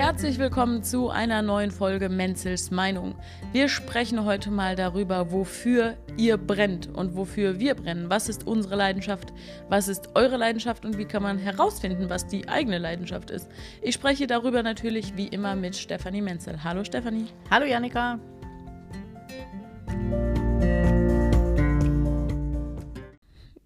Herzlich 0.00 0.38
willkommen 0.38 0.82
zu 0.82 1.10
einer 1.10 1.42
neuen 1.42 1.70
Folge 1.70 2.08
Menzels 2.08 2.70
Meinung. 2.70 3.16
Wir 3.52 3.68
sprechen 3.68 4.24
heute 4.24 4.50
mal 4.50 4.74
darüber, 4.74 5.30
wofür 5.30 5.98
ihr 6.16 6.38
brennt 6.38 6.88
und 6.88 7.16
wofür 7.16 7.60
wir 7.60 7.74
brennen. 7.74 8.08
Was 8.08 8.30
ist 8.30 8.46
unsere 8.46 8.76
Leidenschaft? 8.76 9.34
Was 9.68 9.88
ist 9.88 10.08
eure 10.14 10.38
Leidenschaft 10.38 10.86
und 10.86 10.96
wie 10.96 11.04
kann 11.04 11.22
man 11.22 11.36
herausfinden, 11.36 12.08
was 12.08 12.26
die 12.26 12.48
eigene 12.48 12.78
Leidenschaft 12.78 13.28
ist? 13.30 13.50
Ich 13.82 13.94
spreche 13.94 14.26
darüber 14.26 14.62
natürlich 14.62 15.18
wie 15.18 15.28
immer 15.28 15.54
mit 15.54 15.76
Stefanie 15.76 16.22
Menzel. 16.22 16.64
Hallo 16.64 16.82
Stefanie. 16.82 17.26
Hallo 17.50 17.66
Janika. 17.66 18.18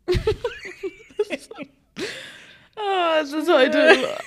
Ah, 2.87 3.21
es 3.23 3.33
ist 3.33 3.51
heute, 3.51 3.79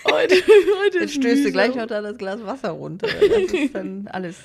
heute, 0.06 0.36
heute 0.86 1.00
Jetzt 1.00 1.16
stößt 1.16 1.46
du 1.46 1.52
gleich 1.52 1.76
noch 1.76 1.86
da 1.88 2.02
das 2.02 2.18
Glas 2.18 2.44
Wasser 2.46 2.72
runter. 2.72 3.08
Das 3.08 3.52
ist 3.54 3.76
dann 3.76 4.08
alles. 4.12 4.38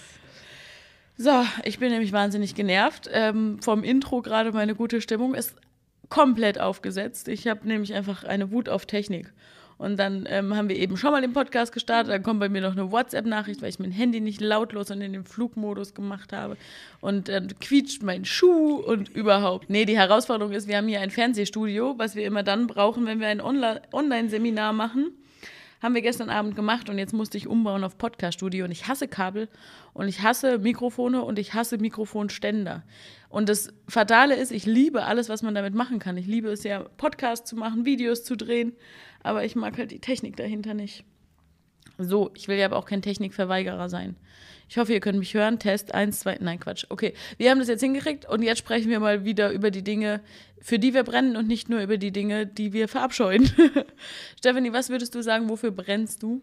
So, 1.16 1.44
ich 1.64 1.78
bin 1.78 1.90
nämlich 1.90 2.12
wahnsinnig 2.12 2.54
genervt. 2.54 3.08
Ähm, 3.12 3.58
vom 3.62 3.84
Intro 3.84 4.22
gerade 4.22 4.52
meine 4.52 4.74
gute 4.74 5.00
Stimmung 5.00 5.34
ist 5.34 5.54
komplett 6.08 6.60
aufgesetzt. 6.60 7.28
Ich 7.28 7.46
habe 7.46 7.66
nämlich 7.66 7.94
einfach 7.94 8.24
eine 8.24 8.50
Wut 8.50 8.68
auf 8.68 8.86
Technik. 8.86 9.32
Und 9.82 9.96
dann 9.96 10.26
ähm, 10.30 10.54
haben 10.56 10.68
wir 10.68 10.76
eben 10.76 10.96
schon 10.96 11.10
mal 11.10 11.20
den 11.20 11.32
Podcast 11.32 11.72
gestartet. 11.72 12.12
Dann 12.12 12.22
kommt 12.22 12.38
bei 12.38 12.48
mir 12.48 12.60
noch 12.60 12.70
eine 12.70 12.92
WhatsApp-Nachricht, 12.92 13.62
weil 13.62 13.68
ich 13.68 13.80
mein 13.80 13.90
Handy 13.90 14.20
nicht 14.20 14.40
lautlos 14.40 14.92
und 14.92 15.00
in 15.00 15.12
den 15.12 15.24
Flugmodus 15.24 15.92
gemacht 15.92 16.32
habe. 16.32 16.56
Und 17.00 17.26
dann 17.26 17.48
quietscht 17.58 18.04
mein 18.04 18.24
Schuh 18.24 18.76
und 18.76 19.08
überhaupt. 19.08 19.70
Nee, 19.70 19.84
die 19.84 19.98
Herausforderung 19.98 20.52
ist, 20.52 20.68
wir 20.68 20.76
haben 20.76 20.86
hier 20.86 21.00
ein 21.00 21.10
Fernsehstudio, 21.10 21.94
was 21.98 22.14
wir 22.14 22.24
immer 22.24 22.44
dann 22.44 22.68
brauchen, 22.68 23.06
wenn 23.06 23.18
wir 23.18 23.26
ein 23.26 23.40
Online-Seminar 23.40 24.72
machen. 24.72 25.10
Haben 25.82 25.96
wir 25.96 26.02
gestern 26.02 26.30
Abend 26.30 26.54
gemacht 26.54 26.88
und 26.88 26.98
jetzt 26.98 27.12
musste 27.12 27.36
ich 27.36 27.48
umbauen 27.48 27.82
auf 27.82 27.98
Podcast-Studio. 27.98 28.64
Und 28.66 28.70
ich 28.70 28.86
hasse 28.86 29.08
Kabel 29.08 29.48
und 29.94 30.06
ich 30.06 30.22
hasse 30.22 30.60
Mikrofone 30.60 31.22
und 31.22 31.40
ich 31.40 31.54
hasse 31.54 31.76
Mikrofonständer. 31.76 32.84
Und 33.28 33.48
das 33.48 33.72
Fatale 33.88 34.36
ist, 34.36 34.52
ich 34.52 34.64
liebe 34.64 35.04
alles, 35.04 35.28
was 35.28 35.42
man 35.42 35.56
damit 35.56 35.74
machen 35.74 35.98
kann. 35.98 36.16
Ich 36.16 36.26
liebe 36.28 36.50
es 36.50 36.62
ja, 36.62 36.84
Podcasts 36.98 37.50
zu 37.50 37.56
machen, 37.56 37.84
Videos 37.84 38.22
zu 38.22 38.36
drehen, 38.36 38.74
aber 39.24 39.44
ich 39.44 39.56
mag 39.56 39.76
halt 39.76 39.90
die 39.90 39.98
Technik 39.98 40.36
dahinter 40.36 40.72
nicht. 40.72 41.04
So, 42.04 42.30
ich 42.34 42.48
will 42.48 42.56
ja 42.56 42.66
aber 42.66 42.76
auch 42.76 42.86
kein 42.86 43.02
Technikverweigerer 43.02 43.88
sein. 43.88 44.16
Ich 44.68 44.78
hoffe, 44.78 44.92
ihr 44.92 45.00
könnt 45.00 45.18
mich 45.18 45.34
hören. 45.34 45.58
Test 45.58 45.94
1, 45.94 46.20
2, 46.20 46.38
nein, 46.40 46.58
Quatsch. 46.58 46.86
Okay, 46.88 47.12
wir 47.36 47.50
haben 47.50 47.58
das 47.58 47.68
jetzt 47.68 47.82
hingekriegt 47.82 48.26
und 48.26 48.42
jetzt 48.42 48.58
sprechen 48.58 48.88
wir 48.88 49.00
mal 49.00 49.24
wieder 49.24 49.50
über 49.50 49.70
die 49.70 49.82
Dinge, 49.82 50.20
für 50.60 50.78
die 50.78 50.94
wir 50.94 51.04
brennen 51.04 51.36
und 51.36 51.46
nicht 51.46 51.68
nur 51.68 51.80
über 51.80 51.98
die 51.98 52.10
Dinge, 52.10 52.46
die 52.46 52.72
wir 52.72 52.88
verabscheuen. 52.88 53.50
Stephanie, 54.38 54.72
was 54.72 54.88
würdest 54.88 55.14
du 55.14 55.22
sagen, 55.22 55.48
wofür 55.48 55.72
brennst 55.72 56.22
du? 56.22 56.42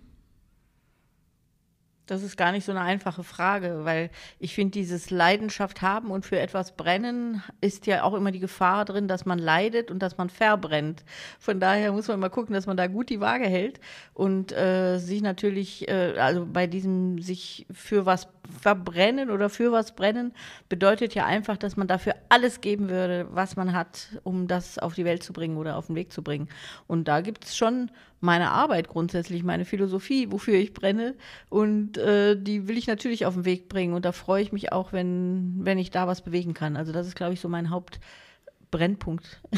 Das 2.09 2.23
ist 2.23 2.37
gar 2.37 2.51
nicht 2.51 2.65
so 2.65 2.71
eine 2.71 2.81
einfache 2.81 3.23
Frage, 3.23 3.81
weil 3.83 4.09
ich 4.39 4.55
finde, 4.55 4.71
dieses 4.71 5.11
Leidenschaft 5.11 5.83
haben 5.83 6.09
und 6.09 6.25
für 6.25 6.39
etwas 6.39 6.75
brennen 6.75 7.43
ist 7.61 7.85
ja 7.85 8.01
auch 8.03 8.15
immer 8.15 8.31
die 8.31 8.39
Gefahr 8.39 8.83
drin, 8.85 9.07
dass 9.07 9.25
man 9.25 9.37
leidet 9.37 9.91
und 9.91 9.99
dass 9.99 10.17
man 10.17 10.29
verbrennt. 10.29 11.03
Von 11.39 11.59
daher 11.59 11.91
muss 11.91 12.07
man 12.07 12.17
immer 12.17 12.31
gucken, 12.31 12.53
dass 12.53 12.65
man 12.65 12.77
da 12.77 12.87
gut 12.87 13.09
die 13.09 13.19
Waage 13.19 13.45
hält 13.45 13.79
und 14.15 14.51
äh, 14.51 14.97
sich 14.97 15.21
natürlich, 15.21 15.87
äh, 15.87 16.15
also 16.17 16.47
bei 16.51 16.65
diesem 16.65 17.21
sich 17.21 17.67
für 17.71 18.07
was 18.07 18.27
verbrennen 18.61 19.29
oder 19.29 19.49
für 19.49 19.71
was 19.71 19.95
brennen, 19.95 20.33
bedeutet 20.67 21.15
ja 21.15 21.25
einfach, 21.25 21.57
dass 21.57 21.77
man 21.77 21.87
dafür 21.87 22.15
alles 22.29 22.61
geben 22.61 22.89
würde, 22.89 23.27
was 23.31 23.55
man 23.55 23.73
hat, 23.73 24.09
um 24.23 24.47
das 24.47 24.79
auf 24.79 24.95
die 24.95 25.05
Welt 25.05 25.23
zu 25.23 25.33
bringen 25.33 25.57
oder 25.57 25.77
auf 25.77 25.87
den 25.87 25.95
Weg 25.95 26.11
zu 26.11 26.23
bringen. 26.23 26.49
Und 26.87 27.07
da 27.07 27.21
gibt 27.21 27.45
es 27.45 27.55
schon 27.55 27.91
meine 28.21 28.51
Arbeit 28.51 28.87
grundsätzlich, 28.87 29.43
meine 29.43 29.65
Philosophie, 29.65 30.31
wofür 30.31 30.55
ich 30.55 30.73
brenne. 30.73 31.15
Und 31.49 31.97
äh, 31.97 32.35
die 32.35 32.67
will 32.67 32.77
ich 32.77 32.87
natürlich 32.87 33.25
auf 33.25 33.33
den 33.33 33.45
Weg 33.45 33.69
bringen. 33.69 33.93
Und 33.93 34.05
da 34.05 34.11
freue 34.11 34.41
ich 34.41 34.51
mich 34.51 34.71
auch, 34.71 34.91
wenn, 34.91 35.59
wenn 35.59 35.77
ich 35.77 35.91
da 35.91 36.07
was 36.07 36.21
bewegen 36.21 36.53
kann. 36.53 36.75
Also 36.75 36.91
das 36.91 37.07
ist, 37.07 37.15
glaube 37.15 37.33
ich, 37.33 37.39
so 37.39 37.49
mein 37.49 37.69
Hauptbrennpunkt. 37.69 39.41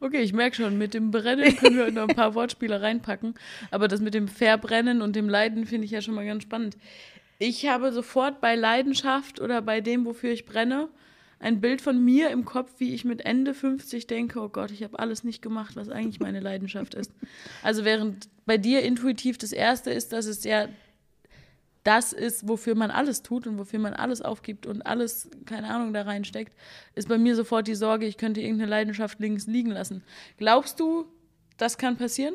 Okay, 0.00 0.22
ich 0.22 0.32
merke 0.32 0.56
schon, 0.56 0.78
mit 0.78 0.94
dem 0.94 1.10
Brennen 1.10 1.56
können 1.56 1.76
wir 1.76 1.90
noch 1.90 2.08
ein 2.08 2.16
paar 2.16 2.34
Wortspiele 2.34 2.80
reinpacken. 2.80 3.34
Aber 3.70 3.86
das 3.86 4.00
mit 4.00 4.14
dem 4.14 4.28
Verbrennen 4.28 5.02
und 5.02 5.14
dem 5.14 5.28
Leiden 5.28 5.66
finde 5.66 5.84
ich 5.84 5.90
ja 5.90 6.00
schon 6.00 6.14
mal 6.14 6.24
ganz 6.24 6.42
spannend. 6.42 6.76
Ich 7.42 7.66
habe 7.66 7.90
sofort 7.90 8.42
bei 8.42 8.54
Leidenschaft 8.54 9.40
oder 9.40 9.62
bei 9.62 9.80
dem, 9.80 10.04
wofür 10.04 10.30
ich 10.30 10.44
brenne, 10.44 10.90
ein 11.38 11.62
Bild 11.62 11.80
von 11.80 12.04
mir 12.04 12.28
im 12.28 12.44
Kopf, 12.44 12.70
wie 12.76 12.92
ich 12.92 13.06
mit 13.06 13.22
Ende 13.24 13.54
50 13.54 14.06
denke, 14.06 14.40
oh 14.40 14.50
Gott, 14.50 14.70
ich 14.70 14.82
habe 14.82 14.98
alles 14.98 15.24
nicht 15.24 15.40
gemacht, 15.40 15.74
was 15.74 15.88
eigentlich 15.88 16.20
meine 16.20 16.40
Leidenschaft 16.40 16.94
ist. 16.94 17.12
Also 17.62 17.86
während 17.86 18.28
bei 18.44 18.58
dir 18.58 18.82
intuitiv 18.82 19.38
das 19.38 19.52
Erste 19.52 19.90
ist, 19.90 20.12
dass 20.12 20.26
es 20.26 20.44
ja 20.44 20.68
das 21.82 22.12
ist, 22.12 22.46
wofür 22.46 22.74
man 22.74 22.90
alles 22.90 23.22
tut 23.22 23.46
und 23.46 23.56
wofür 23.56 23.78
man 23.78 23.94
alles 23.94 24.20
aufgibt 24.20 24.66
und 24.66 24.82
alles, 24.82 25.30
keine 25.46 25.68
Ahnung, 25.68 25.94
da 25.94 26.02
reinsteckt, 26.02 26.52
ist 26.94 27.08
bei 27.08 27.16
mir 27.16 27.34
sofort 27.34 27.68
die 27.68 27.74
Sorge, 27.74 28.04
ich 28.04 28.18
könnte 28.18 28.42
irgendeine 28.42 28.68
Leidenschaft 28.68 29.18
links 29.18 29.46
liegen 29.46 29.70
lassen. 29.70 30.04
Glaubst 30.36 30.78
du, 30.78 31.06
das 31.56 31.78
kann 31.78 31.96
passieren? 31.96 32.34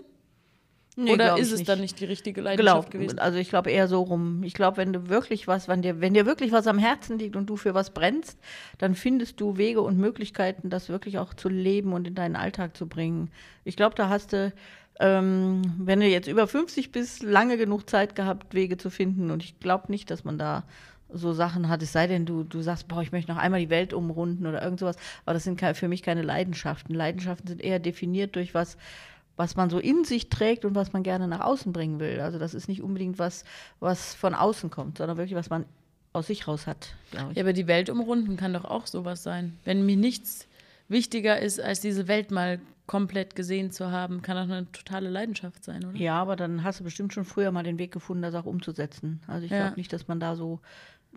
Nee, 0.98 1.12
Oder 1.12 1.38
ist 1.38 1.52
es 1.52 1.60
nicht. 1.60 1.70
dann 1.70 1.82
nicht 1.82 2.00
die 2.00 2.06
richtige 2.06 2.40
Leidenschaft 2.40 2.90
Glaub, 2.90 2.92
gewesen? 2.92 3.20
also 3.20 3.38
ich 3.38 3.50
glaube 3.50 3.70
eher 3.70 3.90
so 3.90 4.02
rum. 4.02 4.44
Ich 4.44 4.54
glaube, 4.54 4.78
wenn 4.78 4.94
du 4.94 5.10
wirklich 5.10 5.46
was, 5.46 5.68
wenn 5.68 5.82
dir, 5.82 6.00
wenn 6.00 6.14
dir 6.14 6.26
wirklich 6.26 6.54
was 6.54 6.68
am 6.68 6.78
Herzen 6.78 7.20
liegt 7.20 7.36
und 7.36 7.48
du 7.48 7.58
für 7.58 7.74
was 7.74 7.90
brennst, 7.90 8.40
dann 8.78 8.96
findest 8.96 9.42
du 9.42 9.58
Wege 9.58 9.82
und 9.82 9.98
Möglichkeiten, 9.98 10.70
das 10.70 10.88
wirklich 10.88 11.18
auch 11.18 11.34
zu 11.34 11.50
leben 11.50 11.92
und 11.92 12.08
in 12.08 12.16
deinen 12.16 12.38
Alltag 12.38 12.78
zu 12.78 12.88
bringen. 12.88 13.30
Ich 13.66 13.76
glaube, 13.76 13.96
da 13.96 14.08
hast 14.08 14.32
du, 14.32 14.54
ähm, 15.02 15.62
wenn 15.80 16.00
du 16.00 16.08
jetzt 16.08 16.30
über 16.30 16.48
50 16.48 16.94
bist, 16.94 17.24
lange 17.24 17.58
genug 17.58 17.90
Zeit 17.90 18.16
gehabt, 18.16 18.54
Wege 18.54 18.78
zu 18.78 18.90
finden. 18.90 19.32
Und 19.32 19.44
ich 19.44 19.60
glaube 19.60 19.92
nicht, 19.92 20.10
dass 20.10 20.24
man 20.24 20.38
da 20.38 20.64
so 21.12 21.34
Sachen 21.34 21.68
hat, 21.70 21.82
es 21.82 21.92
sei 21.92 22.08
denn, 22.08 22.26
du, 22.26 22.44
du 22.44 22.62
sagst, 22.62 22.88
boah, 22.88 23.02
ich 23.02 23.12
möchte 23.12 23.32
noch 23.32 23.38
einmal 23.38 23.60
die 23.60 23.70
Welt 23.70 23.94
umrunden 23.94 24.48
oder 24.48 24.64
irgend 24.64 24.80
sowas. 24.80 24.96
Aber 25.26 25.34
das 25.34 25.44
sind 25.44 25.60
für 25.62 25.88
mich 25.88 26.04
keine 26.04 26.22
Leidenschaften. 26.22 26.96
Leidenschaften 26.96 27.48
sind 27.48 27.62
eher 27.62 27.80
definiert 27.80 28.36
durch 28.36 28.54
was, 28.54 28.78
was 29.38 29.56
man 29.56 29.70
so 29.70 29.80
in 29.80 30.06
sich 30.06 30.30
trägt 30.30 30.66
und 30.66 30.76
was 30.76 30.94
man 30.94 31.04
gerne 31.04 31.28
nach 31.28 31.42
außen 31.42 31.74
bringen 31.74 32.00
will. 32.00 32.20
Also 32.22 32.40
das 32.40 32.54
ist 32.54 32.68
nicht 32.68 32.82
unbedingt 32.82 33.20
was, 33.20 33.44
was 33.80 34.14
von 34.16 34.34
außen 34.34 34.70
kommt, 34.70 34.98
sondern 34.98 35.18
wirklich, 35.18 35.36
was 35.36 35.50
man 35.50 35.66
aus 36.14 36.28
sich 36.28 36.48
raus 36.48 36.66
hat, 36.68 36.94
glaube 37.12 37.32
ich. 37.32 37.38
Ja, 37.38 37.44
aber 37.44 37.52
die 37.54 37.68
Welt 37.68 37.90
umrunden 37.90 38.38
kann 38.38 38.54
doch 38.54 38.66
auch 38.66 38.88
sowas 38.88 39.24
sein. 39.24 39.58
Wenn 39.66 39.86
mir 39.86 39.98
nichts 39.98 40.48
wichtiger 40.88 41.40
ist, 41.40 41.60
als 41.60 41.82
diese 41.82 42.08
Welt 42.08 42.32
mal 42.32 42.60
komplett 42.88 43.36
gesehen 43.36 43.72
zu 43.72 43.90
haben, 43.92 44.22
kann 44.22 44.38
doch 44.38 44.44
eine 44.56 44.72
totale 44.72 45.10
Leidenschaft 45.10 45.64
sein, 45.64 45.84
oder? 45.84 45.98
Ja, 45.98 46.22
aber 46.22 46.36
dann 46.36 46.64
hast 46.64 46.80
du 46.80 46.84
bestimmt 46.84 47.14
schon 47.14 47.26
früher 47.26 47.52
mal 47.52 47.64
den 47.64 47.80
Weg 47.80 47.92
gefunden, 47.92 48.22
das 48.22 48.36
auch 48.36 48.46
umzusetzen. 48.46 49.22
Also 49.28 49.44
ich 49.46 49.52
Ja. 49.52 49.58
glaube 49.64 49.76
nicht, 49.76 49.92
dass 49.92 50.08
man 50.08 50.20
da 50.20 50.36
so 50.36 50.60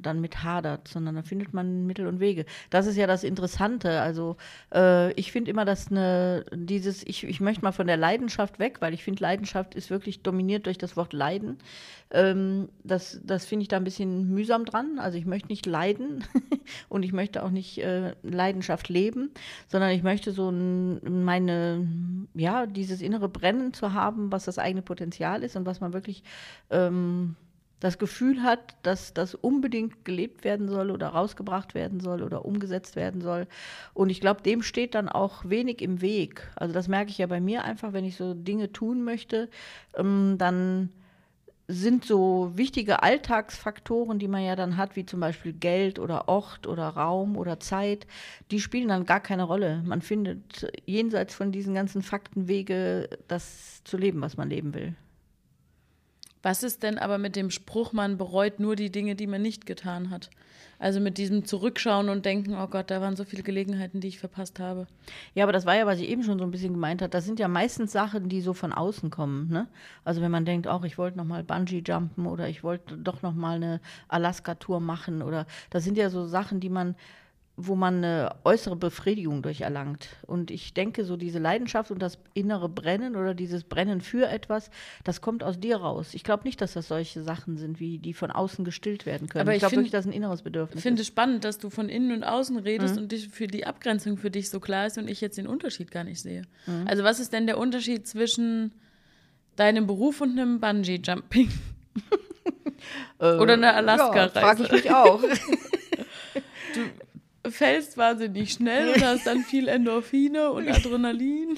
dann 0.03 0.21
mit 0.21 0.43
hadert, 0.43 0.89
sondern 0.89 1.17
da 1.17 1.23
findet 1.23 1.53
man 1.53 1.87
Mittel 1.87 2.07
und 2.07 2.21
Wege. 2.21 2.45
Das 2.71 2.87
ist 2.87 2.97
ja 2.97 3.07
das 3.07 3.25
Interessante. 3.25 4.01
Also 4.01 4.37
äh, 4.75 5.13
ich 5.13 5.33
finde 5.33 5.51
immer, 5.51 5.65
dass 5.65 5.91
eine, 5.91 6.45
dieses, 6.55 7.07
ich, 7.07 7.25
ich 7.25 7.41
möchte 7.41 7.63
mal 7.63 7.73
von 7.73 7.87
der 7.87 7.97
Leidenschaft 7.97 8.59
weg, 8.59 8.77
weil 8.81 8.95
ich 8.95 9.05
finde, 9.05 9.23
Leidenschaft 9.23 9.75
ist 9.75 9.91
wirklich 9.91 10.23
dominiert 10.23 10.67
durch 10.67 10.79
das 10.79 10.97
Wort 10.97 11.13
Leiden. 11.13 11.59
Ähm, 12.11 12.69
das 12.85 13.21
das 13.23 13.45
finde 13.45 13.63
ich 13.63 13.69
da 13.69 13.77
ein 13.77 13.85
bisschen 13.85 14.29
mühsam 14.29 14.65
dran. 14.65 14.99
Also 14.99 15.19
ich 15.19 15.27
möchte 15.27 15.49
nicht 15.49 15.67
leiden 15.67 16.25
und 16.89 17.03
ich 17.03 17.13
möchte 17.13 17.43
auch 17.43 17.51
nicht 17.51 17.79
äh, 17.79 18.15
Leidenschaft 18.23 18.89
leben, 18.89 19.31
sondern 19.67 19.91
ich 19.91 20.03
möchte 20.03 20.33
so 20.33 20.51
ein, 20.51 21.25
meine, 21.25 21.87
ja, 22.35 22.67
dieses 22.67 23.03
innere 23.03 23.29
Brennen 23.29 23.75
zu 23.75 23.93
haben, 23.93 24.33
was 24.33 24.45
das 24.45 24.59
eigene 24.59 24.83
Potenzial 24.83 25.43
ist 25.43 25.57
und 25.57 25.67
was 25.67 25.81
man 25.81 25.93
wirklich 25.93 26.23
ähm, 26.71 27.37
das 27.81 27.99
Gefühl 27.99 28.43
hat, 28.43 28.75
dass 28.83 29.15
das 29.15 29.35
unbedingt 29.35 30.05
gelebt 30.05 30.45
werden 30.45 30.69
soll 30.69 30.91
oder 30.91 31.09
rausgebracht 31.09 31.75
werden 31.75 32.01
soll 32.01 32.23
oder 32.23 32.45
umgesetzt 32.45 32.97
werden 32.97 33.21
soll. 33.21 33.47
Und 33.95 34.11
ich 34.11 34.21
glaube, 34.21 34.43
dem 34.43 34.63
steht 34.63 34.95
dann 34.95 35.09
auch 35.09 35.45
wenig 35.45 35.81
im 35.81 36.01
Weg. 36.01 36.51
Also 36.57 36.75
das 36.75 36.89
merke 36.89 37.11
ich 37.11 37.19
ja 37.19 37.27
bei 37.27 37.41
mir 37.41 37.65
einfach, 37.65 37.93
wenn 37.93 38.05
ich 38.05 38.17
so 38.17 38.35
Dinge 38.35 38.73
tun 38.73 39.05
möchte, 39.05 39.49
ähm, 39.97 40.37
dann 40.39 40.91
sind 41.71 42.07
so 42.07 42.53
wichtige 42.55 43.03
Alltagsfaktoren, 43.03 44.19
die 44.19 44.27
man 44.27 44.43
ja 44.43 44.57
dann 44.57 44.79
hat, 44.79 44.97
wie 44.97 45.05
zum 45.05 45.21
Beispiel 45.21 45.53
Geld 45.53 45.99
oder 45.99 46.27
Ort 46.27 46.67
oder 46.67 46.89
Raum 46.89 47.37
oder 47.37 47.61
Zeit, 47.61 48.07
die 48.51 48.59
spielen 48.59 48.89
dann 48.89 49.05
gar 49.05 49.21
keine 49.21 49.43
Rolle. 49.43 49.83
Man 49.85 50.01
findet 50.01 50.67
jenseits 50.87 51.35
von 51.35 51.53
diesen 51.53 51.75
ganzen 51.75 52.01
Fakten 52.01 52.49
Wege, 52.49 53.11
das 53.29 53.85
zu 53.85 53.99
leben, 53.99 54.23
was 54.23 54.39
man 54.39 54.49
leben 54.49 54.73
will. 54.73 54.95
Was 56.49 56.63
ist 56.63 56.83
denn 56.83 56.97
aber 56.97 57.19
mit 57.19 57.37
dem 57.37 57.51
Spruch, 57.51 57.93
man 57.93 58.17
bereut 58.17 58.59
nur 58.59 58.75
die 58.75 58.91
Dinge, 58.91 59.15
die 59.15 59.27
man 59.27 59.43
nicht 59.43 59.67
getan 59.67 60.09
hat? 60.09 60.31
Also 60.79 60.99
mit 60.99 61.19
diesem 61.19 61.45
Zurückschauen 61.45 62.09
und 62.09 62.25
denken, 62.25 62.55
oh 62.55 62.67
Gott, 62.69 62.91
da 62.91 63.03
waren 63.03 63.17
so 63.17 63.25
viele 63.25 63.43
Gelegenheiten, 63.43 64.01
die 64.01 64.09
ich 64.09 64.19
verpasst 64.19 64.59
habe. 64.59 64.87
Ja, 65.35 65.45
aber 65.45 65.53
das 65.53 65.67
war 65.67 65.77
ja, 65.77 65.85
was 65.85 66.01
ich 66.01 66.09
eben 66.09 66.23
schon 66.23 66.39
so 66.39 66.47
ein 66.47 66.51
bisschen 66.51 66.73
gemeint 66.73 67.03
habe. 67.03 67.11
Das 67.11 67.27
sind 67.27 67.39
ja 67.39 67.49
meistens 67.49 67.93
Sachen, 67.93 68.31
die 68.31 68.41
so 68.41 68.55
von 68.55 68.73
außen 68.73 69.11
kommen. 69.11 69.51
Ne? 69.51 69.69
Also 70.07 70.23
wenn 70.23 70.31
man 70.31 70.47
denkt, 70.47 70.69
auch 70.69 70.85
ich 70.85 70.97
wollte 70.97 71.19
noch 71.19 71.27
mal 71.27 71.45
Bungee 71.45 71.83
jumpen 71.87 72.25
oder 72.25 72.49
ich 72.49 72.65
wollte 72.65 72.97
doch 72.97 73.21
noch 73.21 73.35
mal 73.35 73.57
eine 73.57 73.83
Alaska-Tour 74.09 74.81
machen 74.81 75.21
oder 75.21 75.47
das 75.69 75.85
sind 75.85 75.99
ja 75.99 76.09
so 76.09 76.25
Sachen, 76.25 76.61
die 76.61 76.71
man 76.71 76.95
wo 77.61 77.75
man 77.75 77.97
eine 77.97 78.37
äußere 78.45 78.77
Befriedigung 78.77 79.43
durch 79.43 79.63
erlangt. 79.63 80.09
Und 80.29 80.53
ich 80.53 80.75
denke, 80.75 81.05
so 81.05 81.17
diese 81.17 81.41
Leidenschaft 81.41 81.91
und 81.91 81.99
das 82.01 82.17
innere 82.33 82.69
Brennen 82.69 83.17
oder 83.17 83.35
dieses 83.35 83.65
Brennen 83.65 84.01
für 84.01 84.29
etwas, 84.29 84.71
das 85.03 85.21
kommt 85.21 85.43
aus 85.43 85.59
dir 85.59 85.79
raus. 85.79 86.15
Ich 86.15 86.23
glaube 86.23 86.45
nicht, 86.45 86.61
dass 86.61 86.75
das 86.75 86.87
solche 86.87 87.21
Sachen 87.25 87.57
sind, 87.57 87.81
wie 87.81 87.99
die 87.99 88.15
von 88.15 88.31
außen 88.31 88.65
gestillt 88.65 89.07
werden 89.07 89.29
können. 89.29 89.43
Aber 89.43 89.51
ich 89.51 89.57
ich 89.57 89.61
glaube 89.63 89.75
wirklich, 89.75 89.91
dass 89.91 90.07
ein 90.07 90.13
inneres 90.13 90.43
Bedürfnis 90.43 90.77
Ich 90.79 90.83
finde 90.85 91.03
ist. 91.03 91.09
es 91.09 91.13
spannend, 91.13 91.43
dass 91.43 91.59
du 91.59 91.69
von 91.69 91.89
innen 91.89 92.13
und 92.13 92.23
außen 92.23 92.57
redest 92.59 92.95
Mhm. 92.95 93.03
und 93.03 93.13
dich 93.13 93.29
für 93.29 93.49
die 93.49 93.67
Abgrenzung 93.67 94.19
für 94.19 94.31
dich 94.31 94.51
so 94.51 94.61
klar 94.61 94.87
ist 94.87 94.97
und 94.97 95.11
ich 95.11 95.21
jetzt 95.21 95.37
den 95.37 95.49
Unterschied 95.49 95.91
gar 95.91 96.05
nicht 96.05 96.21
sehe. 96.21 96.43
Mhm. 96.67 96.87
Also 96.87 97.03
was 97.03 97.19
ist 97.19 97.33
denn 97.33 97.47
der 97.49 97.59
Unterschied 97.59 98.07
zwischen 98.07 98.73
deinem 99.57 99.89
Beruf 99.89 100.21
und 100.21 100.39
einem 100.39 100.61
Bungee-Jumping? 100.61 101.51
Oder 103.19 103.55
eine 103.55 103.75
Alaska-Reise. 103.75 104.33
Ja, 104.37 104.41
frage 104.41 104.63
ich 104.63 104.71
mich 104.71 104.91
auch. 104.93 105.21
Fällst 107.59 107.97
wahnsinnig 107.97 108.53
schnell 108.53 108.95
und 108.95 109.05
hast 109.05 109.27
dann 109.27 109.43
viel 109.43 109.67
Endorphine 109.67 110.53
und 110.53 110.69
Adrenalin. 110.69 111.57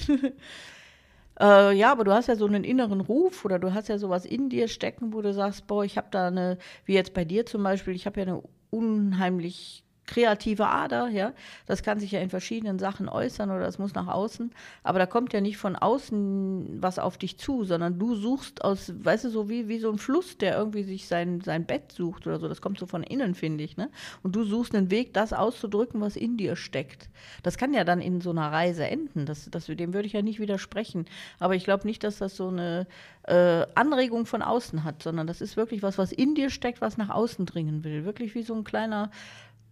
Äh, 1.39 1.75
ja, 1.75 1.91
aber 1.91 2.03
du 2.03 2.11
hast 2.11 2.27
ja 2.27 2.35
so 2.35 2.45
einen 2.45 2.63
inneren 2.63 3.01
Ruf 3.01 3.45
oder 3.45 3.57
du 3.57 3.73
hast 3.73 3.87
ja 3.87 3.97
sowas 3.97 4.25
in 4.25 4.49
dir 4.49 4.67
stecken, 4.67 5.11
wo 5.13 5.21
du 5.21 5.33
sagst, 5.33 5.65
boah, 5.65 5.83
ich 5.83 5.97
habe 5.97 6.07
da 6.11 6.27
eine, 6.27 6.59
wie 6.85 6.93
jetzt 6.93 7.15
bei 7.15 7.25
dir 7.25 7.47
zum 7.47 7.63
Beispiel, 7.63 7.95
ich 7.95 8.05
habe 8.05 8.19
ja 8.19 8.27
eine 8.27 8.43
unheimlich 8.69 9.83
kreative 10.11 10.67
Ader, 10.67 11.07
ja. 11.07 11.31
Das 11.65 11.83
kann 11.83 11.99
sich 11.99 12.11
ja 12.11 12.19
in 12.19 12.29
verschiedenen 12.29 12.79
Sachen 12.79 13.07
äußern 13.07 13.49
oder 13.49 13.61
das 13.61 13.79
muss 13.79 13.93
nach 13.93 14.07
außen. 14.07 14.51
Aber 14.83 14.99
da 14.99 15.05
kommt 15.05 15.31
ja 15.31 15.39
nicht 15.39 15.57
von 15.57 15.77
außen 15.77 16.81
was 16.81 16.99
auf 16.99 17.17
dich 17.17 17.37
zu, 17.37 17.63
sondern 17.63 17.97
du 17.97 18.15
suchst 18.15 18.63
aus, 18.63 18.91
weißt 18.93 19.25
du, 19.25 19.29
so 19.29 19.49
wie, 19.49 19.69
wie 19.69 19.79
so 19.79 19.89
ein 19.89 19.97
Fluss, 19.97 20.37
der 20.37 20.57
irgendwie 20.57 20.83
sich 20.83 21.07
sein, 21.07 21.39
sein 21.39 21.65
Bett 21.65 21.93
sucht 21.93 22.27
oder 22.27 22.39
so. 22.39 22.49
Das 22.49 22.61
kommt 22.61 22.77
so 22.77 22.85
von 22.85 23.03
innen, 23.03 23.35
finde 23.35 23.63
ich, 23.63 23.77
ne? 23.77 23.89
Und 24.21 24.35
du 24.35 24.43
suchst 24.43 24.75
einen 24.75 24.91
Weg, 24.91 25.13
das 25.13 25.31
auszudrücken, 25.31 26.01
was 26.01 26.17
in 26.17 26.35
dir 26.35 26.57
steckt. 26.57 27.09
Das 27.41 27.57
kann 27.57 27.73
ja 27.73 27.85
dann 27.85 28.01
in 28.01 28.19
so 28.19 28.31
einer 28.31 28.51
Reise 28.51 28.85
enden. 28.85 29.25
Das, 29.25 29.49
das, 29.49 29.67
dem 29.67 29.93
würde 29.93 30.07
ich 30.07 30.13
ja 30.13 30.21
nicht 30.21 30.41
widersprechen. 30.41 31.05
Aber 31.39 31.55
ich 31.55 31.63
glaube 31.63 31.87
nicht, 31.87 32.03
dass 32.03 32.17
das 32.17 32.35
so 32.35 32.49
eine 32.49 32.85
äh, 33.23 33.65
Anregung 33.75 34.25
von 34.25 34.41
außen 34.41 34.83
hat, 34.83 35.03
sondern 35.03 35.25
das 35.25 35.39
ist 35.39 35.55
wirklich 35.55 35.81
was, 35.83 35.97
was 35.97 36.11
in 36.11 36.35
dir 36.35 36.49
steckt, 36.49 36.81
was 36.81 36.97
nach 36.97 37.09
außen 37.09 37.45
dringen 37.45 37.85
will. 37.85 38.03
Wirklich 38.03 38.35
wie 38.35 38.43
so 38.43 38.53
ein 38.53 38.65
kleiner 38.65 39.09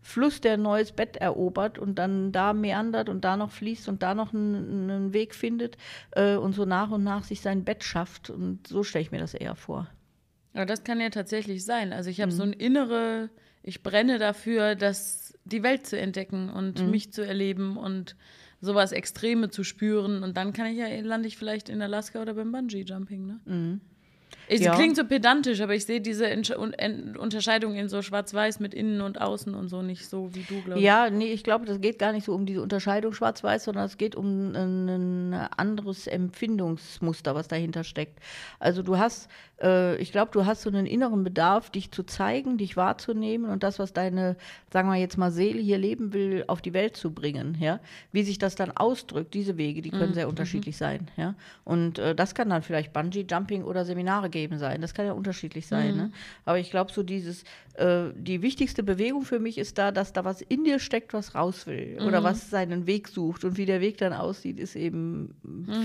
Fluss, 0.01 0.41
der 0.41 0.53
ein 0.53 0.61
neues 0.61 0.91
Bett 0.93 1.17
erobert 1.17 1.77
und 1.77 1.95
dann 1.95 2.31
da 2.31 2.53
meandert 2.53 3.09
und 3.09 3.23
da 3.25 3.35
noch 3.37 3.51
fließt 3.51 3.89
und 3.89 4.01
da 4.01 4.15
noch 4.15 4.33
einen, 4.33 4.89
einen 4.89 5.13
Weg 5.13 5.35
findet 5.35 5.77
äh, 6.11 6.35
und 6.35 6.53
so 6.53 6.65
nach 6.65 6.89
und 6.91 7.03
nach 7.03 7.23
sich 7.23 7.41
sein 7.41 7.63
Bett 7.65 7.83
schafft. 7.83 8.29
Und 8.29 8.67
so 8.67 8.83
stelle 8.83 9.03
ich 9.03 9.11
mir 9.11 9.19
das 9.19 9.33
eher 9.33 9.55
vor. 9.55 9.87
Aber 10.53 10.65
das 10.65 10.83
kann 10.83 10.99
ja 10.99 11.09
tatsächlich 11.09 11.63
sein. 11.65 11.93
Also 11.93 12.09
Mhm. 12.09 12.11
ich 12.11 12.21
habe 12.21 12.31
so 12.31 12.43
ein 12.43 12.53
innere, 12.53 13.29
ich 13.61 13.83
brenne 13.83 14.17
dafür, 14.19 14.75
dass 14.75 15.37
die 15.45 15.63
Welt 15.63 15.85
zu 15.85 15.99
entdecken 15.99 16.49
und 16.49 16.83
Mhm. 16.83 16.91
mich 16.91 17.11
zu 17.13 17.25
erleben 17.25 17.77
und 17.77 18.15
sowas 18.61 18.91
Extreme 18.91 19.49
zu 19.49 19.63
spüren. 19.63 20.23
Und 20.23 20.37
dann 20.37 20.53
kann 20.53 20.67
ich 20.67 20.77
ja, 20.77 20.87
lande 21.01 21.27
ich 21.27 21.37
vielleicht 21.37 21.69
in 21.69 21.81
Alaska 21.81 22.21
oder 22.21 22.33
beim 22.33 22.51
Bungee-Jumping, 22.51 23.25
ne? 23.25 23.79
Ich, 24.49 24.59
Mhm. 24.59 24.65
Ja. 24.65 24.75
Klingt 24.75 24.95
so 24.95 25.05
pedantisch, 25.05 25.61
aber 25.61 25.75
ich 25.75 25.85
sehe 25.85 26.01
diese 26.01 26.27
Entsch 26.27 26.49
Un 26.51 26.73
En 26.73 27.15
Unterscheidung 27.15 27.75
in 27.75 27.87
so 27.87 28.01
schwarz-weiß 28.01 28.59
mit 28.59 28.73
innen 28.73 29.01
und 29.01 29.21
außen 29.21 29.53
und 29.53 29.69
so 29.69 29.81
nicht 29.83 30.09
so 30.09 30.33
wie 30.33 30.41
du, 30.41 30.61
glaube 30.61 30.79
ich. 30.79 30.85
Ja, 30.85 31.09
nee, 31.09 31.31
ich 31.31 31.43
glaube, 31.43 31.65
das 31.65 31.79
geht 31.81 31.99
gar 31.99 32.11
nicht 32.11 32.25
so 32.25 32.33
um 32.33 32.45
diese 32.45 32.61
Unterscheidung 32.61 33.13
schwarz-weiß, 33.13 33.65
sondern 33.65 33.85
es 33.85 33.97
geht 33.97 34.15
um 34.15 34.53
ein, 34.55 35.33
anderes 35.55 36.07
Empfindungsmuster, 36.07 37.35
was 37.35 37.47
dahinter 37.47 37.83
steckt. 37.83 38.19
Also 38.59 38.81
du 38.81 38.97
hast, 38.97 39.29
äh, 39.61 39.95
ich 39.97 40.11
glaube, 40.11 40.31
du 40.31 40.45
hast 40.45 40.63
so 40.63 40.69
einen 40.69 40.87
inneren 40.87 41.23
Bedarf, 41.23 41.69
dich 41.69 41.91
zu 41.91 42.03
zeigen, 42.03 42.57
dich 42.57 42.75
wahrzunehmen 42.75 43.51
und 43.51 43.61
das, 43.61 43.77
was 43.77 43.93
deine, 43.93 44.35
sagen 44.73 44.89
wir 44.89 44.95
jetzt 44.95 45.17
mal, 45.17 45.31
Seele 45.31 45.61
hier 45.61 45.77
leben 45.77 46.13
will, 46.13 46.43
auf 46.47 46.61
die 46.61 46.73
Welt 46.73 46.97
zu 46.97 47.11
bringen. 47.11 47.57
Ja? 47.59 47.79
Wie 48.11 48.23
sich 48.23 48.39
das 48.39 48.55
dann 48.55 48.71
ausdrückt, 48.71 49.33
diese 49.33 49.57
Wege, 49.57 49.81
die 49.81 49.91
können 49.91 50.13
sehr 50.13 50.27
unterschiedlich 50.27 50.77
sein. 50.77 51.07
Ja? 51.17 51.35
Und 51.63 51.99
äh, 51.99 52.15
das 52.15 52.33
kann 52.33 52.49
dann 52.49 52.63
vielleicht 52.63 52.93
Bungee-Jumping 52.93 53.63
oder 53.63 53.85
Seminare 53.85 54.29
geben 54.29 54.38
sein. 54.57 54.81
Das 54.81 54.93
kann 54.93 55.05
ja 55.05 55.13
unterschiedlich 55.13 55.67
sein. 55.67 55.95
Ne? 55.95 56.11
Aber 56.45 56.59
ich 56.59 56.71
glaube, 56.71 56.91
so 56.91 57.03
dieses, 57.03 57.43
äh, 57.73 58.05
die 58.15 58.41
wichtigste 58.41 58.83
Bewegung 58.83 59.23
für 59.23 59.39
mich 59.39 59.57
ist 59.57 59.77
da, 59.77 59.91
dass 59.91 60.13
da 60.13 60.23
was 60.23 60.41
in 60.41 60.63
dir 60.63 60.79
steckt, 60.79 61.13
was 61.13 61.35
raus 61.35 61.67
will 61.67 61.99
oder 62.01 62.23
was 62.23 62.49
seinen 62.49 62.87
Weg 62.87 63.07
sucht. 63.07 63.43
Und 63.43 63.57
wie 63.57 63.65
der 63.65 63.81
Weg 63.81 63.97
dann 63.97 64.13
aussieht, 64.13 64.59
ist 64.59 64.75
eben 64.75 65.35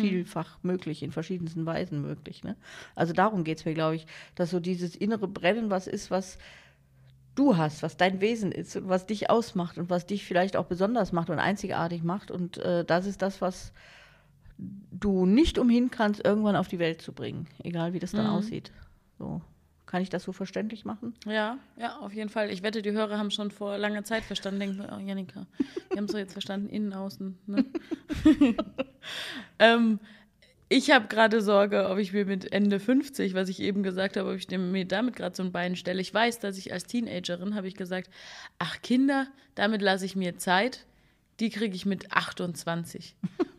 vielfach 0.01 0.59
möglich, 0.63 1.03
in 1.03 1.11
verschiedensten 1.11 1.67
Weisen 1.67 2.03
möglich. 2.03 2.45
Ne? 2.45 2.57
Also 2.95 3.13
darum 3.13 3.45
geht 3.45 3.59
es 3.59 3.65
mir, 3.65 3.75
glaube 3.75 3.97
ich, 3.97 4.07
dass 4.35 4.51
so 4.51 4.61
dieses 4.61 4.97
innere 4.97 5.29
Brennen 5.29 5.71
was 5.71 5.87
ist, 5.87 6.11
was 6.11 6.39
du 7.35 7.57
hast, 7.57 7.83
was 7.83 7.97
dein 7.97 8.21
Wesen 8.21 8.53
ist 8.53 8.77
und 8.77 8.89
was 8.89 9.07
dich 9.07 9.31
ausmacht 9.31 9.79
und 9.79 9.91
was 9.91 10.07
dich 10.07 10.25
vielleicht 10.25 10.57
auch 10.57 10.67
besonders 10.67 11.13
macht 11.13 11.31
und 11.31 11.39
einzigartig 11.39 12.03
macht. 12.03 12.31
Und 12.31 12.59
äh, 12.59 12.85
das 12.85 13.07
ist 13.07 13.23
das, 13.23 13.41
was 13.41 13.73
du 14.59 15.27
nicht 15.27 15.59
umhin 15.59 15.91
kannst, 15.91 16.25
irgendwann 16.25 16.57
auf 16.57 16.69
die 16.69 16.79
Welt 16.79 17.03
zu 17.03 17.13
bringen, 17.13 17.47
egal 17.63 17.93
wie 17.93 17.99
das 17.99 18.13
dann 18.13 18.27
aussieht. 18.27 18.73
So. 19.19 19.41
Kann 19.87 20.03
ich 20.03 20.11
das 20.11 20.25
so 20.25 20.33
verständlich 20.33 20.85
machen? 20.85 21.15
Ja, 21.25 21.59
ja, 21.77 21.99
auf 21.99 22.13
jeden 22.13 22.29
Fall. 22.29 22.51
Ich 22.51 22.65
wette, 22.65 22.83
die 22.83 22.91
Hörer 22.91 23.17
haben 23.17 23.31
schon 23.31 23.53
vor 23.53 23.79
langer 23.79 24.03
Zeit 24.03 24.25
verstanden. 24.25 24.61
Denken, 24.61 24.85
oh, 24.93 24.99
Janika, 24.99 25.47
die 25.93 25.97
haben 25.97 26.07
es 26.07 26.11
doch 26.11 26.19
jetzt 26.19 26.33
verstanden, 26.33 26.69
innen, 26.69 26.93
außen. 26.93 27.39
Ne? 27.47 27.65
ähm, 29.61 30.01
ich 30.69 30.91
habe 30.91 31.07
gerade 31.07 31.43
Sorge, 31.43 31.91
ob 31.91 31.99
ich 31.99 32.13
mir 32.13 32.25
mit 32.25 32.53
Ende 32.53 32.81
50, 32.81 33.35
was 33.35 33.49
ich 33.49 33.61
eben 33.61 33.85
gesagt 33.85 34.17
habe, 34.17 34.31
ob 34.31 34.37
ich 34.37 34.49
mir 34.51 34.85
damit 34.85 35.15
gerade 35.15 35.37
so 35.37 35.45
ein 35.45 35.53
Bein 35.53 35.77
stelle. 35.77 36.01
Ich 36.01 36.13
weiß, 36.13 36.41
dass 36.41 36.59
ich 36.59 36.73
als 36.73 36.87
Teenagerin 36.87 37.55
habe 37.55 37.69
ich 37.69 37.77
gesagt, 37.77 38.11
ach 38.59 38.83
Kinder, 38.83 39.29
damit 39.55 39.83
lasse 39.83 40.07
ich 40.07 40.17
mir 40.17 40.39
Zeit. 40.39 40.87
Die 41.39 41.51
kriege 41.51 41.77
ich 41.77 41.87
mit 41.87 42.11
28. 42.11 43.15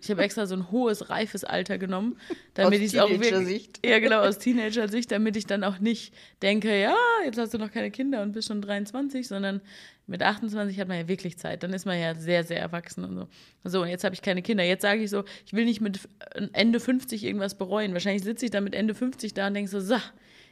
Ich 0.05 0.11
habe 0.11 0.23
extra 0.23 0.45
so 0.45 0.55
ein 0.55 0.71
hohes, 0.71 1.09
reifes 1.09 1.43
Alter 1.43 1.77
genommen, 1.77 2.17
damit 2.53 2.81
ich 2.81 2.93
es 2.93 2.99
auch 2.99 3.09
wirklich, 3.09 3.29
Teenager-Sicht. 3.29 3.85
ja, 3.85 3.99
genau, 3.99 4.21
aus 4.21 4.37
Teenager-Sicht, 4.39 5.11
damit 5.11 5.35
ich 5.35 5.45
dann 5.45 5.63
auch 5.63 5.79
nicht 5.79 6.13
denke, 6.41 6.79
ja, 6.79 6.95
jetzt 7.25 7.37
hast 7.37 7.53
du 7.53 7.57
noch 7.57 7.71
keine 7.71 7.91
Kinder 7.91 8.21
und 8.21 8.31
bist 8.31 8.47
schon 8.47 8.61
23, 8.61 9.27
sondern 9.27 9.61
mit 10.07 10.21
28 10.21 10.79
hat 10.79 10.87
man 10.87 10.97
ja 10.97 11.07
wirklich 11.07 11.37
Zeit. 11.37 11.63
Dann 11.63 11.73
ist 11.73 11.85
man 11.85 11.99
ja 11.99 12.13
sehr, 12.15 12.43
sehr 12.43 12.59
erwachsen 12.59 13.03
und 13.03 13.15
so. 13.15 13.27
So, 13.63 13.81
und 13.81 13.87
jetzt 13.87 14.03
habe 14.03 14.13
ich 14.13 14.21
keine 14.21 14.41
Kinder. 14.41 14.63
Jetzt 14.63 14.83
sage 14.83 15.01
ich 15.01 15.09
so, 15.09 15.23
ich 15.45 15.53
will 15.53 15.65
nicht 15.65 15.81
mit 15.81 15.99
äh, 16.35 16.47
Ende 16.53 16.79
50 16.79 17.23
irgendwas 17.23 17.57
bereuen. 17.57 17.93
Wahrscheinlich 17.93 18.23
sitze 18.23 18.45
ich 18.45 18.51
dann 18.51 18.63
mit 18.63 18.75
Ende 18.75 18.93
50 18.93 19.33
da 19.33 19.47
und 19.47 19.55
denke 19.55 19.69
so, 19.69 19.79
so, 19.79 19.97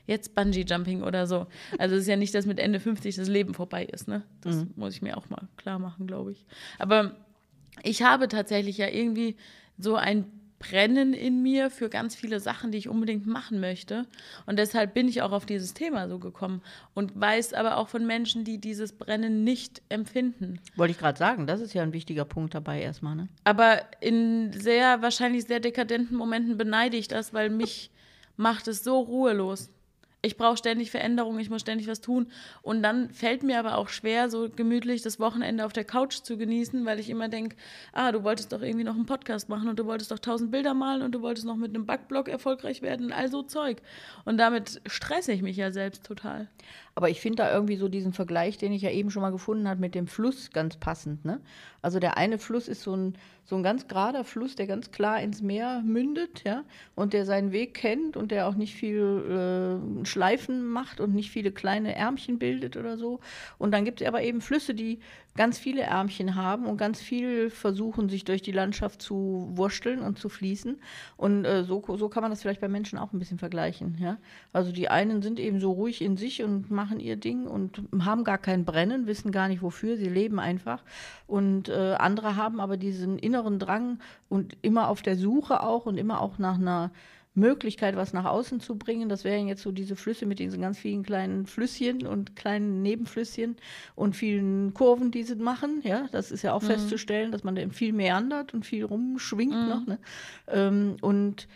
jetzt 0.08 0.36
Bungee-Jumping 0.36 1.04
oder 1.04 1.28
so. 1.28 1.48
Also 1.78 1.96
es 1.96 2.02
ist 2.02 2.08
ja 2.08 2.16
nicht, 2.16 2.34
dass 2.34 2.46
mit 2.46 2.60
Ende 2.60 2.80
50 2.80 3.16
das 3.16 3.28
Leben 3.30 3.54
vorbei 3.54 3.86
ist, 3.86 4.08
ne? 4.08 4.24
Das 4.42 4.66
muss 4.76 4.96
ich 4.96 5.02
mir 5.02 5.18
auch 5.18 5.30
mal 5.30 5.48
klar 5.58 5.80
machen, 5.80 6.08
glaube 6.08 6.32
ich. 6.32 6.46
Aber 6.80 7.16
ich 7.82 8.04
habe 8.04 8.28
tatsächlich 8.28 8.78
ja 8.78 8.88
irgendwie 8.88 9.36
so 9.78 9.96
ein 9.96 10.26
Brennen 10.64 11.14
in 11.14 11.42
mir 11.44 11.70
für 11.70 11.90
ganz 11.90 12.16
viele 12.16 12.40
Sachen, 12.40 12.72
die 12.72 12.78
ich 12.78 12.88
unbedingt 12.88 13.28
machen 13.28 13.60
möchte. 13.60 14.06
Und 14.46 14.58
deshalb 14.58 14.94
bin 14.94 15.10
ich 15.10 15.22
auch 15.22 15.34
auf 15.34 15.46
dieses 15.46 15.74
Thema 15.74 16.08
so 16.08 16.20
gekommen 16.20 16.62
und 16.94 17.20
weiß 17.20 17.54
aber 17.54 17.76
auch 17.78 17.90
von 17.90 18.08
Menschen, 18.08 18.46
die 18.46 18.60
dieses 18.60 18.94
Brennen 18.94 19.44
nicht 19.44 19.82
empfinden. 19.90 20.62
Wollte 20.78 20.92
ich 20.92 20.98
gerade 20.98 21.20
sagen, 21.20 21.48
das 21.48 21.60
ist 21.60 21.74
ja 21.74 21.84
ein 21.84 21.92
wichtiger 21.92 22.24
Punkt 22.24 22.56
dabei 22.56 22.82
erstmal. 22.82 23.16
Ne? 23.16 23.28
Aber 23.44 23.82
in 24.00 24.54
sehr, 24.54 25.02
wahrscheinlich 25.02 25.46
sehr 25.46 25.60
dekadenten 25.60 26.16
Momenten 26.16 26.58
beneide 26.58 26.96
ich 26.96 27.10
das, 27.10 27.34
weil 27.34 27.50
mich 27.50 27.92
macht 28.38 28.70
es 28.70 28.86
so 28.86 29.00
ruhelos. 29.00 29.70
Ich 30.26 30.38
brauche 30.38 30.56
ständig 30.56 30.90
Veränderung, 30.90 31.38
ich 31.38 31.50
muss 31.50 31.60
ständig 31.60 31.88
was 31.88 32.00
tun. 32.00 32.28
Und 32.62 32.82
dann 32.82 33.10
fällt 33.10 33.44
mir 33.44 33.60
aber 33.60 33.78
auch 33.78 33.90
schwer, 33.90 34.30
so 34.30 34.50
gemütlich 34.50 35.02
das 35.02 35.20
Wochenende 35.20 35.66
auf 35.66 35.74
der 35.74 35.84
Couch 35.84 36.22
zu 36.24 36.38
genießen, 36.38 36.86
weil 36.86 36.98
ich 36.98 37.10
immer 37.10 37.28
denke, 37.28 37.58
ah, 37.92 38.10
du 38.14 38.24
wolltest 38.24 38.54
doch 38.54 38.62
irgendwie 38.62 38.86
noch 38.86 38.96
einen 38.96 39.06
Podcast 39.06 39.50
machen 39.50 39.68
und 39.68 39.80
du 39.80 39.86
wolltest 39.86 40.12
doch 40.12 40.20
tausend 40.20 40.50
Bilder 40.50 40.74
malen 40.74 41.02
und 41.02 41.12
du 41.12 41.22
wolltest 41.22 41.46
noch 41.46 41.58
mit 41.58 41.76
einem 41.76 41.86
Backblog 41.86 42.30
erfolgreich 42.30 42.82
werden, 42.82 43.12
all 43.12 43.30
so 43.30 43.44
Zeug. 43.44 43.82
Und 44.24 44.38
damit 44.38 44.82
stresse 44.86 45.34
ich 45.34 45.42
mich 45.42 45.58
ja 45.58 45.72
selbst 45.72 46.06
total. 46.06 46.48
Aber 46.96 47.10
ich 47.10 47.20
finde 47.20 47.38
da 47.38 47.54
irgendwie 47.54 47.76
so 47.76 47.90
diesen 47.90 48.14
Vergleich, 48.14 48.58
den 48.58 48.72
ich 48.72 48.84
ja 48.84 48.92
eben 48.92 49.12
schon 49.12 49.24
mal 49.24 49.32
gefunden 49.32 49.68
habe, 49.68 49.82
mit 49.82 49.94
dem 49.94 50.08
Fluss 50.08 50.52
ganz 50.52 50.78
passend. 50.78 51.26
Ne? 51.26 51.42
Also 51.82 52.00
der 52.00 52.18
eine 52.18 52.38
Fluss 52.38 52.70
ist 52.70 52.84
so 52.84 52.96
ein, 52.96 53.16
so 53.46 53.56
ein 53.56 53.64
ganz 53.64 53.88
gerader 53.88 54.24
Fluss, 54.24 54.56
der 54.56 54.68
ganz 54.68 54.92
klar 54.92 55.22
ins 55.22 55.42
Meer 55.42 55.82
mündet, 55.84 56.44
ja, 56.46 56.64
und 56.96 57.14
der 57.14 57.26
seinen 57.26 57.52
Weg 57.52 57.74
kennt 57.74 58.16
und 58.16 58.32
der 58.32 58.48
auch 58.48 58.56
nicht 58.56 58.74
viel 58.74 59.82
äh, 60.02 60.06
Schleifen 60.06 60.66
macht 60.66 61.00
und 61.00 61.14
nicht 61.14 61.30
viele 61.32 61.52
kleine 61.52 61.96
Ärmchen 61.96 62.40
bildet 62.40 62.78
oder 62.78 62.98
so. 62.98 63.20
Und 63.58 63.72
dann 63.72 63.86
gibt 63.86 64.02
es 64.02 64.08
aber 64.08 64.22
eben 64.22 64.42
Flüsse, 64.42 64.74
die 64.74 65.00
ganz 65.36 65.58
viele 65.58 65.82
Ärmchen 65.82 66.36
haben 66.36 66.66
und 66.66 66.78
ganz 66.78 67.02
viel 67.02 67.50
versuchen, 67.50 68.10
sich 68.10 68.24
durch 68.24 68.42
die 68.42 68.52
Landschaft 68.52 69.02
zu 69.02 69.50
wursteln 69.54 70.02
und 70.02 70.20
zu 70.20 70.30
fließen. 70.30 70.80
Und 71.18 71.46
äh, 71.46 71.64
so, 71.64 71.84
so 71.98 72.10
kann 72.10 72.22
man 72.22 72.32
das 72.32 72.42
vielleicht 72.42 72.62
bei 72.62 72.68
Menschen 72.68 73.00
auch 73.00 73.14
ein 73.14 73.20
bisschen 73.20 73.40
vergleichen. 73.40 73.98
Ja? 74.00 74.18
Also 74.52 74.72
die 74.72 74.90
einen 74.90 75.22
sind 75.22 75.40
eben 75.40 75.60
so 75.60 75.72
ruhig 75.72 76.02
in 76.02 76.18
sich 76.18 76.44
und 76.44 76.70
machen 76.70 77.00
ihr 77.00 77.16
Ding 77.16 77.48
und 77.48 77.82
haben 78.00 78.24
gar 78.24 78.38
kein 78.38 78.66
Brennen, 78.66 79.08
wissen 79.08 79.32
gar 79.32 79.48
nicht 79.48 79.62
wofür, 79.62 79.98
sie 79.98 80.10
leben 80.10 80.40
einfach. 80.40 80.84
Und 81.28 81.70
äh, 81.70 81.96
andere 81.98 82.36
haben 82.36 82.60
aber 82.60 82.78
diesen 82.78 83.18
inneren 83.18 83.58
Drang 83.58 84.00
und 84.30 84.56
immer 84.62 84.88
auf 84.88 85.02
der 85.02 85.16
Suche 85.16 85.64
auch 85.64 85.86
und 85.86 85.98
immer 85.98 86.22
auch 86.22 86.38
nach 86.38 86.56
einer 86.56 86.92
Möglichkeit, 87.36 87.96
was 87.96 88.14
nach 88.14 88.26
außen 88.26 88.60
zu 88.60 88.78
bringen. 88.78 89.10
Das 89.10 89.24
wären 89.24 89.48
jetzt 89.48 89.64
so 89.64 89.72
diese 89.72 89.96
Flüsse 89.96 90.26
mit 90.26 90.40
diesen 90.40 90.62
ganz 90.62 90.78
vielen 90.78 91.04
kleinen 91.04 91.46
Flüsschen 91.46 92.06
und 92.06 92.36
kleinen 92.36 92.82
Nebenflüsschen 92.82 93.58
und 93.96 94.16
vielen 94.16 94.74
Kurven, 94.74 95.12
die 95.12 95.24
sie 95.24 95.36
machen. 95.36 95.82
Ja, 95.84 96.08
das 96.12 96.32
ist 96.32 96.44
ja 96.44 96.54
auch 96.54 96.62
mhm. 96.62 96.68
festzustellen, 96.68 97.32
dass 97.32 97.44
man 97.44 97.56
da 97.56 97.68
viel 97.70 97.94
meandert 97.94 98.54
und 98.54 98.66
viel 98.66 98.86
rumschwingt 98.86 99.56
mhm. 99.56 99.70
noch. 99.70 99.86
Ne? 99.88 99.98
Ähm, 100.48 100.98
und 101.02 101.48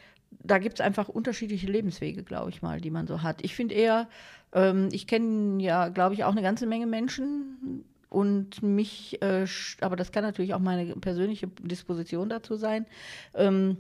da 0.44 0.58
gibt 0.58 0.80
es 0.80 0.82
einfach 0.82 1.10
unterschiedliche 1.10 1.68
Lebenswege, 1.68 2.24
glaube 2.24 2.50
ich 2.50 2.62
mal, 2.62 2.82
die 2.82 2.92
man 2.92 3.06
so 3.06 3.22
hat. 3.22 3.44
Ich 3.44 3.56
finde 3.56 3.76
eher, 3.76 4.08
ähm, 4.54 4.90
ich 4.92 5.06
kenne 5.06 5.62
ja, 5.62 5.90
glaube 5.90 6.16
ich, 6.16 6.24
auch 6.24 6.32
eine 6.32 6.42
ganze 6.42 6.66
Menge 6.66 6.88
Menschen, 6.88 7.84
und 8.10 8.64
mich, 8.64 9.22
äh, 9.22 9.46
aber 9.82 9.96
das 9.96 10.12
kann 10.12 10.24
natürlich 10.24 10.54
auch 10.54 10.60
meine 10.60 10.96
persönliche 10.96 11.48
Disposition 11.48 12.30
dazu 12.30 12.56
sein, 12.56 12.86
ähm, 13.34 13.78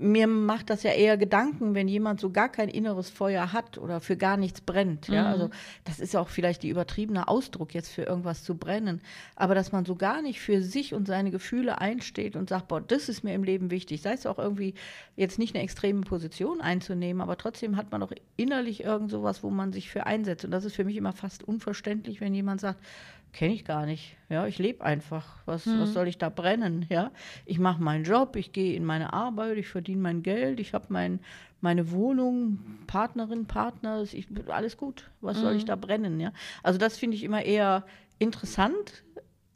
mir 0.00 0.26
macht 0.26 0.70
das 0.70 0.82
ja 0.82 0.92
eher 0.92 1.16
Gedanken, 1.16 1.74
wenn 1.74 1.86
jemand 1.86 2.20
so 2.20 2.30
gar 2.30 2.48
kein 2.48 2.68
inneres 2.68 3.10
Feuer 3.10 3.52
hat 3.52 3.76
oder 3.78 4.00
für 4.00 4.16
gar 4.16 4.36
nichts 4.36 4.60
brennt. 4.60 5.08
Ja, 5.08 5.22
mhm. 5.22 5.28
also 5.28 5.50
das 5.84 6.00
ist 6.00 6.16
auch 6.16 6.28
vielleicht 6.28 6.62
die 6.62 6.70
übertriebene 6.70 7.28
Ausdruck 7.28 7.74
jetzt 7.74 7.90
für 7.90 8.02
irgendwas 8.02 8.42
zu 8.42 8.56
brennen, 8.56 9.02
aber 9.36 9.54
dass 9.54 9.72
man 9.72 9.84
so 9.84 9.96
gar 9.96 10.22
nicht 10.22 10.40
für 10.40 10.62
sich 10.62 10.94
und 10.94 11.06
seine 11.06 11.30
Gefühle 11.30 11.80
einsteht 11.80 12.34
und 12.34 12.48
sagt, 12.48 12.68
boah, 12.68 12.80
das 12.80 13.08
ist 13.08 13.22
mir 13.22 13.34
im 13.34 13.44
Leben 13.44 13.70
wichtig. 13.70 14.00
Sei 14.02 14.12
es 14.12 14.26
auch 14.26 14.38
irgendwie 14.38 14.74
jetzt 15.16 15.38
nicht 15.38 15.54
eine 15.54 15.62
extreme 15.62 16.00
Position 16.00 16.60
einzunehmen, 16.60 17.20
aber 17.20 17.36
trotzdem 17.36 17.76
hat 17.76 17.92
man 17.92 18.00
doch 18.00 18.12
innerlich 18.36 18.82
irgend 18.84 19.10
sowas, 19.10 19.42
wo 19.42 19.50
man 19.50 19.72
sich 19.72 19.90
für 19.90 20.06
einsetzt. 20.06 20.44
Und 20.44 20.50
das 20.50 20.64
ist 20.64 20.76
für 20.76 20.84
mich 20.84 20.96
immer 20.96 21.12
fast 21.12 21.44
unverständlich, 21.44 22.20
wenn 22.20 22.34
jemand 22.34 22.60
sagt, 22.60 22.80
kenne 23.32 23.54
ich 23.54 23.64
gar 23.64 23.86
nicht. 23.86 24.16
Ja, 24.28 24.46
ich 24.46 24.58
lebe 24.58 24.84
einfach. 24.84 25.38
Was, 25.46 25.66
hm. 25.66 25.80
was 25.80 25.92
soll 25.92 26.08
ich 26.08 26.18
da 26.18 26.28
brennen? 26.28 26.86
Ja, 26.88 27.10
ich 27.46 27.58
mache 27.58 27.82
meinen 27.82 28.04
Job, 28.04 28.36
ich 28.36 28.52
gehe 28.52 28.74
in 28.74 28.84
meine 28.84 29.12
Arbeit, 29.12 29.58
ich 29.58 29.68
verdiene 29.68 30.00
mein 30.00 30.22
Geld, 30.22 30.60
ich 30.60 30.74
habe 30.74 30.86
mein, 30.88 31.20
meine 31.60 31.90
Wohnung, 31.90 32.58
Partnerin, 32.86 33.46
Partner, 33.46 34.02
ich, 34.02 34.28
alles 34.48 34.76
gut. 34.76 35.10
Was 35.20 35.36
hm. 35.36 35.42
soll 35.42 35.54
ich 35.54 35.62
hm. 35.62 35.68
da 35.68 35.76
brennen? 35.76 36.20
Ja, 36.20 36.32
also 36.62 36.78
das 36.78 36.98
finde 36.98 37.16
ich 37.16 37.24
immer 37.24 37.42
eher 37.42 37.84
interessant, 38.18 39.04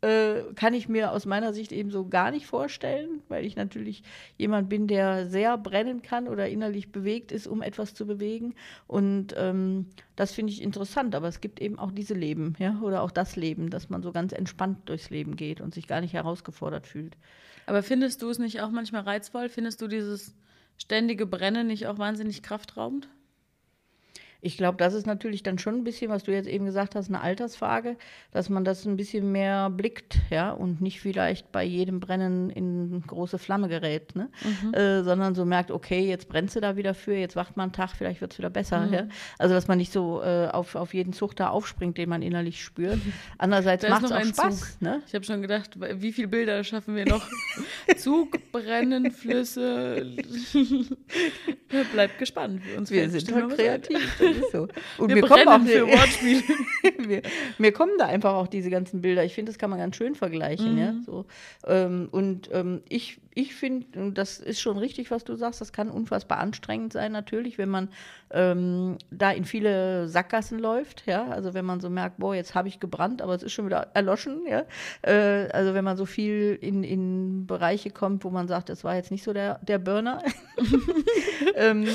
äh, 0.04 0.52
kann 0.54 0.74
ich 0.74 0.88
mir 0.88 1.12
aus 1.12 1.24
meiner 1.24 1.54
Sicht 1.54 1.72
eben 1.72 1.90
so 1.90 2.06
gar 2.06 2.30
nicht 2.30 2.46
vorstellen, 2.46 3.22
weil 3.28 3.46
ich 3.46 3.56
natürlich 3.56 4.02
jemand 4.36 4.68
bin, 4.68 4.86
der 4.86 5.26
sehr 5.30 5.56
brennen 5.56 6.02
kann 6.02 6.28
oder 6.28 6.46
innerlich 6.46 6.92
bewegt 6.92 7.32
ist, 7.32 7.46
um 7.46 7.62
etwas 7.62 7.94
zu 7.94 8.06
bewegen. 8.06 8.54
Und 8.86 9.34
ähm, 9.38 9.86
das 10.14 10.32
finde 10.32 10.52
ich 10.52 10.60
interessant, 10.60 11.14
aber 11.14 11.28
es 11.28 11.40
gibt 11.40 11.58
eben 11.60 11.78
auch 11.78 11.90
diese 11.90 12.12
Leben, 12.12 12.54
ja, 12.58 12.78
oder 12.82 13.02
auch 13.02 13.10
das 13.10 13.34
Leben, 13.34 13.70
dass 13.70 13.88
man 13.88 14.02
so 14.02 14.12
ganz 14.12 14.32
entspannt 14.32 14.88
durchs 14.90 15.08
Leben 15.08 15.36
geht 15.36 15.62
und 15.62 15.72
sich 15.72 15.86
gar 15.86 16.02
nicht 16.02 16.12
herausgefordert 16.12 16.86
fühlt. 16.86 17.16
Aber 17.64 17.82
findest 17.82 18.20
du 18.20 18.28
es 18.28 18.38
nicht 18.38 18.60
auch 18.60 18.70
manchmal 18.70 19.02
reizvoll? 19.02 19.48
Findest 19.48 19.80
du 19.80 19.88
dieses 19.88 20.34
ständige 20.76 21.24
Brennen 21.24 21.66
nicht 21.66 21.86
auch 21.86 21.96
wahnsinnig 21.96 22.42
kraftraubend? 22.42 23.08
Ich 24.44 24.58
glaube, 24.58 24.76
das 24.76 24.92
ist 24.92 25.06
natürlich 25.06 25.42
dann 25.42 25.58
schon 25.58 25.76
ein 25.76 25.84
bisschen, 25.84 26.10
was 26.10 26.24
du 26.24 26.32
jetzt 26.32 26.48
eben 26.48 26.66
gesagt 26.66 26.94
hast, 26.94 27.08
eine 27.08 27.22
Altersfrage, 27.22 27.96
dass 28.30 28.50
man 28.50 28.62
das 28.62 28.84
ein 28.84 28.98
bisschen 28.98 29.32
mehr 29.32 29.70
blickt, 29.70 30.18
ja, 30.28 30.50
und 30.50 30.82
nicht 30.82 31.00
vielleicht 31.00 31.50
bei 31.50 31.64
jedem 31.64 31.98
Brennen 31.98 32.50
in 32.50 33.02
große 33.06 33.38
Flamme 33.38 33.68
gerät, 33.68 34.14
ne? 34.14 34.28
Mhm. 34.42 34.74
Äh, 34.74 35.02
sondern 35.02 35.34
so 35.34 35.46
merkt, 35.46 35.70
okay, 35.70 36.06
jetzt 36.06 36.28
brennt 36.28 36.50
sie 36.50 36.60
da 36.60 36.76
wieder 36.76 36.92
für, 36.92 37.14
jetzt 37.14 37.36
wacht 37.36 37.56
man 37.56 37.64
einen 37.64 37.72
Tag, 37.72 37.92
vielleicht 37.96 38.20
wird 38.20 38.32
es 38.32 38.38
wieder 38.38 38.50
besser. 38.50 38.80
Mhm. 38.80 38.92
Ja? 38.92 39.08
Also, 39.38 39.54
dass 39.54 39.66
man 39.66 39.78
nicht 39.78 39.92
so 39.92 40.22
äh, 40.22 40.48
auf, 40.48 40.74
auf 40.74 40.92
jeden 40.92 41.14
Zug 41.14 41.34
da 41.36 41.48
aufspringt, 41.48 41.96
den 41.96 42.10
man 42.10 42.20
innerlich 42.20 42.62
spürt. 42.62 42.98
Andererseits 43.38 43.88
macht 43.88 44.04
es 44.04 44.12
auch 44.12 44.24
Spaß. 44.24 44.80
Ne? 44.82 45.02
Ich 45.06 45.14
habe 45.14 45.24
schon 45.24 45.40
gedacht, 45.40 45.70
wie 45.78 46.12
viele 46.12 46.28
Bilder 46.28 46.62
schaffen 46.64 46.96
wir 46.96 47.06
noch? 47.06 47.26
Zug, 47.96 48.52
Brennen, 48.52 49.10
Flüsse. 49.10 50.06
Bleibt 51.92 52.18
gespannt. 52.18 52.60
Uns 52.76 52.90
wir 52.90 53.08
sind 53.08 53.34
halt 53.34 53.56
kreativ 53.56 54.33
ist 54.34 54.50
so. 54.52 54.68
Und 54.98 55.08
wir 55.08 55.16
mir 55.16 55.22
kommen 55.22 55.48
auch 55.48 55.60
für 55.60 55.86
Wortspiele. 55.86 56.42
mir, 57.06 57.22
mir, 57.58 57.72
kommen 57.72 57.92
da 57.98 58.06
einfach 58.06 58.34
auch 58.34 58.46
diese 58.46 58.70
ganzen 58.70 59.00
Bilder. 59.02 59.24
Ich 59.24 59.34
finde, 59.34 59.52
das 59.52 59.58
kann 59.58 59.70
man 59.70 59.78
ganz 59.78 59.96
schön 59.96 60.14
vergleichen. 60.14 60.74
Mhm. 60.74 60.78
Ja? 60.78 60.94
So, 61.04 61.24
ähm, 61.66 62.08
und 62.10 62.50
ähm, 62.52 62.82
ich, 62.88 63.18
ich 63.34 63.54
finde, 63.54 64.12
das 64.12 64.38
ist 64.38 64.60
schon 64.60 64.78
richtig, 64.78 65.10
was 65.10 65.24
du 65.24 65.34
sagst, 65.34 65.60
das 65.60 65.72
kann 65.72 65.90
unfassbar 65.90 66.38
anstrengend 66.38 66.92
sein, 66.92 67.10
natürlich, 67.10 67.58
wenn 67.58 67.68
man 67.68 67.88
ähm, 68.30 68.96
da 69.10 69.32
in 69.32 69.44
viele 69.44 70.08
Sackgassen 70.08 70.58
läuft. 70.58 71.04
Ja? 71.06 71.26
Also 71.28 71.52
wenn 71.52 71.64
man 71.64 71.80
so 71.80 71.90
merkt, 71.90 72.18
boah, 72.18 72.34
jetzt 72.34 72.54
habe 72.54 72.68
ich 72.68 72.78
gebrannt, 72.78 73.22
aber 73.22 73.34
es 73.34 73.42
ist 73.42 73.52
schon 73.52 73.66
wieder 73.66 73.88
erloschen. 73.94 74.46
Ja? 74.46 74.64
Äh, 75.02 75.48
also 75.50 75.74
wenn 75.74 75.84
man 75.84 75.96
so 75.96 76.06
viel 76.06 76.56
in, 76.60 76.84
in 76.84 77.46
Bereiche 77.46 77.90
kommt, 77.90 78.24
wo 78.24 78.30
man 78.30 78.46
sagt, 78.46 78.68
das 78.68 78.84
war 78.84 78.94
jetzt 78.94 79.10
nicht 79.10 79.24
so 79.24 79.32
der, 79.32 79.58
der 79.62 79.78
Burner. 79.78 80.22
ähm, 81.56 81.88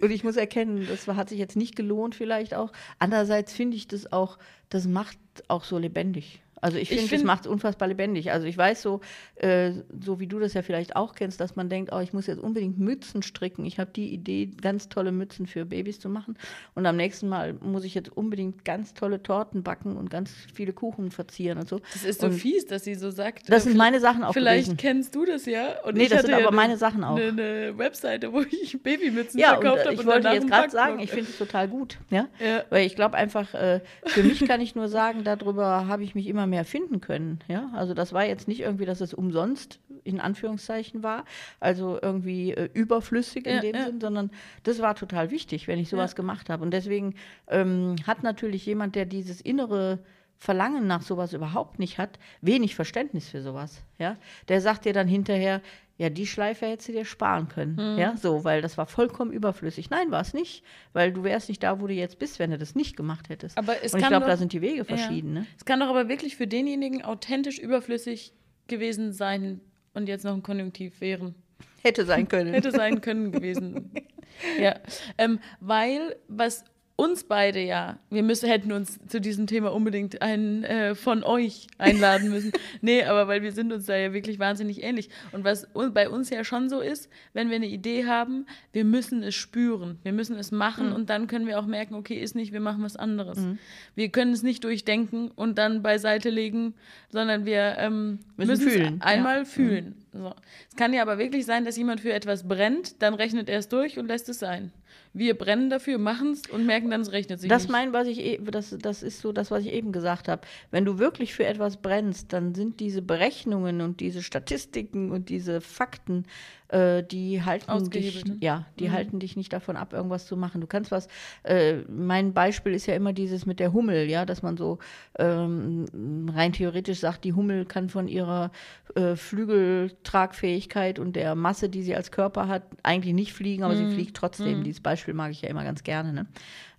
und 0.00 0.10
ich 0.10 0.24
muss 0.24 0.36
erkennen, 0.36 0.86
das 0.88 1.06
hat 1.06 1.28
sich 1.28 1.38
jetzt 1.38 1.56
nicht 1.56 1.76
gelohnt, 1.76 2.16
vielleicht 2.16 2.54
auch. 2.54 2.72
Andererseits 2.98 3.52
finde 3.52 3.76
ich 3.76 3.86
das 3.86 4.12
auch, 4.12 4.36
das 4.68 4.88
macht 4.88 5.18
auch 5.46 5.62
so 5.62 5.78
lebendig. 5.78 6.42
Also 6.62 6.78
ich 6.78 6.88
finde, 6.88 7.02
find, 7.02 7.20
das 7.20 7.26
macht 7.26 7.44
es 7.44 7.50
unfassbar 7.50 7.88
lebendig. 7.88 8.30
Also 8.30 8.46
ich 8.46 8.56
weiß 8.56 8.82
so, 8.82 9.00
äh, 9.34 9.72
so 10.00 10.20
wie 10.20 10.28
du 10.28 10.38
das 10.38 10.54
ja 10.54 10.62
vielleicht 10.62 10.94
auch 10.94 11.16
kennst, 11.16 11.40
dass 11.40 11.56
man 11.56 11.68
denkt, 11.68 11.90
oh, 11.92 11.98
ich 11.98 12.12
muss 12.12 12.28
jetzt 12.28 12.40
unbedingt 12.40 12.78
Mützen 12.78 13.22
stricken. 13.24 13.64
Ich 13.64 13.80
habe 13.80 13.90
die 13.90 14.14
Idee, 14.14 14.46
ganz 14.46 14.88
tolle 14.88 15.10
Mützen 15.10 15.48
für 15.48 15.64
Babys 15.64 15.98
zu 15.98 16.08
machen. 16.08 16.38
Und 16.76 16.86
am 16.86 16.96
nächsten 16.96 17.28
Mal 17.28 17.54
muss 17.54 17.82
ich 17.82 17.96
jetzt 17.96 18.16
unbedingt 18.16 18.64
ganz 18.64 18.94
tolle 18.94 19.20
Torten 19.24 19.64
backen 19.64 19.96
und 19.96 20.08
ganz 20.08 20.30
viele 20.54 20.72
Kuchen 20.72 21.10
verzieren 21.10 21.58
und 21.58 21.68
so. 21.68 21.80
Das 21.92 22.04
ist 22.04 22.20
so 22.20 22.28
und 22.28 22.34
fies, 22.34 22.64
dass 22.66 22.84
sie 22.84 22.94
so 22.94 23.10
sagt. 23.10 23.50
Das 23.50 23.64
sind 23.64 23.76
meine 23.76 23.98
Sachen 23.98 24.22
auch 24.22 24.32
Vielleicht 24.32 24.66
gewesen. 24.66 24.76
kennst 24.76 25.16
du 25.16 25.24
das 25.24 25.46
ja. 25.46 25.82
Und 25.82 25.96
nee, 25.96 26.06
das 26.06 26.22
sind 26.22 26.32
aber 26.32 26.44
ja 26.44 26.50
meine 26.52 26.76
Sachen 26.76 27.02
auch. 27.02 27.16
Eine, 27.16 27.30
eine 27.30 27.76
Webseite, 27.78 28.32
wo 28.32 28.42
ich 28.42 28.80
Babymützen 28.80 29.40
ja, 29.40 29.56
verkauft 29.56 29.84
habe. 29.84 29.94
Ich 29.94 30.06
wollte 30.06 30.28
jetzt 30.28 30.46
gerade 30.46 30.70
sagen, 30.70 31.00
ich 31.00 31.10
finde 31.14 31.28
es 31.28 31.38
total 31.38 31.66
gut. 31.66 31.98
Ja? 32.08 32.28
ja? 32.38 32.62
Weil 32.70 32.86
ich 32.86 32.94
glaube 32.94 33.16
einfach, 33.16 33.52
äh, 33.54 33.80
für 34.06 34.22
mich 34.22 34.46
kann 34.46 34.60
ich 34.60 34.76
nur 34.76 34.86
sagen, 34.86 35.24
darüber 35.24 35.88
habe 35.88 36.04
ich 36.04 36.14
mich 36.14 36.28
immer 36.28 36.51
mehr 36.52 36.64
finden 36.64 37.00
können. 37.00 37.40
Ja? 37.48 37.70
Also 37.74 37.94
das 37.94 38.12
war 38.12 38.24
jetzt 38.24 38.46
nicht 38.46 38.60
irgendwie, 38.60 38.84
dass 38.84 39.00
es 39.00 39.14
umsonst 39.14 39.80
in 40.04 40.20
Anführungszeichen 40.20 41.02
war, 41.02 41.24
also 41.60 41.98
irgendwie 42.00 42.52
äh, 42.52 42.68
überflüssig 42.74 43.46
in 43.46 43.54
ja, 43.56 43.60
dem 43.60 43.74
ja. 43.74 43.86
Sinn, 43.86 44.00
sondern 44.00 44.30
das 44.64 44.80
war 44.80 44.94
total 44.94 45.30
wichtig, 45.30 45.66
wenn 45.66 45.78
ich 45.78 45.88
sowas 45.88 46.12
ja. 46.12 46.16
gemacht 46.16 46.50
habe. 46.50 46.62
Und 46.62 46.72
deswegen 46.72 47.14
ähm, 47.48 47.96
hat 48.06 48.22
natürlich 48.22 48.66
jemand, 48.66 48.94
der 48.94 49.06
dieses 49.06 49.40
innere 49.40 50.00
Verlangen 50.42 50.88
nach 50.88 51.02
sowas 51.02 51.34
überhaupt 51.34 51.78
nicht 51.78 51.98
hat, 51.98 52.18
wenig 52.40 52.74
Verständnis 52.74 53.28
für 53.28 53.42
sowas. 53.42 53.84
Ja? 54.00 54.16
Der 54.48 54.60
sagt 54.60 54.86
dir 54.86 54.92
dann 54.92 55.06
hinterher, 55.06 55.62
ja, 55.98 56.10
die 56.10 56.26
Schleife 56.26 56.66
hättest 56.66 56.88
du 56.88 56.92
dir 56.94 57.04
sparen 57.04 57.46
können. 57.48 57.74
Mhm. 57.76 57.96
Ja, 57.96 58.16
so, 58.16 58.42
weil 58.42 58.60
das 58.60 58.76
war 58.76 58.86
vollkommen 58.86 59.30
überflüssig. 59.30 59.88
Nein, 59.88 60.10
war 60.10 60.20
es 60.20 60.34
nicht, 60.34 60.64
weil 60.94 61.12
du 61.12 61.22
wärst 61.22 61.48
nicht 61.48 61.62
da, 61.62 61.80
wo 61.80 61.86
du 61.86 61.94
jetzt 61.94 62.18
bist, 62.18 62.40
wenn 62.40 62.50
du 62.50 62.58
das 62.58 62.74
nicht 62.74 62.96
gemacht 62.96 63.28
hättest. 63.28 63.56
Aber 63.56 63.84
es 63.84 63.94
Und 63.94 64.00
ich 64.00 64.08
glaube, 64.08 64.26
da 64.26 64.36
sind 64.36 64.52
die 64.52 64.62
Wege 64.62 64.84
verschieden. 64.84 65.36
Ja. 65.36 65.40
Ne? 65.42 65.46
Es 65.56 65.64
kann 65.64 65.78
doch 65.78 65.86
aber 65.86 66.08
wirklich 66.08 66.34
für 66.34 66.48
denjenigen 66.48 67.04
authentisch 67.04 67.60
überflüssig 67.60 68.32
gewesen 68.66 69.12
sein 69.12 69.60
und 69.94 70.08
jetzt 70.08 70.24
noch 70.24 70.34
ein 70.34 70.42
Konjunktiv 70.42 71.00
wären. 71.00 71.36
Hätte 71.82 72.04
sein 72.04 72.26
können. 72.26 72.52
Hätte 72.52 72.72
sein 72.72 73.00
können 73.00 73.30
gewesen. 73.30 73.92
ja, 74.60 74.74
ähm, 75.18 75.38
weil 75.60 76.16
was 76.26 76.64
uns 76.96 77.24
beide 77.24 77.60
ja, 77.60 77.98
wir 78.10 78.22
müssen, 78.22 78.48
hätten 78.48 78.70
uns 78.70 79.00
zu 79.08 79.20
diesem 79.20 79.46
Thema 79.46 79.72
unbedingt 79.72 80.20
einen 80.22 80.62
äh, 80.64 80.94
von 80.94 81.24
euch 81.24 81.66
einladen 81.78 82.30
müssen. 82.30 82.52
nee, 82.80 83.02
aber 83.04 83.28
weil 83.28 83.42
wir 83.42 83.52
sind 83.52 83.72
uns 83.72 83.86
da 83.86 83.96
ja 83.96 84.12
wirklich 84.12 84.38
wahnsinnig 84.38 84.82
ähnlich. 84.82 85.08
Und 85.32 85.44
was 85.44 85.68
bei 85.92 86.08
uns 86.08 86.30
ja 86.30 86.44
schon 86.44 86.68
so 86.68 86.80
ist, 86.80 87.08
wenn 87.32 87.48
wir 87.48 87.56
eine 87.56 87.66
Idee 87.66 88.06
haben, 88.06 88.46
wir 88.72 88.84
müssen 88.84 89.22
es 89.22 89.34
spüren, 89.34 89.98
wir 90.02 90.12
müssen 90.12 90.36
es 90.36 90.52
machen 90.52 90.90
mhm. 90.90 90.94
und 90.94 91.10
dann 91.10 91.26
können 91.26 91.46
wir 91.46 91.58
auch 91.58 91.66
merken, 91.66 91.94
okay, 91.94 92.14
ist 92.14 92.34
nicht, 92.34 92.52
wir 92.52 92.60
machen 92.60 92.82
was 92.82 92.96
anderes. 92.96 93.38
Mhm. 93.38 93.58
Wir 93.94 94.10
können 94.10 94.32
es 94.32 94.42
nicht 94.42 94.62
durchdenken 94.64 95.30
und 95.30 95.58
dann 95.58 95.82
beiseite 95.82 96.30
legen, 96.30 96.74
sondern 97.08 97.46
wir 97.46 97.76
ähm, 97.78 98.20
müssen, 98.36 98.68
es 98.68 99.02
einmal 99.02 99.38
ja. 99.38 99.44
fühlen. 99.44 99.96
Mhm. 99.98 100.01
So. 100.12 100.34
Es 100.68 100.76
kann 100.76 100.92
ja 100.92 101.02
aber 101.02 101.18
wirklich 101.18 101.46
sein, 101.46 101.64
dass 101.64 101.76
jemand 101.76 102.00
für 102.00 102.12
etwas 102.12 102.46
brennt, 102.46 103.00
dann 103.02 103.14
rechnet 103.14 103.48
er 103.48 103.58
es 103.58 103.68
durch 103.68 103.98
und 103.98 104.06
lässt 104.06 104.28
es 104.28 104.38
sein 104.38 104.72
wir 105.14 105.36
brennen 105.36 105.68
dafür, 105.68 105.98
machen 105.98 106.32
es 106.32 106.42
und 106.50 106.64
merken 106.64 106.90
dann, 106.90 107.02
es 107.02 107.12
rechnet 107.12 107.40
sich 107.40 107.48
das 107.48 107.64
nicht. 107.64 107.72
Mein, 107.72 107.92
was 107.92 108.06
ich, 108.06 108.18
e, 108.18 108.38
das, 108.38 108.76
das 108.80 109.02
ist 109.02 109.20
so 109.20 109.32
das, 109.32 109.50
was 109.50 109.64
ich 109.64 109.72
eben 109.72 109.92
gesagt 109.92 110.28
habe. 110.28 110.42
Wenn 110.70 110.84
du 110.84 110.98
wirklich 110.98 111.34
für 111.34 111.44
etwas 111.44 111.76
brennst, 111.76 112.32
dann 112.32 112.54
sind 112.54 112.80
diese 112.80 113.02
Berechnungen 113.02 113.80
und 113.80 114.00
diese 114.00 114.22
Statistiken 114.22 115.10
und 115.10 115.28
diese 115.28 115.60
Fakten 115.60 116.24
äh, 116.72 117.02
die 117.02 117.42
halten 117.42 117.90
dich, 117.90 118.24
ja, 118.40 118.64
die 118.78 118.88
mhm. 118.88 118.92
halten 118.92 119.18
dich 119.20 119.36
nicht 119.36 119.52
davon 119.52 119.76
ab, 119.76 119.92
irgendwas 119.92 120.26
zu 120.26 120.36
machen. 120.36 120.60
Du 120.60 120.66
kannst 120.66 120.90
was, 120.90 121.06
äh, 121.42 121.82
mein 121.88 122.32
Beispiel 122.32 122.72
ist 122.72 122.86
ja 122.86 122.94
immer 122.94 123.12
dieses 123.12 123.44
mit 123.46 123.60
der 123.60 123.72
Hummel, 123.72 124.08
ja, 124.08 124.24
dass 124.24 124.42
man 124.42 124.56
so 124.56 124.78
ähm, 125.18 125.86
rein 126.34 126.52
theoretisch 126.52 127.00
sagt, 127.00 127.24
die 127.24 127.34
Hummel 127.34 127.66
kann 127.66 127.90
von 127.90 128.08
ihrer 128.08 128.50
äh, 128.94 129.16
Flügeltragfähigkeit 129.16 130.98
und 130.98 131.14
der 131.14 131.34
Masse, 131.34 131.68
die 131.68 131.82
sie 131.82 131.94
als 131.94 132.10
Körper 132.10 132.48
hat, 132.48 132.62
eigentlich 132.82 133.14
nicht 133.14 133.34
fliegen, 133.34 133.64
aber 133.64 133.74
mhm. 133.74 133.90
sie 133.90 133.94
fliegt 133.94 134.16
trotzdem. 134.16 134.60
Mhm. 134.60 134.64
Dieses 134.64 134.80
Beispiel 134.80 135.14
mag 135.14 135.30
ich 135.30 135.42
ja 135.42 135.50
immer 135.50 135.64
ganz 135.64 135.82
gerne. 135.82 136.12
Ne? 136.12 136.26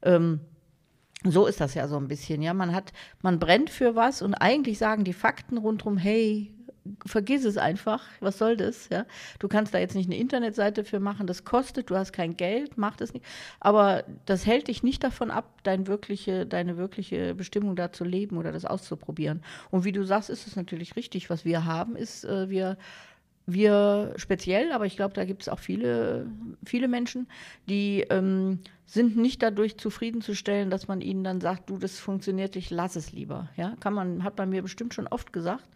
Ähm, 0.02 0.40
so 1.24 1.46
ist 1.46 1.62
das 1.62 1.74
ja 1.74 1.88
so 1.88 1.98
ein 1.98 2.08
bisschen, 2.08 2.42
ja. 2.42 2.54
Man 2.54 2.74
hat, 2.74 2.92
man 3.22 3.40
brennt 3.40 3.70
für 3.70 3.96
was 3.96 4.22
und 4.22 4.34
eigentlich 4.34 4.78
sagen 4.78 5.04
die 5.04 5.14
Fakten 5.14 5.58
rundherum, 5.58 5.98
hey, 5.98 6.52
vergiss 7.06 7.46
es 7.46 7.58
einfach. 7.58 8.04
Was 8.20 8.38
soll 8.38 8.58
das? 8.58 8.90
Ja? 8.90 9.06
Du 9.40 9.48
kannst 9.48 9.74
da 9.74 9.80
jetzt 9.80 9.96
nicht 9.96 10.08
eine 10.08 10.18
Internetseite 10.18 10.84
für 10.84 11.00
machen, 11.00 11.28
das 11.28 11.46
kostet, 11.46 11.90
du 11.90 11.96
hast 11.96 12.13
kein 12.13 12.36
Geld, 12.38 12.78
mach 12.78 12.96
das 12.96 13.13
nicht. 13.13 13.25
Aber 13.60 14.04
das 14.25 14.46
hält 14.46 14.68
dich 14.68 14.84
nicht 14.84 15.04
davon 15.04 15.32
ab, 15.32 15.60
dein 15.63 15.88
wirkliche, 15.88 16.46
deine 16.46 16.78
wirkliche 16.78 17.36
Bestimmung 17.36 17.75
da 17.75 17.92
zu 17.92 18.04
leben 18.04 18.38
oder 18.38 18.52
das 18.52 18.66
auszuprobieren. 18.66 19.44
Und 19.72 19.86
wie 19.86 19.92
du 19.92 20.04
sagst, 20.04 20.30
ist 20.30 20.48
es 20.48 20.56
natürlich 20.56 20.96
richtig. 20.96 21.30
Was 21.30 21.46
wir 21.46 21.66
haben, 21.66 21.96
ist, 21.96 22.25
äh, 22.25 22.50
wir 22.50 22.78
wir 23.46 24.13
speziell, 24.16 24.72
aber 24.72 24.86
ich 24.86 24.96
glaube, 24.96 25.13
da 25.13 25.25
gibt 25.25 25.42
es 25.42 25.50
auch 25.50 25.60
viele, 25.60 26.28
viele 26.66 26.88
Menschen, 26.88 27.28
die 27.68 28.06
ähm, 28.10 28.60
sind 28.86 29.18
nicht 29.18 29.44
dadurch 29.44 29.78
zufriedenzustellen, 29.78 30.70
dass 30.70 30.88
man 30.88 31.02
ihnen 31.02 31.25
dann 31.25 31.42
sagt, 31.42 31.70
du, 31.70 31.78
das 31.78 32.00
funktioniert 32.00 32.56
nicht, 32.56 32.72
lass 32.72 32.96
es 32.96 33.12
lieber. 33.12 33.50
Ja, 33.58 33.75
kann 33.82 33.94
man, 33.94 34.24
hat 34.24 34.38
man 34.38 34.50
mir 34.50 34.62
bestimmt 34.62 34.94
schon 34.94 35.08
oft 35.08 35.34
gesagt 35.34 35.68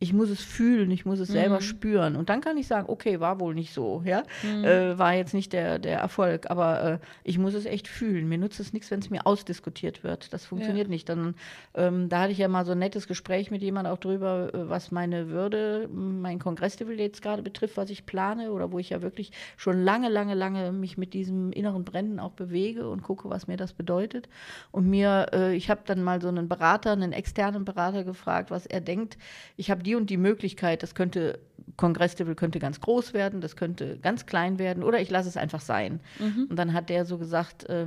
ich 0.00 0.12
muss 0.12 0.30
es 0.30 0.40
fühlen, 0.40 0.90
ich 0.90 1.04
muss 1.04 1.18
es 1.18 1.28
selber 1.28 1.56
mhm. 1.56 1.62
spüren. 1.62 2.16
Und 2.16 2.28
dann 2.28 2.40
kann 2.40 2.56
ich 2.56 2.68
sagen, 2.68 2.88
okay, 2.88 3.18
war 3.18 3.40
wohl 3.40 3.54
nicht 3.54 3.72
so, 3.72 4.02
ja, 4.04 4.22
mhm. 4.42 4.64
äh, 4.64 4.98
war 4.98 5.14
jetzt 5.14 5.34
nicht 5.34 5.52
der, 5.52 5.78
der 5.78 5.98
Erfolg, 5.98 6.48
aber 6.50 6.84
äh, 6.84 6.98
ich 7.24 7.38
muss 7.38 7.54
es 7.54 7.66
echt 7.66 7.88
fühlen. 7.88 8.28
Mir 8.28 8.38
nutzt 8.38 8.60
es 8.60 8.72
nichts, 8.72 8.90
wenn 8.90 9.00
es 9.00 9.10
mir 9.10 9.26
ausdiskutiert 9.26 10.04
wird. 10.04 10.32
Das 10.32 10.44
funktioniert 10.44 10.86
ja. 10.86 10.90
nicht. 10.90 11.08
Dann, 11.08 11.34
ähm, 11.74 12.08
da 12.08 12.20
hatte 12.20 12.32
ich 12.32 12.38
ja 12.38 12.46
mal 12.46 12.64
so 12.64 12.72
ein 12.72 12.78
nettes 12.78 13.08
Gespräch 13.08 13.50
mit 13.50 13.62
jemandem 13.62 13.92
auch 13.92 13.98
drüber, 13.98 14.50
äh, 14.54 14.68
was 14.68 14.92
meine 14.92 15.30
Würde, 15.30 15.88
mein 15.92 16.38
Kongresslevel 16.38 16.98
jetzt 17.00 17.20
gerade 17.20 17.42
betrifft, 17.42 17.76
was 17.76 17.90
ich 17.90 18.06
plane 18.06 18.52
oder 18.52 18.70
wo 18.70 18.78
ich 18.78 18.90
ja 18.90 19.02
wirklich 19.02 19.32
schon 19.56 19.82
lange, 19.82 20.08
lange, 20.08 20.34
lange 20.34 20.70
mich 20.70 20.96
mit 20.96 21.12
diesem 21.12 21.50
inneren 21.50 21.84
Brennen 21.84 22.20
auch 22.20 22.32
bewege 22.32 22.88
und 22.88 23.02
gucke, 23.02 23.30
was 23.30 23.48
mir 23.48 23.56
das 23.56 23.72
bedeutet. 23.72 24.28
Und 24.70 24.88
mir, 24.88 25.26
äh, 25.32 25.56
ich 25.56 25.70
habe 25.70 25.80
dann 25.86 26.04
mal 26.04 26.22
so 26.22 26.28
einen 26.28 26.48
Berater, 26.48 26.92
einen 26.92 27.12
externen 27.12 27.64
Berater 27.64 28.04
gefragt, 28.04 28.52
was 28.52 28.64
er 28.64 28.80
denkt. 28.80 29.18
Ich 29.56 29.72
habe 29.72 29.82
die 29.88 29.94
und 29.94 30.10
die 30.10 30.18
Möglichkeit, 30.18 30.82
das 30.82 30.94
könnte, 30.94 31.38
Kongresslevel 31.78 32.34
könnte 32.34 32.58
ganz 32.58 32.80
groß 32.82 33.14
werden, 33.14 33.40
das 33.40 33.56
könnte 33.56 33.98
ganz 34.02 34.26
klein 34.26 34.58
werden 34.58 34.82
oder 34.82 35.00
ich 35.00 35.08
lasse 35.08 35.30
es 35.30 35.38
einfach 35.38 35.62
sein. 35.62 36.00
Mhm. 36.18 36.48
Und 36.50 36.56
dann 36.56 36.74
hat 36.74 36.90
der 36.90 37.06
so 37.06 37.16
gesagt, 37.16 37.64
äh, 37.64 37.86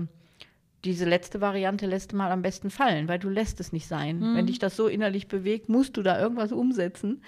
diese 0.84 1.06
letzte 1.06 1.42
Variante 1.42 1.86
lässt 1.86 2.14
mal 2.14 2.32
am 2.32 2.42
besten 2.42 2.72
fallen, 2.72 3.08
weil 3.08 3.20
du 3.20 3.30
lässt 3.30 3.60
es 3.60 3.72
nicht 3.72 3.88
sein. 3.88 4.18
Mhm. 4.18 4.36
Wenn 4.36 4.48
dich 4.48 4.58
das 4.58 4.76
so 4.76 4.88
innerlich 4.88 5.28
bewegt, 5.28 5.70
musst 5.70 5.96
du 5.96 6.02
da 6.02 6.20
irgendwas 6.20 6.52
umsetzen. 6.52 7.22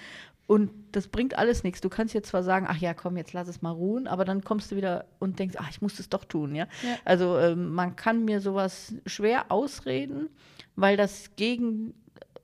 Und 0.47 0.71
das 0.91 1.07
bringt 1.07 1.37
alles 1.37 1.63
nichts. 1.63 1.79
Du 1.79 1.87
kannst 1.87 2.15
jetzt 2.15 2.29
zwar 2.29 2.41
sagen, 2.41 2.65
ach 2.67 2.77
ja, 2.77 2.95
komm, 2.95 3.15
jetzt 3.15 3.31
lass 3.33 3.47
es 3.47 3.61
mal 3.61 3.71
ruhen, 3.71 4.07
aber 4.07 4.25
dann 4.25 4.43
kommst 4.43 4.71
du 4.71 4.75
wieder 4.75 5.05
und 5.19 5.37
denkst, 5.37 5.55
ach, 5.59 5.69
ich 5.69 5.81
muss 5.83 5.99
es 5.99 6.09
doch 6.09 6.25
tun, 6.25 6.55
ja. 6.55 6.65
ja. 6.81 6.97
Also 7.05 7.37
ähm, 7.37 7.73
man 7.73 7.95
kann 7.95 8.25
mir 8.25 8.41
sowas 8.41 8.95
schwer 9.05 9.51
ausreden, 9.51 10.29
weil 10.75 10.97
das 10.97 11.35
gegen 11.35 11.93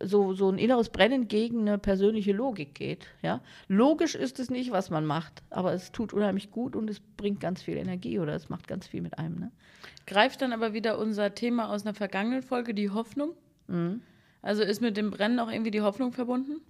so, 0.02 0.34
so 0.34 0.50
ein 0.50 0.58
inneres 0.58 0.90
Brennen 0.90 1.28
gegen 1.28 1.62
eine 1.62 1.78
persönliche 1.78 2.32
Logik 2.32 2.76
geht. 2.76 3.08
Ja? 3.22 3.42
Logisch 3.68 4.16
ist 4.16 4.40
es 4.40 4.50
nicht, 4.50 4.72
was 4.72 4.90
man 4.90 5.06
macht, 5.06 5.44
aber 5.50 5.74
es 5.74 5.92
tut 5.92 6.14
unheimlich 6.14 6.52
gut 6.52 6.76
und 6.76 6.90
es 6.90 7.00
bringt 7.00 7.40
ganz 7.40 7.62
viel 7.62 7.78
Energie 7.78 8.20
oder 8.20 8.34
es 8.34 8.50
macht 8.50 8.68
ganz 8.68 8.88
viel 8.88 9.02
mit 9.02 9.18
einem. 9.18 9.40
Ne? 9.40 9.52
Greift 10.08 10.42
dann 10.42 10.54
aber 10.54 10.74
wieder 10.74 10.98
unser 10.98 11.36
Thema 11.36 11.70
aus 11.70 11.86
einer 11.86 11.94
vergangenen 11.94 12.42
Folge, 12.42 12.74
die 12.74 12.90
Hoffnung? 12.90 13.34
Mhm. 13.68 14.02
Also 14.42 14.64
ist 14.64 14.82
mit 14.82 14.96
dem 14.96 15.12
Brennen 15.12 15.40
auch 15.40 15.52
irgendwie 15.52 15.72
die 15.72 15.82
Hoffnung 15.82 16.14
verbunden? 16.14 16.62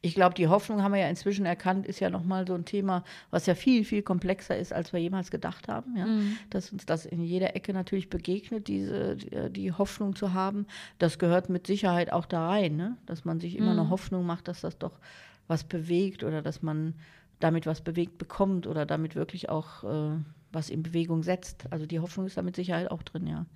Ich 0.00 0.14
glaube, 0.14 0.34
die 0.34 0.48
Hoffnung 0.48 0.82
haben 0.82 0.92
wir 0.92 1.00
ja 1.00 1.08
inzwischen 1.08 1.46
erkannt, 1.46 1.86
ist 1.86 2.00
ja 2.00 2.10
nochmal 2.10 2.46
so 2.46 2.54
ein 2.54 2.64
Thema, 2.64 3.04
was 3.30 3.46
ja 3.46 3.54
viel, 3.54 3.84
viel 3.84 4.02
komplexer 4.02 4.56
ist, 4.56 4.72
als 4.72 4.92
wir 4.92 5.00
jemals 5.00 5.30
gedacht 5.30 5.68
haben. 5.68 5.96
Ja? 5.96 6.06
Mhm. 6.06 6.36
Dass 6.50 6.72
uns 6.72 6.86
das 6.86 7.06
in 7.06 7.22
jeder 7.22 7.56
Ecke 7.56 7.72
natürlich 7.72 8.10
begegnet, 8.10 8.68
diese, 8.68 9.16
die, 9.16 9.50
die, 9.50 9.72
Hoffnung 9.72 10.16
zu 10.16 10.32
haben. 10.32 10.66
Das 10.98 11.18
gehört 11.18 11.48
mit 11.48 11.66
Sicherheit 11.66 12.12
auch 12.12 12.26
da 12.26 12.48
rein, 12.48 12.76
ne? 12.76 12.96
dass 13.06 13.24
man 13.24 13.40
sich 13.40 13.56
immer 13.56 13.72
mhm. 13.72 13.80
eine 13.80 13.90
Hoffnung 13.90 14.26
macht, 14.26 14.48
dass 14.48 14.60
das 14.60 14.78
doch 14.78 14.98
was 15.46 15.64
bewegt 15.64 16.24
oder 16.24 16.42
dass 16.42 16.62
man 16.62 16.94
damit 17.40 17.66
was 17.66 17.80
bewegt 17.80 18.18
bekommt 18.18 18.66
oder 18.66 18.86
damit 18.86 19.16
wirklich 19.16 19.48
auch 19.48 19.84
äh, 19.84 20.16
was 20.52 20.70
in 20.70 20.82
Bewegung 20.82 21.22
setzt. 21.22 21.64
Also 21.70 21.86
die 21.86 22.00
Hoffnung 22.00 22.26
ist 22.26 22.36
da 22.36 22.42
mit 22.42 22.56
Sicherheit 22.56 22.90
auch 22.90 23.02
drin, 23.02 23.26
ja. 23.26 23.46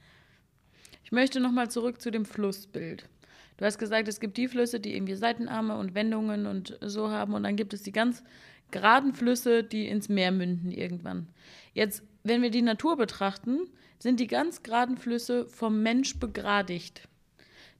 Ich 1.04 1.12
möchte 1.12 1.38
nochmal 1.38 1.70
zurück 1.70 2.00
zu 2.00 2.10
dem 2.10 2.24
Flussbild. 2.24 3.08
Du 3.56 3.64
hast 3.64 3.78
gesagt, 3.78 4.08
es 4.08 4.20
gibt 4.20 4.36
die 4.36 4.48
Flüsse, 4.48 4.80
die 4.80 4.96
irgendwie 4.96 5.14
Seitenarme 5.14 5.76
und 5.76 5.94
Wendungen 5.94 6.46
und 6.46 6.78
so 6.80 7.10
haben. 7.10 7.34
Und 7.34 7.44
dann 7.44 7.56
gibt 7.56 7.72
es 7.72 7.82
die 7.82 7.92
ganz 7.92 8.24
geraden 8.70 9.14
Flüsse, 9.14 9.62
die 9.62 9.86
ins 9.86 10.08
Meer 10.08 10.32
münden 10.32 10.72
irgendwann. 10.72 11.28
Jetzt, 11.72 12.02
wenn 12.24 12.42
wir 12.42 12.50
die 12.50 12.62
Natur 12.62 12.96
betrachten, 12.96 13.68
sind 13.98 14.20
die 14.20 14.26
ganz 14.26 14.62
geraden 14.62 14.96
Flüsse 14.96 15.46
vom 15.46 15.82
Mensch 15.82 16.18
begradigt. 16.18 17.08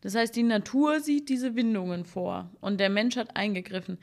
Das 0.00 0.14
heißt, 0.14 0.36
die 0.36 0.42
Natur 0.42 1.00
sieht 1.00 1.28
diese 1.28 1.56
Windungen 1.56 2.04
vor 2.04 2.50
und 2.60 2.78
der 2.78 2.90
Mensch 2.90 3.16
hat 3.16 3.36
eingegriffen. 3.36 3.98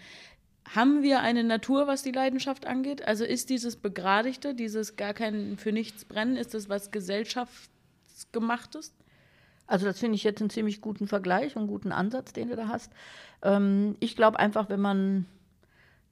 Haben 0.66 1.04
wir 1.04 1.22
eine 1.22 1.44
Natur, 1.44 1.88
was 1.88 2.04
die 2.04 2.12
Leidenschaft 2.12 2.66
angeht? 2.66 3.06
Also 3.06 3.24
ist 3.24 3.50
dieses 3.50 3.76
Begradigte, 3.76 4.56
dieses 4.56 4.96
gar 4.96 5.14
kein 5.14 5.58
für 5.58 5.72
nichts 5.72 6.06
brennen, 6.06 6.38
ist 6.38 6.54
das 6.54 6.70
was 6.70 6.92
gesellschaftsgemachtes? 6.92 8.94
Also 9.68 9.86
das 9.86 10.00
finde 10.00 10.16
ich 10.16 10.24
jetzt 10.24 10.42
einen 10.42 10.50
ziemlich 10.50 10.82
guten 10.82 11.08
Vergleich 11.08 11.56
und 11.56 11.68
guten 11.68 11.92
Ansatz, 11.92 12.34
den 12.34 12.50
du 12.50 12.56
da 12.56 12.68
hast. 12.68 12.92
Ähm, 13.42 13.96
ich 14.00 14.16
glaube 14.16 14.40
einfach, 14.40 14.70
wenn 14.70 14.82
man 14.82 15.26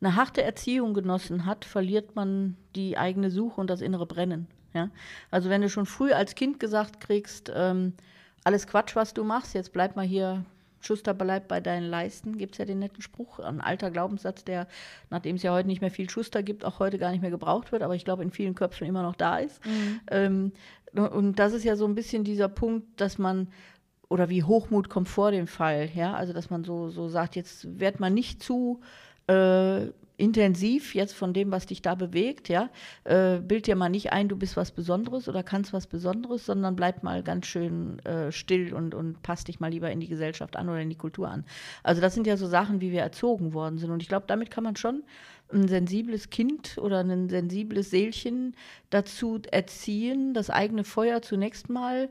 eine 0.01 0.15
harte 0.15 0.41
Erziehung 0.41 0.93
genossen 0.93 1.45
hat, 1.45 1.65
verliert 1.65 2.15
man 2.15 2.55
die 2.75 2.97
eigene 2.97 3.29
Suche 3.29 3.59
und 3.59 3.69
das 3.69 3.81
innere 3.81 4.05
Brennen. 4.05 4.47
Ja? 4.73 4.89
Also 5.29 5.49
wenn 5.49 5.61
du 5.61 5.69
schon 5.69 5.85
früh 5.85 6.11
als 6.11 6.35
Kind 6.35 6.59
gesagt 6.59 6.99
kriegst, 6.99 7.51
ähm, 7.53 7.93
alles 8.43 8.67
Quatsch, 8.67 8.95
was 8.95 9.13
du 9.13 9.23
machst, 9.23 9.53
jetzt 9.53 9.73
bleib 9.73 9.95
mal 9.95 10.05
hier 10.05 10.45
Schuster 10.81 11.13
bleibt 11.13 11.47
bei 11.47 11.59
deinen 11.59 11.89
Leisten, 11.89 12.37
gibt 12.37 12.53
es 12.53 12.57
ja 12.59 12.65
den 12.65 12.79
netten 12.79 13.01
Spruch, 13.01 13.39
ein 13.39 13.61
alter 13.61 13.91
Glaubenssatz, 13.91 14.43
der, 14.43 14.67
nachdem 15.09 15.35
es 15.35 15.43
ja 15.43 15.53
heute 15.53 15.67
nicht 15.67 15.81
mehr 15.81 15.91
viel 15.91 16.09
Schuster 16.09 16.43
gibt, 16.43 16.65
auch 16.65 16.79
heute 16.79 16.97
gar 16.97 17.11
nicht 17.11 17.21
mehr 17.21 17.31
gebraucht 17.31 17.71
wird, 17.71 17.83
aber 17.83 17.95
ich 17.95 18.05
glaube 18.05 18.23
in 18.23 18.31
vielen 18.31 18.55
Köpfen 18.55 18.87
immer 18.87 19.03
noch 19.03 19.15
da 19.15 19.37
ist. 19.37 19.65
Mhm. 19.65 19.99
Ähm, 20.09 20.51
und 20.93 21.37
das 21.37 21.53
ist 21.53 21.63
ja 21.63 21.75
so 21.75 21.85
ein 21.85 21.95
bisschen 21.95 22.23
dieser 22.23 22.49
Punkt, 22.49 22.99
dass 22.99 23.17
man, 23.17 23.47
oder 24.07 24.29
wie 24.29 24.43
Hochmut 24.43 24.89
kommt 24.89 25.07
vor 25.07 25.31
dem 25.31 25.47
Fall, 25.47 25.89
ja, 25.93 26.13
also 26.13 26.33
dass 26.33 26.49
man 26.49 26.63
so, 26.63 26.89
so 26.89 27.09
sagt, 27.09 27.35
jetzt 27.35 27.79
wird 27.79 27.99
man 27.99 28.13
nicht 28.13 28.41
zu 28.41 28.81
äh, 29.27 29.87
intensiv 30.19 30.93
jetzt 30.93 31.13
von 31.13 31.33
dem, 31.33 31.51
was 31.51 31.65
dich 31.65 31.81
da 31.81 31.95
bewegt, 31.95 32.49
ja, 32.49 32.69
äh, 33.05 33.39
bild 33.39 33.67
dir 33.67 33.75
mal 33.75 33.89
nicht 33.89 34.11
ein, 34.11 34.27
du 34.27 34.35
bist 34.35 34.57
was 34.57 34.71
Besonderes 34.71 35.29
oder 35.29 35.43
kannst 35.43 35.73
was 35.73 35.87
Besonderes, 35.87 36.45
sondern 36.45 36.75
bleib 36.75 37.03
mal 37.03 37.23
ganz 37.23 37.47
schön 37.47 37.99
äh, 38.05 38.31
still 38.31 38.73
und, 38.73 38.93
und 38.93 39.21
passt 39.23 39.47
dich 39.47 39.59
mal 39.59 39.71
lieber 39.71 39.89
in 39.91 39.99
die 39.99 40.07
Gesellschaft 40.07 40.57
an 40.57 40.69
oder 40.69 40.81
in 40.81 40.89
die 40.89 40.97
Kultur 40.97 41.29
an. 41.29 41.45
Also 41.83 42.01
das 42.01 42.13
sind 42.13 42.27
ja 42.27 42.37
so 42.37 42.47
Sachen, 42.47 42.81
wie 42.81 42.91
wir 42.91 43.01
erzogen 43.01 43.53
worden 43.53 43.77
sind. 43.77 43.91
Und 43.91 44.01
ich 44.01 44.09
glaube, 44.09 44.25
damit 44.27 44.51
kann 44.51 44.63
man 44.63 44.75
schon 44.75 45.03
ein 45.51 45.67
sensibles 45.67 46.29
Kind 46.29 46.77
oder 46.77 46.99
ein 46.99 47.29
sensibles 47.29 47.89
Seelchen 47.89 48.55
dazu 48.89 49.39
erziehen, 49.51 50.33
das 50.33 50.49
eigene 50.49 50.83
Feuer 50.83 51.21
zunächst 51.21 51.69
mal 51.69 52.09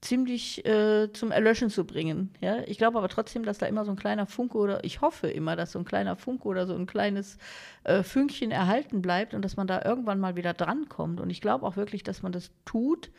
ziemlich 0.00 0.64
äh, 0.64 1.12
zum 1.12 1.30
Erlöschen 1.30 1.68
zu 1.68 1.84
bringen. 1.84 2.30
Ja? 2.40 2.60
Ich 2.66 2.78
glaube 2.78 2.98
aber 2.98 3.08
trotzdem, 3.08 3.44
dass 3.44 3.58
da 3.58 3.66
immer 3.66 3.84
so 3.84 3.90
ein 3.90 3.96
kleiner 3.96 4.26
Funke 4.26 4.56
oder 4.56 4.82
ich 4.84 5.00
hoffe 5.00 5.28
immer, 5.28 5.56
dass 5.56 5.72
so 5.72 5.78
ein 5.78 5.84
kleiner 5.84 6.16
Funke 6.16 6.48
oder 6.48 6.66
so 6.66 6.74
ein 6.74 6.86
kleines 6.86 7.36
äh, 7.84 8.02
Fünkchen 8.02 8.50
erhalten 8.50 9.02
bleibt 9.02 9.34
und 9.34 9.42
dass 9.42 9.56
man 9.56 9.66
da 9.66 9.82
irgendwann 9.84 10.18
mal 10.18 10.36
wieder 10.36 10.54
drankommt. 10.54 11.20
Und 11.20 11.28
ich 11.28 11.40
glaube 11.40 11.66
auch 11.66 11.76
wirklich, 11.76 12.02
dass 12.02 12.22
man 12.22 12.32
das 12.32 12.50
tut, 12.64 13.10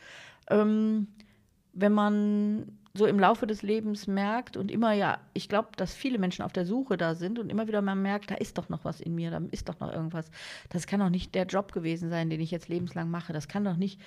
ähm, 0.49 1.07
wenn 1.73 1.93
man 1.93 2.79
so 2.93 3.05
im 3.05 3.19
Laufe 3.19 3.47
des 3.47 3.61
Lebens 3.61 4.07
merkt 4.07 4.57
und 4.57 4.69
immer 4.69 4.91
ja, 4.91 5.19
ich 5.33 5.47
glaube, 5.47 5.69
dass 5.77 5.93
viele 5.93 6.17
Menschen 6.17 6.43
auf 6.43 6.51
der 6.51 6.65
Suche 6.65 6.97
da 6.97 7.15
sind 7.15 7.39
und 7.39 7.49
immer 7.49 7.67
wieder 7.67 7.81
man 7.81 8.01
merkt, 8.01 8.31
da 8.31 8.35
ist 8.35 8.57
doch 8.57 8.67
noch 8.67 8.83
was 8.83 8.99
in 8.99 9.15
mir, 9.15 9.31
da 9.31 9.41
ist 9.51 9.69
doch 9.69 9.79
noch 9.79 9.93
irgendwas. 9.93 10.29
Das 10.69 10.87
kann 10.87 10.99
doch 10.99 11.09
nicht 11.09 11.33
der 11.35 11.45
Job 11.45 11.71
gewesen 11.71 12.09
sein, 12.09 12.29
den 12.29 12.41
ich 12.41 12.51
jetzt 12.51 12.67
lebenslang 12.67 13.09
mache. 13.09 13.31
Das 13.31 13.47
kann 13.47 13.63
doch 13.63 13.77
nicht 13.77 14.01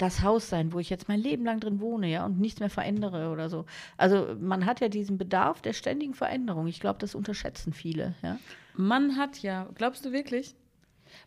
das 0.00 0.22
Haus 0.22 0.48
sein, 0.48 0.72
wo 0.72 0.78
ich 0.78 0.90
jetzt 0.90 1.08
mein 1.08 1.20
Leben 1.20 1.44
lang 1.44 1.60
drin 1.60 1.80
wohne, 1.80 2.08
ja, 2.08 2.24
und 2.24 2.40
nichts 2.40 2.60
mehr 2.60 2.70
verändere 2.70 3.30
oder 3.30 3.48
so. 3.48 3.66
Also 3.96 4.36
man 4.40 4.66
hat 4.66 4.80
ja 4.80 4.88
diesen 4.88 5.18
Bedarf 5.18 5.60
der 5.60 5.72
ständigen 5.72 6.14
Veränderung. 6.14 6.66
Ich 6.66 6.80
glaube, 6.80 6.98
das 6.98 7.14
unterschätzen 7.14 7.72
viele, 7.72 8.14
ja. 8.22 8.38
Man 8.74 9.16
hat 9.16 9.38
ja, 9.42 9.68
glaubst 9.74 10.04
du 10.04 10.12
wirklich? 10.12 10.54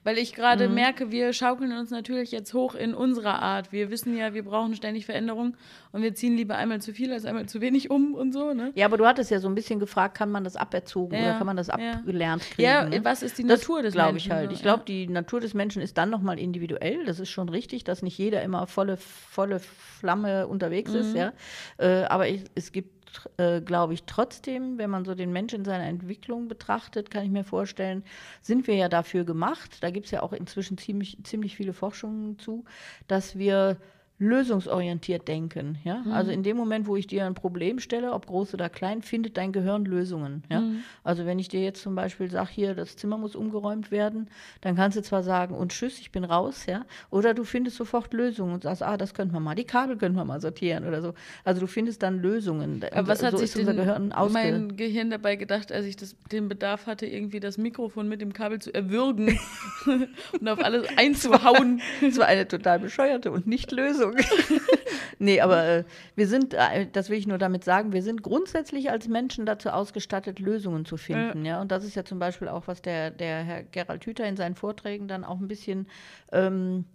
Weil 0.04 0.18
ich 0.18 0.34
gerade 0.34 0.68
mhm. 0.68 0.76
merke, 0.76 1.12
wir 1.12 1.32
schaukeln 1.34 1.72
uns 1.72 1.90
natürlich 1.90 2.32
jetzt 2.32 2.54
hoch 2.54 2.76
in 2.76 2.94
unserer 2.94 3.42
Art. 3.42 3.72
Wir 3.72 3.90
wissen 3.90 4.18
ja, 4.18 4.34
wir 4.34 4.44
brauchen 4.44 4.76
ständig 4.76 5.06
Veränderung 5.06 5.56
und 5.92 6.02
wir 6.02 6.14
ziehen 6.14 6.36
lieber 6.36 6.56
einmal 6.56 6.82
zu 6.82 6.94
viel 6.94 7.14
als 7.14 7.26
einmal 7.26 7.46
zu 7.46 7.62
wenig 7.62 7.90
um 7.90 8.14
und 8.14 8.34
so. 8.34 8.54
Ne? 8.54 8.72
Ja, 8.76 8.86
aber 8.86 8.98
du 8.98 9.06
hattest 9.06 9.32
ja 9.32 9.40
so 9.40 9.48
ein 9.48 9.56
bisschen 9.56 9.80
gefragt, 9.80 10.16
kann 10.16 10.30
man 10.30 10.44
das 10.44 10.56
aberzogen 10.56 11.18
ja, 11.18 11.24
oder 11.24 11.38
kann 11.38 11.48
man 11.48 11.58
das 11.58 11.68
ja. 11.68 11.74
abgelernt 11.74 12.44
kriegen? 12.44 12.64
Ja, 12.64 12.86
ne? 12.86 13.04
was 13.04 13.24
ist 13.24 13.38
die 13.38 13.44
das 13.44 13.62
Natur 13.62 13.82
des 13.82 13.96
Menschen? 13.96 14.18
ich 14.18 14.32
halt. 14.32 14.52
Ich 14.52 14.62
glaube, 14.62 14.84
die 14.86 15.08
Natur 15.08 15.40
des 15.40 15.54
Menschen 15.54 15.82
ist 15.82 15.98
dann 15.98 16.10
nochmal 16.10 16.38
individuell. 16.40 17.06
Das 17.06 17.20
ist 17.20 17.30
schon 17.30 17.50
richtig, 17.50 17.84
dass 17.84 18.02
nicht 18.02 18.18
jeder 18.18 18.42
immer 18.42 18.68
volle, 18.68 18.98
volle 18.98 19.60
Flamme 19.60 20.48
unterwegs 20.48 20.92
mhm. 20.92 21.00
ist. 21.00 21.16
Ja? 21.16 21.34
Äh, 21.78 22.04
aber 22.06 22.28
ich, 22.28 22.44
es 22.56 22.72
gibt 22.72 23.03
äh, 23.38 23.62
glaube 23.62 23.94
ich, 23.94 24.04
trotzdem, 24.04 24.78
wenn 24.78 24.90
man 24.90 25.06
so 25.06 25.16
den 25.16 25.32
Menschen 25.32 25.60
in 25.60 25.66
seiner 25.66 25.86
Entwicklung 25.86 26.48
betrachtet, 26.48 27.12
kann 27.12 27.24
ich 27.24 27.32
mir 27.32 27.44
vorstellen, 27.44 28.04
sind 28.42 28.68
wir 28.68 28.76
ja 28.76 28.90
dafür 28.90 29.24
gemacht. 29.24 29.78
Da 29.82 29.92
gibt 29.92 30.06
es 30.06 30.12
ja 30.12 30.22
auch 30.22 30.34
inzwischen 30.34 30.78
ziemlich, 30.78 31.18
ziemlich 31.24 31.56
viele 31.56 31.74
Forschungen 31.74 32.40
zu, 32.40 32.66
dass 33.08 33.38
wir 33.38 33.78
lösungsorientiert 34.20 35.28
denken. 35.28 35.78
Ja? 35.84 36.04
Mhm. 36.06 36.12
Also 36.12 36.32
in 36.32 36.44
dem 36.44 36.56
Moment, 36.56 36.88
wo 36.88 36.96
ich 36.96 37.08
dir 37.08 37.26
ein 37.26 37.34
Problem 37.34 37.80
stelle, 37.80 38.14
ob 38.14 38.28
groß 38.28 38.54
oder 38.54 38.70
klein, 38.70 39.02
findet 39.02 39.38
dein 39.38 39.52
Gehirn 39.52 39.86
Lösungen. 39.86 40.44
Ja? 40.50 40.62
Mhm. 40.62 40.84
Also 41.04 41.26
wenn 41.26 41.40
ich 41.40 41.48
dir 41.48 41.62
jetzt 41.62 41.82
zum 41.82 41.96
Beispiel 41.96 42.30
sage, 42.30 42.50
hier, 42.52 42.76
das 42.76 42.96
Zimmer 42.96 43.18
muss 43.18 43.36
umgeräumt 43.36 43.92
werden, 43.92 44.30
dann 44.62 44.76
kannst 44.76 44.98
du 44.98 45.02
zwar 45.02 45.24
sagen, 45.24 45.56
und 45.56 45.72
tschüss, 45.72 46.00
ich 46.00 46.12
bin 46.12 46.24
raus, 46.24 46.66
ja, 46.66 46.86
oder 47.10 47.34
du 47.34 47.44
findest 47.44 47.78
sofort 47.78 48.14
Lösungen 48.14 48.54
und 48.54 48.64
sagst, 48.64 48.84
ah, 48.84 48.98
das 48.98 49.14
könnten 49.14 49.34
wir 49.34 49.40
mal, 49.40 49.56
die 49.56 49.66
Kabel 49.66 49.98
können 49.98 50.16
wir 50.16 50.26
mal 50.26 50.40
sortieren 50.40 50.88
oder 50.88 51.02
so. 51.02 51.14
Also 51.44 51.62
du 51.62 51.68
findest 51.68 52.04
dann 52.04 52.20
Lösungen. 52.20 52.84
Aber 52.92 53.08
was 53.08 53.20
so 53.20 53.28
hat 53.28 53.38
sich 53.38 53.56
unser 53.56 53.74
Gehirn 53.74 54.14
mein 54.32 54.78
Gehirn 54.78 55.10
dabei 55.10 55.36
gedacht, 55.36 55.72
als 55.72 55.86
ich 55.86 55.96
das, 55.96 56.16
den 56.32 56.48
Bedarf 56.50 56.88
hatte, 56.88 57.06
irgendwie 57.06 57.40
das 57.40 57.58
Mikrofon 57.58 58.08
mit 58.08 58.22
dem 58.22 58.34
Kabel 58.34 58.60
zu 58.60 58.74
erwürgen 58.74 59.40
und 60.40 60.48
auf 60.48 60.64
alles 60.64 60.88
einzuhauen? 60.98 61.82
Das 62.02 62.18
war 62.18 62.28
eine 62.28 62.48
total 62.48 62.80
bescheuerte 62.80 63.32
und 63.32 63.48
nicht 63.48 63.72
Lösung. 63.72 64.03
nee, 65.20 65.42
aber 65.42 65.66
äh, 65.66 65.84
wir 66.16 66.28
sind, 66.28 66.54
äh, 66.54 66.88
das 66.92 67.10
will 67.10 67.18
ich 67.18 67.28
nur 67.28 67.38
damit 67.38 67.64
sagen, 67.64 67.94
wir 67.94 68.04
sind 68.04 68.24
grundsätzlich 68.24 68.90
als 68.90 69.08
Menschen 69.08 69.46
dazu 69.46 69.70
ausgestattet, 69.70 70.40
Lösungen 70.40 70.86
zu 70.86 70.98
finden. 70.98 71.46
Ja. 71.46 71.56
ja? 71.56 71.62
Und 71.62 71.72
das 71.72 71.84
ist 71.84 71.96
ja 71.96 72.04
zum 72.04 72.20
Beispiel 72.20 72.48
auch, 72.48 72.68
was 72.68 72.82
der, 72.82 73.12
der 73.12 73.44
Herr 73.44 73.64
Gerald 73.64 74.06
Hüther 74.06 74.26
in 74.26 74.38
seinen 74.38 74.56
Vorträgen 74.56 75.08
dann 75.08 75.24
auch 75.24 75.40
ein 75.40 75.48
bisschen 75.48 75.88
ähm, 76.32 76.86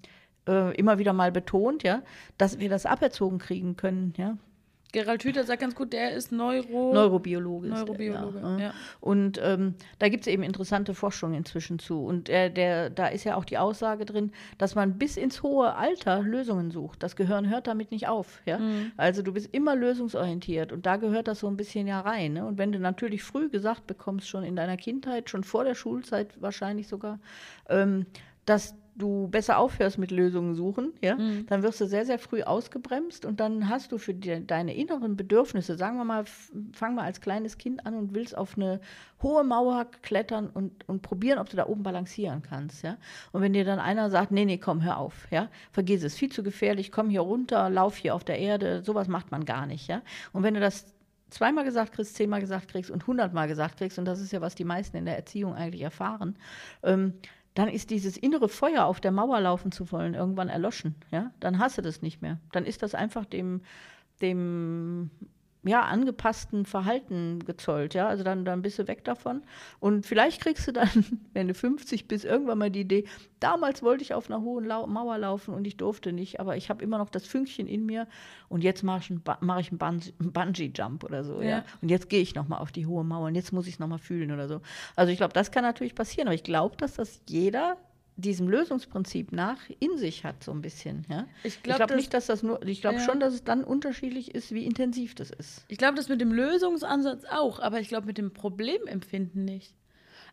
äh, 0.48 0.74
immer 0.76 0.98
wieder 0.98 1.12
mal 1.12 1.30
betont, 1.30 1.82
ja, 1.82 2.02
dass 2.38 2.58
wir 2.58 2.68
das 2.68 2.86
aberzogen 2.86 3.38
kriegen 3.38 3.76
können, 3.76 4.14
ja. 4.16 4.36
Gerald 4.92 5.22
Hüther 5.22 5.44
sagt 5.44 5.60
ganz 5.60 5.74
gut, 5.74 5.92
der 5.92 6.12
ist 6.12 6.32
Neuro 6.32 6.92
Neurobiologe. 6.94 7.68
Neurobiologe, 7.68 8.40
ja. 8.40 8.58
ja. 8.58 8.74
Und 9.00 9.38
ähm, 9.42 9.74
da 9.98 10.08
gibt 10.08 10.22
es 10.22 10.32
eben 10.32 10.42
interessante 10.42 10.94
Forschung 10.94 11.34
inzwischen 11.34 11.78
zu. 11.78 12.04
Und 12.04 12.28
der, 12.28 12.48
der, 12.48 12.88
da 12.88 13.08
ist 13.08 13.24
ja 13.24 13.36
auch 13.36 13.44
die 13.44 13.58
Aussage 13.58 14.06
drin, 14.06 14.32
dass 14.56 14.74
man 14.74 14.96
bis 14.96 15.16
ins 15.16 15.42
hohe 15.42 15.74
Alter 15.74 16.22
Lösungen 16.22 16.70
sucht. 16.70 17.02
Das 17.02 17.16
Gehirn 17.16 17.50
hört 17.50 17.66
damit 17.66 17.90
nicht 17.90 18.08
auf. 18.08 18.40
Ja? 18.46 18.58
Mhm. 18.58 18.92
Also 18.96 19.22
du 19.22 19.32
bist 19.32 19.52
immer 19.52 19.76
lösungsorientiert 19.76 20.72
und 20.72 20.86
da 20.86 20.96
gehört 20.96 21.28
das 21.28 21.40
so 21.40 21.48
ein 21.48 21.56
bisschen 21.56 21.86
ja 21.86 22.00
rein. 22.00 22.32
Ne? 22.32 22.46
Und 22.46 22.56
wenn 22.56 22.72
du 22.72 22.78
natürlich 22.78 23.22
früh 23.22 23.50
gesagt 23.50 23.86
bekommst, 23.86 24.28
schon 24.28 24.42
in 24.42 24.56
deiner 24.56 24.78
Kindheit, 24.78 25.28
schon 25.28 25.44
vor 25.44 25.64
der 25.64 25.74
Schulzeit 25.74 26.40
wahrscheinlich 26.40 26.88
sogar, 26.88 27.18
ähm, 27.68 28.06
dass 28.46 28.74
du 28.98 29.28
besser 29.28 29.58
aufhörst 29.58 29.98
mit 29.98 30.10
Lösungen 30.10 30.54
suchen, 30.54 30.92
ja, 31.02 31.16
mhm. 31.16 31.46
dann 31.46 31.62
wirst 31.62 31.80
du 31.80 31.86
sehr, 31.86 32.04
sehr 32.04 32.18
früh 32.18 32.42
ausgebremst 32.42 33.24
und 33.24 33.40
dann 33.40 33.68
hast 33.68 33.92
du 33.92 33.98
für 33.98 34.12
die, 34.12 34.46
deine 34.46 34.74
inneren 34.74 35.16
Bedürfnisse, 35.16 35.76
sagen 35.76 35.96
wir 35.96 36.04
mal, 36.04 36.24
fang 36.72 36.94
mal 36.94 37.04
als 37.04 37.20
kleines 37.20 37.58
Kind 37.58 37.86
an 37.86 37.94
und 37.94 38.14
willst 38.14 38.36
auf 38.36 38.56
eine 38.56 38.80
hohe 39.22 39.44
Mauer 39.44 39.86
klettern 40.02 40.48
und, 40.48 40.88
und 40.88 41.02
probieren, 41.02 41.38
ob 41.38 41.48
du 41.48 41.56
da 41.56 41.66
oben 41.66 41.82
balancieren 41.82 42.42
kannst, 42.42 42.82
ja. 42.82 42.98
Und 43.32 43.42
wenn 43.42 43.52
dir 43.52 43.64
dann 43.64 43.78
einer 43.78 44.10
sagt, 44.10 44.32
nee, 44.32 44.44
nee, 44.44 44.58
komm, 44.58 44.82
hör 44.82 44.98
auf, 44.98 45.28
ja, 45.30 45.48
vergiss 45.72 46.02
es, 46.02 46.16
viel 46.16 46.30
zu 46.30 46.42
gefährlich, 46.42 46.92
komm 46.92 47.08
hier 47.08 47.22
runter, 47.22 47.70
lauf 47.70 47.96
hier 47.96 48.14
auf 48.14 48.24
der 48.24 48.38
Erde, 48.38 48.82
sowas 48.84 49.08
macht 49.08 49.30
man 49.30 49.44
gar 49.44 49.66
nicht, 49.66 49.88
ja. 49.88 50.02
Und 50.32 50.42
wenn 50.42 50.54
du 50.54 50.60
das 50.60 50.94
zweimal 51.30 51.64
gesagt 51.64 51.92
kriegst, 51.92 52.14
zehnmal 52.14 52.40
gesagt 52.40 52.68
kriegst 52.68 52.90
und 52.90 53.06
hundertmal 53.06 53.48
gesagt 53.48 53.78
kriegst, 53.78 53.98
und 53.98 54.04
das 54.04 54.20
ist 54.20 54.32
ja, 54.32 54.40
was 54.40 54.54
die 54.54 54.64
meisten 54.64 54.96
in 54.96 55.04
der 55.04 55.16
Erziehung 55.16 55.54
eigentlich 55.54 55.82
erfahren, 55.82 56.36
ähm, 56.82 57.14
dann 57.58 57.68
ist 57.68 57.90
dieses 57.90 58.16
innere 58.16 58.48
Feuer 58.48 58.84
auf 58.84 59.00
der 59.00 59.10
Mauer 59.10 59.40
laufen 59.40 59.72
zu 59.72 59.90
wollen 59.90 60.14
irgendwann 60.14 60.48
erloschen. 60.48 60.94
Ja? 61.10 61.32
Dann 61.40 61.58
hast 61.58 61.76
du 61.76 61.82
das 61.82 62.02
nicht 62.02 62.22
mehr. 62.22 62.38
Dann 62.52 62.64
ist 62.64 62.84
das 62.84 62.94
einfach 62.94 63.24
dem, 63.24 63.62
dem 64.22 65.10
ja, 65.68 65.82
angepassten 65.82 66.64
Verhalten 66.64 67.44
gezollt, 67.44 67.94
ja, 67.94 68.08
also 68.08 68.24
dann, 68.24 68.44
dann 68.44 68.62
bist 68.62 68.78
du 68.78 68.88
weg 68.88 69.04
davon 69.04 69.42
und 69.80 70.06
vielleicht 70.06 70.40
kriegst 70.40 70.66
du 70.66 70.72
dann, 70.72 70.88
wenn 71.32 71.48
du 71.48 71.54
50 71.54 72.08
bist, 72.08 72.24
irgendwann 72.24 72.58
mal 72.58 72.70
die 72.70 72.80
Idee, 72.80 73.04
damals 73.40 73.82
wollte 73.82 74.02
ich 74.02 74.14
auf 74.14 74.30
einer 74.30 74.40
hohen 74.40 74.64
Lau 74.64 74.86
Mauer 74.86 75.18
laufen 75.18 75.54
und 75.54 75.66
ich 75.66 75.76
durfte 75.76 76.12
nicht, 76.12 76.40
aber 76.40 76.56
ich 76.56 76.70
habe 76.70 76.82
immer 76.82 76.98
noch 76.98 77.10
das 77.10 77.26
Fünkchen 77.26 77.66
in 77.66 77.86
mir 77.86 78.08
und 78.48 78.64
jetzt 78.64 78.82
mache 78.82 79.00
ich 79.00 79.10
einen, 79.10 79.22
mach 79.40 79.60
ich 79.60 79.70
einen 79.70 80.32
Bungee-Jump 80.32 81.04
oder 81.04 81.22
so, 81.24 81.40
ja, 81.40 81.48
ja? 81.48 81.64
und 81.82 81.88
jetzt 81.88 82.08
gehe 82.08 82.20
ich 82.20 82.34
nochmal 82.34 82.60
auf 82.60 82.72
die 82.72 82.86
hohe 82.86 83.04
Mauer 83.04 83.26
und 83.26 83.34
jetzt 83.34 83.52
muss 83.52 83.66
ich 83.66 83.74
es 83.74 83.78
nochmal 83.78 83.98
fühlen 83.98 84.32
oder 84.32 84.48
so. 84.48 84.60
Also 84.96 85.12
ich 85.12 85.18
glaube, 85.18 85.34
das 85.34 85.50
kann 85.50 85.62
natürlich 85.62 85.94
passieren, 85.94 86.28
aber 86.28 86.34
ich 86.34 86.42
glaube, 86.42 86.76
dass 86.76 86.94
das 86.94 87.20
jeder 87.28 87.76
diesem 88.18 88.48
Lösungsprinzip 88.48 89.32
nach 89.32 89.58
in 89.78 89.96
sich 89.96 90.24
hat, 90.24 90.42
so 90.42 90.50
ein 90.50 90.60
bisschen. 90.60 91.06
Ja? 91.08 91.26
Ich 91.44 91.62
glaube 91.62 91.86
glaub 91.86 91.96
nicht, 91.96 92.12
dass 92.12 92.26
das 92.26 92.42
nur, 92.42 92.60
ich 92.66 92.80
glaube 92.80 92.96
ja. 92.96 93.04
schon, 93.04 93.20
dass 93.20 93.32
es 93.32 93.44
dann 93.44 93.62
unterschiedlich 93.62 94.34
ist, 94.34 94.52
wie 94.52 94.66
intensiv 94.66 95.14
das 95.14 95.30
ist. 95.30 95.64
Ich 95.68 95.78
glaube, 95.78 95.94
das 95.94 96.08
mit 96.08 96.20
dem 96.20 96.32
Lösungsansatz 96.32 97.24
auch, 97.30 97.60
aber 97.60 97.80
ich 97.80 97.88
glaube 97.88 98.06
mit 98.06 98.18
dem 98.18 98.32
Problemempfinden 98.32 99.44
nicht. 99.44 99.72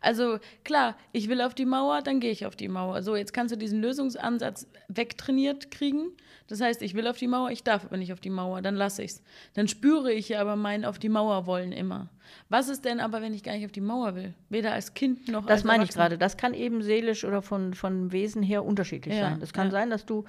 Also 0.02 0.40
klar, 0.64 0.96
ich 1.12 1.30
will 1.30 1.42
auf 1.42 1.54
die 1.54 1.66
Mauer, 1.66 2.02
dann 2.02 2.20
gehe 2.20 2.32
ich 2.32 2.46
auf 2.46 2.56
die 2.56 2.68
Mauer. 2.68 3.02
So, 3.02 3.16
jetzt 3.16 3.34
kannst 3.34 3.54
du 3.54 3.58
diesen 3.58 3.82
Lösungsansatz 3.82 4.68
wegtrainiert 4.88 5.72
kriegen. 5.72 6.12
Das 6.48 6.62
heißt, 6.62 6.82
ich 6.84 6.94
will 6.94 7.08
auf 7.08 7.18
die 7.18 7.28
Mauer, 7.28 7.50
ich 7.50 7.64
darf 7.64 7.86
aber 7.86 7.98
nicht 7.98 8.14
auf 8.14 8.20
die 8.20 8.30
Mauer, 8.30 8.62
dann 8.62 8.76
lasse 8.76 9.02
ich 9.02 9.12
es. 9.12 9.24
Dann 9.56 9.68
spüre 9.68 10.12
ich 10.12 10.30
ja 10.30 10.42
aber 10.42 10.56
mein 10.56 10.86
auf 10.86 11.00
die 11.00 11.10
Mauer 11.10 11.48
wollen 11.48 11.72
immer. 11.72 12.10
Was 12.50 12.70
ist 12.70 12.86
denn 12.86 13.00
aber, 13.00 13.22
wenn 13.22 13.34
ich 13.34 13.44
gar 13.44 13.54
nicht 13.54 13.66
auf 13.66 13.72
die 13.72 13.82
Mauer 13.82 14.16
will? 14.16 14.34
Weder 14.50 14.74
als 14.74 14.94
Kind 14.94 15.28
noch 15.28 15.44
das 15.44 15.52
als 15.52 15.62
Das 15.62 15.68
meine 15.68 15.84
ich 15.84 15.90
gerade. 15.90 16.18
Das 16.18 16.38
kann 16.38 16.54
eben 16.54 16.84
seelisch 16.84 17.24
oder 17.24 17.42
von, 17.42 17.74
von 17.74 18.12
Wesen 18.12 18.44
her 18.44 18.64
unterschiedlich 18.64 19.16
ja, 19.16 19.30
sein. 19.30 19.40
Das 19.40 19.54
kann 19.54 19.68
ja. 19.68 19.72
sein, 19.72 19.90
dass 19.90 20.06
du 20.06 20.26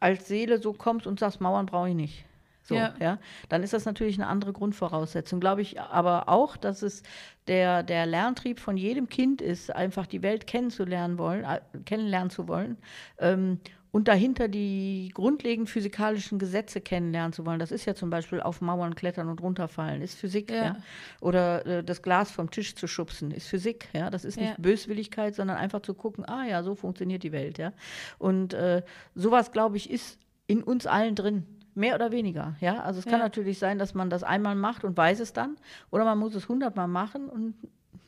als 0.00 0.28
Seele 0.28 0.60
so 0.60 0.72
kommst 0.72 1.06
und 1.06 1.18
sagst, 1.18 1.40
Mauern 1.40 1.66
brauche 1.66 1.88
ich 1.88 1.94
nicht. 1.94 2.24
So, 2.68 2.74
ja. 2.74 2.94
ja. 3.00 3.18
Dann 3.48 3.62
ist 3.62 3.72
das 3.72 3.86
natürlich 3.86 4.18
eine 4.18 4.26
andere 4.26 4.52
Grundvoraussetzung. 4.52 5.40
Glaube 5.40 5.62
ich 5.62 5.80
aber 5.80 6.28
auch, 6.28 6.56
dass 6.56 6.82
es 6.82 7.02
der, 7.46 7.82
der 7.82 8.04
Lerntrieb 8.04 8.60
von 8.60 8.76
jedem 8.76 9.08
Kind 9.08 9.40
ist, 9.40 9.74
einfach 9.74 10.06
die 10.06 10.22
Welt 10.22 10.46
kennenzulernen 10.46 11.16
wollen, 11.16 11.44
äh, 11.44 11.60
kennenlernen 11.86 12.28
zu 12.28 12.46
wollen. 12.46 12.76
Ähm, 13.18 13.58
und 13.90 14.06
dahinter 14.06 14.48
die 14.48 15.10
grundlegenden 15.14 15.66
physikalischen 15.66 16.38
Gesetze 16.38 16.82
kennenlernen 16.82 17.32
zu 17.32 17.46
wollen. 17.46 17.58
Das 17.58 17.72
ist 17.72 17.86
ja 17.86 17.94
zum 17.94 18.10
Beispiel 18.10 18.42
auf 18.42 18.60
Mauern 18.60 18.94
klettern 18.94 19.30
und 19.30 19.40
runterfallen, 19.40 20.02
ist 20.02 20.18
Physik. 20.18 20.50
Ja. 20.50 20.62
ja? 20.62 20.76
Oder 21.22 21.64
äh, 21.64 21.82
das 21.82 22.02
Glas 22.02 22.30
vom 22.30 22.50
Tisch 22.50 22.74
zu 22.74 22.86
schubsen, 22.86 23.30
ist 23.30 23.48
Physik. 23.48 23.88
Ja? 23.94 24.10
Das 24.10 24.26
ist 24.26 24.36
nicht 24.36 24.50
ja. 24.50 24.56
Böswilligkeit, 24.58 25.34
sondern 25.34 25.56
einfach 25.56 25.80
zu 25.80 25.94
gucken, 25.94 26.26
ah 26.26 26.44
ja, 26.44 26.62
so 26.62 26.74
funktioniert 26.74 27.22
die 27.22 27.32
Welt. 27.32 27.56
Ja? 27.56 27.72
Und 28.18 28.52
äh, 28.52 28.82
sowas, 29.14 29.52
glaube 29.52 29.78
ich, 29.78 29.88
ist 29.88 30.18
in 30.46 30.62
uns 30.62 30.86
allen 30.86 31.14
drin. 31.14 31.46
Mehr 31.78 31.94
oder 31.94 32.10
weniger, 32.10 32.56
ja. 32.60 32.82
Also 32.82 32.98
es 32.98 33.06
kann 33.06 33.20
natürlich 33.20 33.60
sein, 33.60 33.78
dass 33.78 33.94
man 33.94 34.10
das 34.10 34.24
einmal 34.24 34.56
macht 34.56 34.82
und 34.82 34.96
weiß 34.96 35.20
es 35.20 35.32
dann, 35.32 35.56
oder 35.92 36.04
man 36.04 36.18
muss 36.18 36.34
es 36.34 36.48
hundertmal 36.48 36.88
machen 36.88 37.28
und 37.28 37.54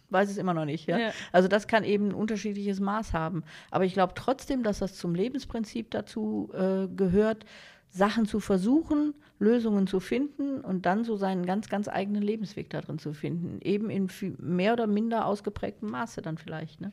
weiß 0.08 0.28
es 0.28 0.38
immer 0.38 0.54
noch 0.54 0.64
nicht. 0.64 0.88
Ja? 0.88 0.98
ja? 0.98 1.10
Also 1.30 1.46
das 1.46 1.68
kann 1.68 1.84
eben 1.84 2.08
ein 2.08 2.14
unterschiedliches 2.14 2.80
Maß 2.80 3.12
haben. 3.12 3.44
Aber 3.70 3.84
ich 3.84 3.92
glaube 3.92 4.14
trotzdem, 4.16 4.64
dass 4.64 4.80
das 4.80 4.96
zum 4.96 5.14
Lebensprinzip 5.14 5.92
dazu 5.92 6.50
äh, 6.52 6.88
gehört, 6.88 7.44
Sachen 7.90 8.26
zu 8.26 8.40
versuchen, 8.40 9.14
Lösungen 9.38 9.86
zu 9.86 10.00
finden 10.00 10.60
und 10.60 10.84
dann 10.84 11.04
so 11.04 11.16
seinen 11.16 11.46
ganz, 11.46 11.68
ganz 11.68 11.86
eigenen 11.86 12.22
Lebensweg 12.22 12.70
darin 12.70 12.98
zu 12.98 13.12
finden. 13.12 13.60
Eben 13.62 13.88
in 13.88 14.08
mehr 14.38 14.72
oder 14.72 14.88
minder 14.88 15.26
ausgeprägtem 15.26 15.90
Maße 15.90 16.22
dann 16.22 16.38
vielleicht. 16.38 16.80
Ne? 16.80 16.90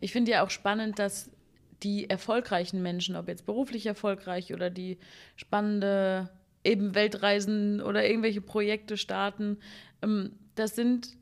Ich 0.00 0.12
finde 0.12 0.32
ja 0.32 0.44
auch 0.44 0.50
spannend, 0.50 0.98
dass 0.98 1.30
die 1.82 2.08
erfolgreichen 2.08 2.82
Menschen, 2.82 3.16
ob 3.16 3.28
jetzt 3.28 3.46
beruflich 3.46 3.86
erfolgreich 3.86 4.52
oder 4.52 4.70
die 4.70 4.98
spannende 5.36 6.28
eben 6.64 6.94
Weltreisen 6.94 7.80
oder 7.80 8.06
irgendwelche 8.06 8.40
Projekte 8.40 8.96
starten, 8.96 9.58
ähm, 10.02 10.32
das 10.54 10.76
sind, 10.76 11.16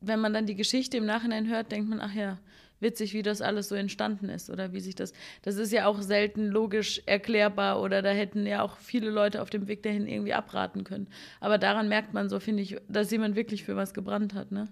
wenn 0.00 0.20
man 0.20 0.32
dann 0.32 0.46
die 0.46 0.54
Geschichte 0.54 0.96
im 0.96 1.06
Nachhinein 1.06 1.48
hört, 1.48 1.72
denkt 1.72 1.88
man, 1.88 2.00
ach 2.00 2.14
ja, 2.14 2.38
witzig, 2.80 3.14
wie 3.14 3.22
das 3.22 3.40
alles 3.40 3.68
so 3.68 3.74
entstanden 3.74 4.28
ist 4.28 4.50
oder 4.50 4.72
wie 4.72 4.80
sich 4.80 4.94
das. 4.94 5.12
Das 5.42 5.56
ist 5.56 5.72
ja 5.72 5.86
auch 5.86 6.00
selten 6.00 6.46
logisch 6.46 7.02
erklärbar 7.06 7.80
oder 7.80 8.02
da 8.02 8.10
hätten 8.10 8.46
ja 8.46 8.62
auch 8.62 8.76
viele 8.78 9.10
Leute 9.10 9.42
auf 9.42 9.50
dem 9.50 9.66
Weg 9.66 9.82
dahin 9.82 10.06
irgendwie 10.06 10.34
abraten 10.34 10.84
können. 10.84 11.08
Aber 11.40 11.58
daran 11.58 11.88
merkt 11.88 12.14
man 12.14 12.28
so, 12.28 12.38
finde 12.38 12.62
ich, 12.62 12.76
dass 12.88 13.10
jemand 13.10 13.36
wirklich 13.36 13.64
für 13.64 13.74
was 13.76 13.94
gebrannt 13.94 14.34
hat, 14.34 14.52
ne? 14.52 14.68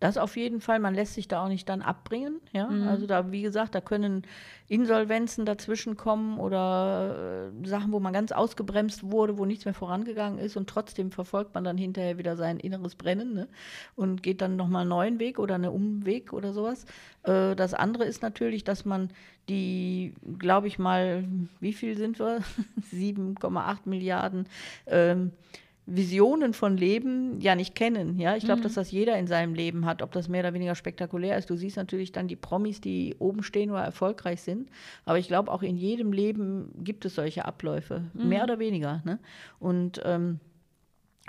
Das 0.00 0.18
auf 0.18 0.36
jeden 0.36 0.60
Fall, 0.60 0.80
man 0.80 0.94
lässt 0.94 1.14
sich 1.14 1.28
da 1.28 1.44
auch 1.44 1.48
nicht 1.48 1.68
dann 1.68 1.82
abbringen. 1.82 2.40
Ja? 2.52 2.68
Mhm. 2.68 2.88
Also 2.88 3.06
da, 3.06 3.30
wie 3.32 3.42
gesagt, 3.42 3.74
da 3.74 3.80
können 3.80 4.22
Insolvenzen 4.68 5.44
dazwischen 5.44 5.96
kommen 5.96 6.38
oder 6.38 7.50
äh, 7.64 7.68
Sachen, 7.68 7.92
wo 7.92 8.00
man 8.00 8.12
ganz 8.12 8.32
ausgebremst 8.32 9.10
wurde, 9.10 9.38
wo 9.38 9.44
nichts 9.44 9.64
mehr 9.64 9.74
vorangegangen 9.74 10.38
ist 10.38 10.56
und 10.56 10.68
trotzdem 10.68 11.10
verfolgt 11.10 11.54
man 11.54 11.64
dann 11.64 11.76
hinterher 11.76 12.18
wieder 12.18 12.36
sein 12.36 12.58
inneres 12.58 12.94
Brennen 12.94 13.34
ne? 13.34 13.48
und 13.94 14.22
geht 14.22 14.40
dann 14.40 14.56
nochmal 14.56 14.82
einen 14.82 14.90
neuen 14.90 15.20
Weg 15.20 15.38
oder 15.38 15.54
einen 15.56 15.70
Umweg 15.70 16.32
oder 16.32 16.52
sowas. 16.52 16.86
Äh, 17.22 17.54
das 17.54 17.74
andere 17.74 18.04
ist 18.04 18.22
natürlich, 18.22 18.64
dass 18.64 18.84
man 18.84 19.10
die, 19.48 20.14
glaube 20.38 20.66
ich 20.68 20.78
mal, 20.78 21.24
wie 21.60 21.72
viel 21.72 21.96
sind 21.96 22.18
wir? 22.18 22.40
7,8 22.92 23.78
Milliarden. 23.84 24.48
Ähm, 24.86 25.32
Visionen 25.86 26.54
von 26.54 26.78
Leben 26.78 27.40
ja 27.40 27.54
nicht 27.54 27.74
kennen. 27.74 28.18
Ja, 28.18 28.36
ich 28.36 28.44
glaube, 28.44 28.60
mhm. 28.60 28.64
dass 28.64 28.74
das 28.74 28.90
jeder 28.90 29.18
in 29.18 29.26
seinem 29.26 29.54
Leben 29.54 29.84
hat, 29.84 30.00
ob 30.00 30.12
das 30.12 30.28
mehr 30.28 30.40
oder 30.40 30.54
weniger 30.54 30.74
spektakulär 30.74 31.36
ist. 31.36 31.50
Du 31.50 31.56
siehst 31.56 31.76
natürlich 31.76 32.10
dann 32.10 32.26
die 32.26 32.36
Promis, 32.36 32.80
die 32.80 33.16
oben 33.18 33.42
stehen 33.42 33.70
oder 33.70 33.82
erfolgreich 33.82 34.40
sind. 34.40 34.70
Aber 35.04 35.18
ich 35.18 35.28
glaube, 35.28 35.52
auch 35.52 35.62
in 35.62 35.76
jedem 35.76 36.12
Leben 36.12 36.70
gibt 36.82 37.04
es 37.04 37.14
solche 37.14 37.44
Abläufe, 37.44 38.04
mhm. 38.14 38.28
mehr 38.28 38.44
oder 38.44 38.58
weniger. 38.58 39.02
Ne? 39.04 39.18
Und 39.58 40.00
ähm, 40.04 40.40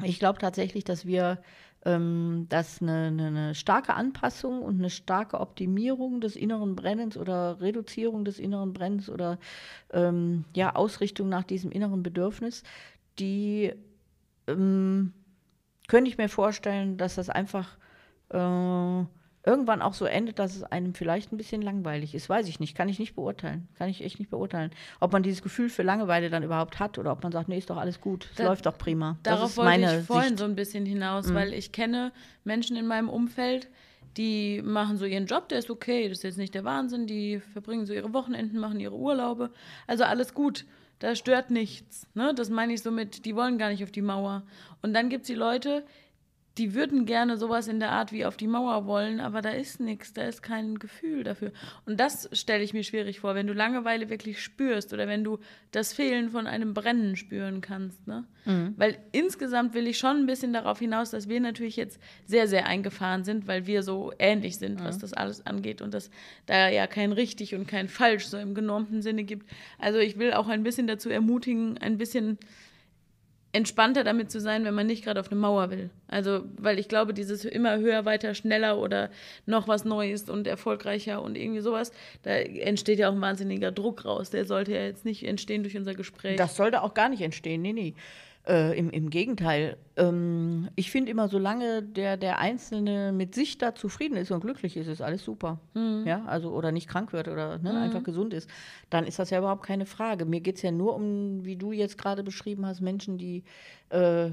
ich 0.03 0.19
glaube 0.19 0.39
tatsächlich, 0.39 0.85
dass 0.85 1.05
wir 1.05 1.39
ähm, 1.85 2.47
dass 2.49 2.81
eine, 2.81 3.07
eine, 3.07 3.27
eine, 3.27 3.55
starke 3.55 3.93
Anpassung 3.93 4.61
und 4.63 4.79
eine 4.79 4.89
starke 4.89 5.39
Optimierung 5.39 6.19
des 6.19 6.35
inneren 6.35 6.75
Brennens 6.75 7.15
oder 7.15 7.61
Reduzierung 7.61 8.25
des 8.25 8.39
inneren 8.39 8.73
Brennens 8.73 9.09
oder 9.09 9.37
ähm, 9.93 10.45
ja, 10.55 10.75
Ausrichtung 10.75 11.29
nach 11.29 11.43
diesem 11.43 11.71
inneren 11.71 12.01
Bedürfnis, 12.01 12.63
die 13.19 13.73
ähm, 14.47 15.13
könnte 15.88 16.10
ich 16.10 16.17
mir 16.17 16.29
vorstellen, 16.29 16.97
dass 16.97 17.15
das 17.15 17.29
einfach 17.29 17.77
äh, 18.29 19.05
irgendwann 19.45 19.81
auch 19.81 19.93
so 19.93 20.05
endet, 20.05 20.39
dass 20.39 20.55
es 20.55 20.63
einem 20.63 20.93
vielleicht 20.93 21.31
ein 21.31 21.38
bisschen 21.38 21.62
langweilig 21.62 22.15
ist. 22.15 22.29
Weiß 22.29 22.47
ich 22.47 22.60
nicht, 22.60 22.75
kann 22.75 22.89
ich 22.89 22.99
nicht 22.99 23.15
beurteilen. 23.15 23.67
Kann 23.77 23.89
ich 23.89 24.03
echt 24.03 24.19
nicht 24.19 24.31
beurteilen. 24.31 24.71
Ob 24.99 25.13
man 25.13 25.23
dieses 25.23 25.43
Gefühl 25.43 25.69
für 25.69 25.84
Langeweile 25.84 26.29
dann 26.29 26.43
überhaupt 26.43 26.79
hat 26.79 26.97
oder 26.97 27.12
ob 27.12 27.21
man 27.23 27.31
sagt, 27.31 27.49
nee, 27.49 27.58
ist 27.58 27.69
doch 27.69 27.77
alles 27.77 28.01
gut, 28.01 28.27
es 28.34 28.43
läuft 28.43 28.65
doch 28.65 28.77
prima. 28.77 29.17
Darauf 29.23 29.55
wollte 29.58 29.99
ich 29.99 30.05
vorhin 30.05 30.29
Sicht. 30.29 30.39
so 30.39 30.45
ein 30.45 30.55
bisschen 30.55 30.86
hinaus, 30.86 31.27
mhm. 31.27 31.36
weil 31.36 31.53
ich 31.53 31.71
kenne 31.71 32.12
Menschen 32.43 32.75
in 32.75 32.88
meinem 32.88 33.10
Umfeld, 33.10 33.69
die 34.17 34.62
machen 34.63 34.97
so 34.97 35.05
ihren 35.05 35.25
Job, 35.25 35.49
der 35.49 35.60
ist 35.60 35.69
okay, 35.69 36.08
das 36.08 36.19
ist 36.19 36.23
jetzt 36.23 36.38
nicht 36.38 36.55
der 36.55 36.63
Wahnsinn, 36.63 37.05
die 37.05 37.39
verbringen 37.39 37.86
so 37.86 37.93
ihre 37.93 38.13
Wochenenden, 38.13 38.60
machen 38.60 38.79
ihre 38.79 38.95
Urlaube, 38.95 39.51
also 39.88 40.05
alles 40.05 40.34
gut. 40.34 40.65
Da 40.99 41.15
stört 41.15 41.51
nichts. 41.51 42.08
Ne? 42.13 42.34
Das 42.34 42.49
meine 42.49 42.73
ich 42.73 42.81
so 42.81 42.91
mit, 42.91 43.25
die 43.25 43.36
wollen 43.36 43.58
gar 43.58 43.69
nicht 43.69 43.84
auf 43.84 43.91
die 43.91 44.01
Mauer. 44.01 44.43
Und 44.81 44.93
dann 44.93 45.10
gibt 45.10 45.23
es 45.23 45.27
die 45.27 45.36
Leute, 45.36 45.86
die 46.57 46.73
würden 46.73 47.05
gerne 47.05 47.37
sowas 47.37 47.67
in 47.67 47.81
der 47.81 47.91
Art 47.91 48.13
wie 48.13 48.25
auf 48.25 48.37
die 48.37 48.47
Mauer 48.47 48.85
wollen, 48.85 49.19
aber 49.19 49.41
da 49.41 49.49
ist 49.49 49.81
nichts, 49.81 50.13
da 50.13 50.23
ist 50.23 50.41
kein 50.41 50.79
Gefühl 50.79 51.23
dafür. 51.23 51.51
Und 51.85 51.99
das 51.99 52.29
stelle 52.31 52.63
ich 52.63 52.73
mir 52.73 52.83
schwierig 52.83 53.19
vor, 53.19 53.35
wenn 53.35 53.47
du 53.47 53.53
Langeweile 53.53 54.09
wirklich 54.09 54.41
spürst 54.41 54.93
oder 54.93 55.07
wenn 55.07 55.25
du 55.25 55.39
das 55.71 55.91
Fehlen 55.91 56.29
von 56.29 56.47
einem 56.47 56.73
Brennen 56.73 57.17
spüren 57.17 57.59
kannst. 57.59 58.07
Ne? 58.07 58.23
Mhm. 58.45 58.73
Weil 58.77 58.97
insgesamt 59.11 59.73
will 59.73 59.85
ich 59.85 59.97
schon 59.97 60.17
ein 60.17 60.25
bisschen 60.27 60.53
darauf 60.53 60.79
hinaus, 60.79 61.11
dass 61.11 61.27
wir 61.27 61.41
natürlich 61.41 61.75
jetzt 61.75 61.99
sehr, 62.25 62.47
sehr 62.47 62.67
eingefahren 62.67 63.25
sind, 63.25 63.47
weil 63.47 63.67
wir 63.67 63.83
so 63.83 64.13
ähnlich 64.17 64.57
sind, 64.57 64.79
mhm. 64.79 64.85
was 64.85 64.97
das 64.97 65.11
alles 65.11 65.45
angeht 65.45 65.81
und 65.81 65.93
dass 65.93 66.09
da 66.45 66.69
ja 66.69 66.87
kein 66.87 67.11
richtig 67.11 67.53
und 67.53 67.67
kein 67.67 67.89
falsch 67.89 68.27
so 68.27 68.37
im 68.37 68.55
genormten 68.55 69.01
Sinne 69.01 69.25
gibt. 69.25 69.49
Also 69.77 69.99
ich 69.99 70.17
will 70.17 70.31
auch 70.31 70.47
ein 70.47 70.63
bisschen 70.63 70.87
dazu 70.87 71.09
ermutigen, 71.09 71.77
ein 71.79 71.97
bisschen 71.97 72.37
entspannter 73.55 74.03
damit 74.03 74.29
zu 74.29 74.41
sein, 74.41 74.65
wenn 74.65 74.73
man 74.73 74.85
nicht 74.85 75.03
gerade 75.03 75.19
auf 75.19 75.31
eine 75.31 75.39
Mauer 75.39 75.71
will. 75.71 75.89
Also, 76.09 76.43
weil 76.57 76.77
ich 76.77 76.89
glaube, 76.89 77.13
dieses 77.13 77.45
immer 77.45 77.77
höher, 77.77 78.03
weiter, 78.03 78.35
schneller 78.35 78.77
oder 78.77 79.09
noch 79.45 79.69
was 79.69 79.85
Neues 79.85 80.29
und 80.29 80.45
erfolgreicher 80.45 81.21
und 81.21 81.37
irgendwie 81.37 81.61
sowas, 81.61 81.93
da 82.23 82.31
entsteht 82.31 82.99
ja 82.99 83.09
auch 83.09 83.13
ein 83.13 83.21
wahnsinniger 83.21 83.71
Druck 83.71 84.03
raus. 84.03 84.29
Der 84.29 84.43
sollte 84.43 84.73
ja 84.73 84.83
jetzt 84.83 85.05
nicht 85.05 85.23
entstehen 85.23 85.63
durch 85.63 85.77
unser 85.77 85.93
Gespräch. 85.95 86.35
Das 86.35 86.57
sollte 86.57 86.83
auch 86.83 86.93
gar 86.93 87.07
nicht 87.07 87.21
entstehen, 87.21 87.61
nee, 87.61 87.71
nee. 87.71 87.93
Äh, 88.47 88.77
im, 88.77 88.91
Im 88.91 89.10
Gegenteil. 89.10 89.75
Ähm, 89.95 90.69
ich 90.75 90.91
finde 90.91 91.10
immer, 91.10 91.27
solange 91.29 91.81
der, 91.81 92.15
der 92.15 92.38
Einzelne 92.38 93.12
mit 93.12 93.34
sich 93.34 93.58
da 93.58 93.73
zufrieden 93.73 94.17
ist 94.17 94.29
und 94.29 94.41
glücklich 94.41 94.77
ist, 94.77 94.88
ist 94.88 95.01
alles 95.01 95.23
super. 95.23 95.60
Mhm. 95.73 96.03
Ja, 96.05 96.23
also 96.25 96.51
oder 96.51 96.71
nicht 96.71 96.88
krank 96.88 97.12
wird 97.12 97.27
oder 97.27 97.58
ne, 97.58 97.73
mhm. 97.73 97.79
einfach 97.79 98.03
gesund 98.03 98.36
ist, 98.36 98.47
dann 98.91 99.08
ist 99.08 99.17
das 99.17 99.31
ja 99.31 99.39
überhaupt 99.39 99.65
keine 99.65 99.88
Frage. 99.88 100.25
Mir 100.25 100.41
geht 100.41 100.58
es 100.58 100.62
ja 100.62 100.71
nur 100.71 100.95
um, 100.95 101.43
wie 101.43 101.55
du 101.55 101.71
jetzt 101.71 101.97
gerade 101.97 102.23
beschrieben 102.23 102.67
hast, 102.67 102.81
Menschen, 102.81 103.17
die 103.17 103.43
äh, 103.89 104.29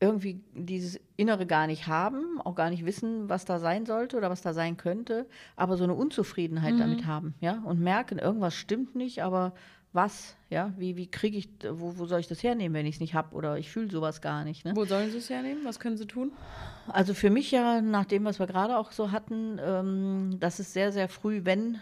irgendwie 0.00 0.40
dieses 0.52 1.00
Innere 1.16 1.46
gar 1.46 1.68
nicht 1.68 1.86
haben, 1.86 2.40
auch 2.40 2.56
gar 2.56 2.70
nicht 2.70 2.84
wissen, 2.84 3.28
was 3.28 3.44
da 3.44 3.60
sein 3.60 3.86
sollte 3.86 4.16
oder 4.16 4.28
was 4.28 4.42
da 4.42 4.52
sein 4.52 4.76
könnte, 4.76 5.26
aber 5.54 5.76
so 5.76 5.84
eine 5.84 5.94
Unzufriedenheit 5.94 6.74
mhm. 6.74 6.78
damit 6.78 7.06
haben, 7.06 7.34
ja, 7.40 7.62
und 7.64 7.80
merken, 7.80 8.18
irgendwas 8.18 8.54
stimmt 8.54 8.94
nicht, 8.94 9.22
aber 9.22 9.54
was, 9.96 10.36
ja, 10.50 10.72
wie, 10.76 10.96
wie 10.96 11.08
kriege 11.08 11.36
ich, 11.36 11.48
wo, 11.68 11.98
wo 11.98 12.06
soll 12.06 12.20
ich 12.20 12.28
das 12.28 12.42
hernehmen, 12.42 12.74
wenn 12.74 12.86
ich 12.86 12.96
es 12.96 13.00
nicht 13.00 13.14
habe 13.14 13.34
oder 13.34 13.58
ich 13.58 13.68
fühle 13.68 13.90
sowas 13.90 14.20
gar 14.20 14.44
nicht. 14.44 14.64
Ne? 14.64 14.72
Wo 14.76 14.84
sollen 14.84 15.10
sie 15.10 15.18
es 15.18 15.28
hernehmen? 15.28 15.64
Was 15.64 15.80
können 15.80 15.96
sie 15.96 16.06
tun? 16.06 16.30
Also 16.86 17.14
für 17.14 17.30
mich 17.30 17.50
ja, 17.50 17.80
nach 17.80 18.04
dem, 18.04 18.24
was 18.24 18.38
wir 18.38 18.46
gerade 18.46 18.76
auch 18.76 18.92
so 18.92 19.10
hatten, 19.10 19.58
ähm, 19.60 20.36
dass 20.38 20.60
es 20.60 20.72
sehr, 20.72 20.92
sehr 20.92 21.08
früh, 21.08 21.40
wenn 21.42 21.80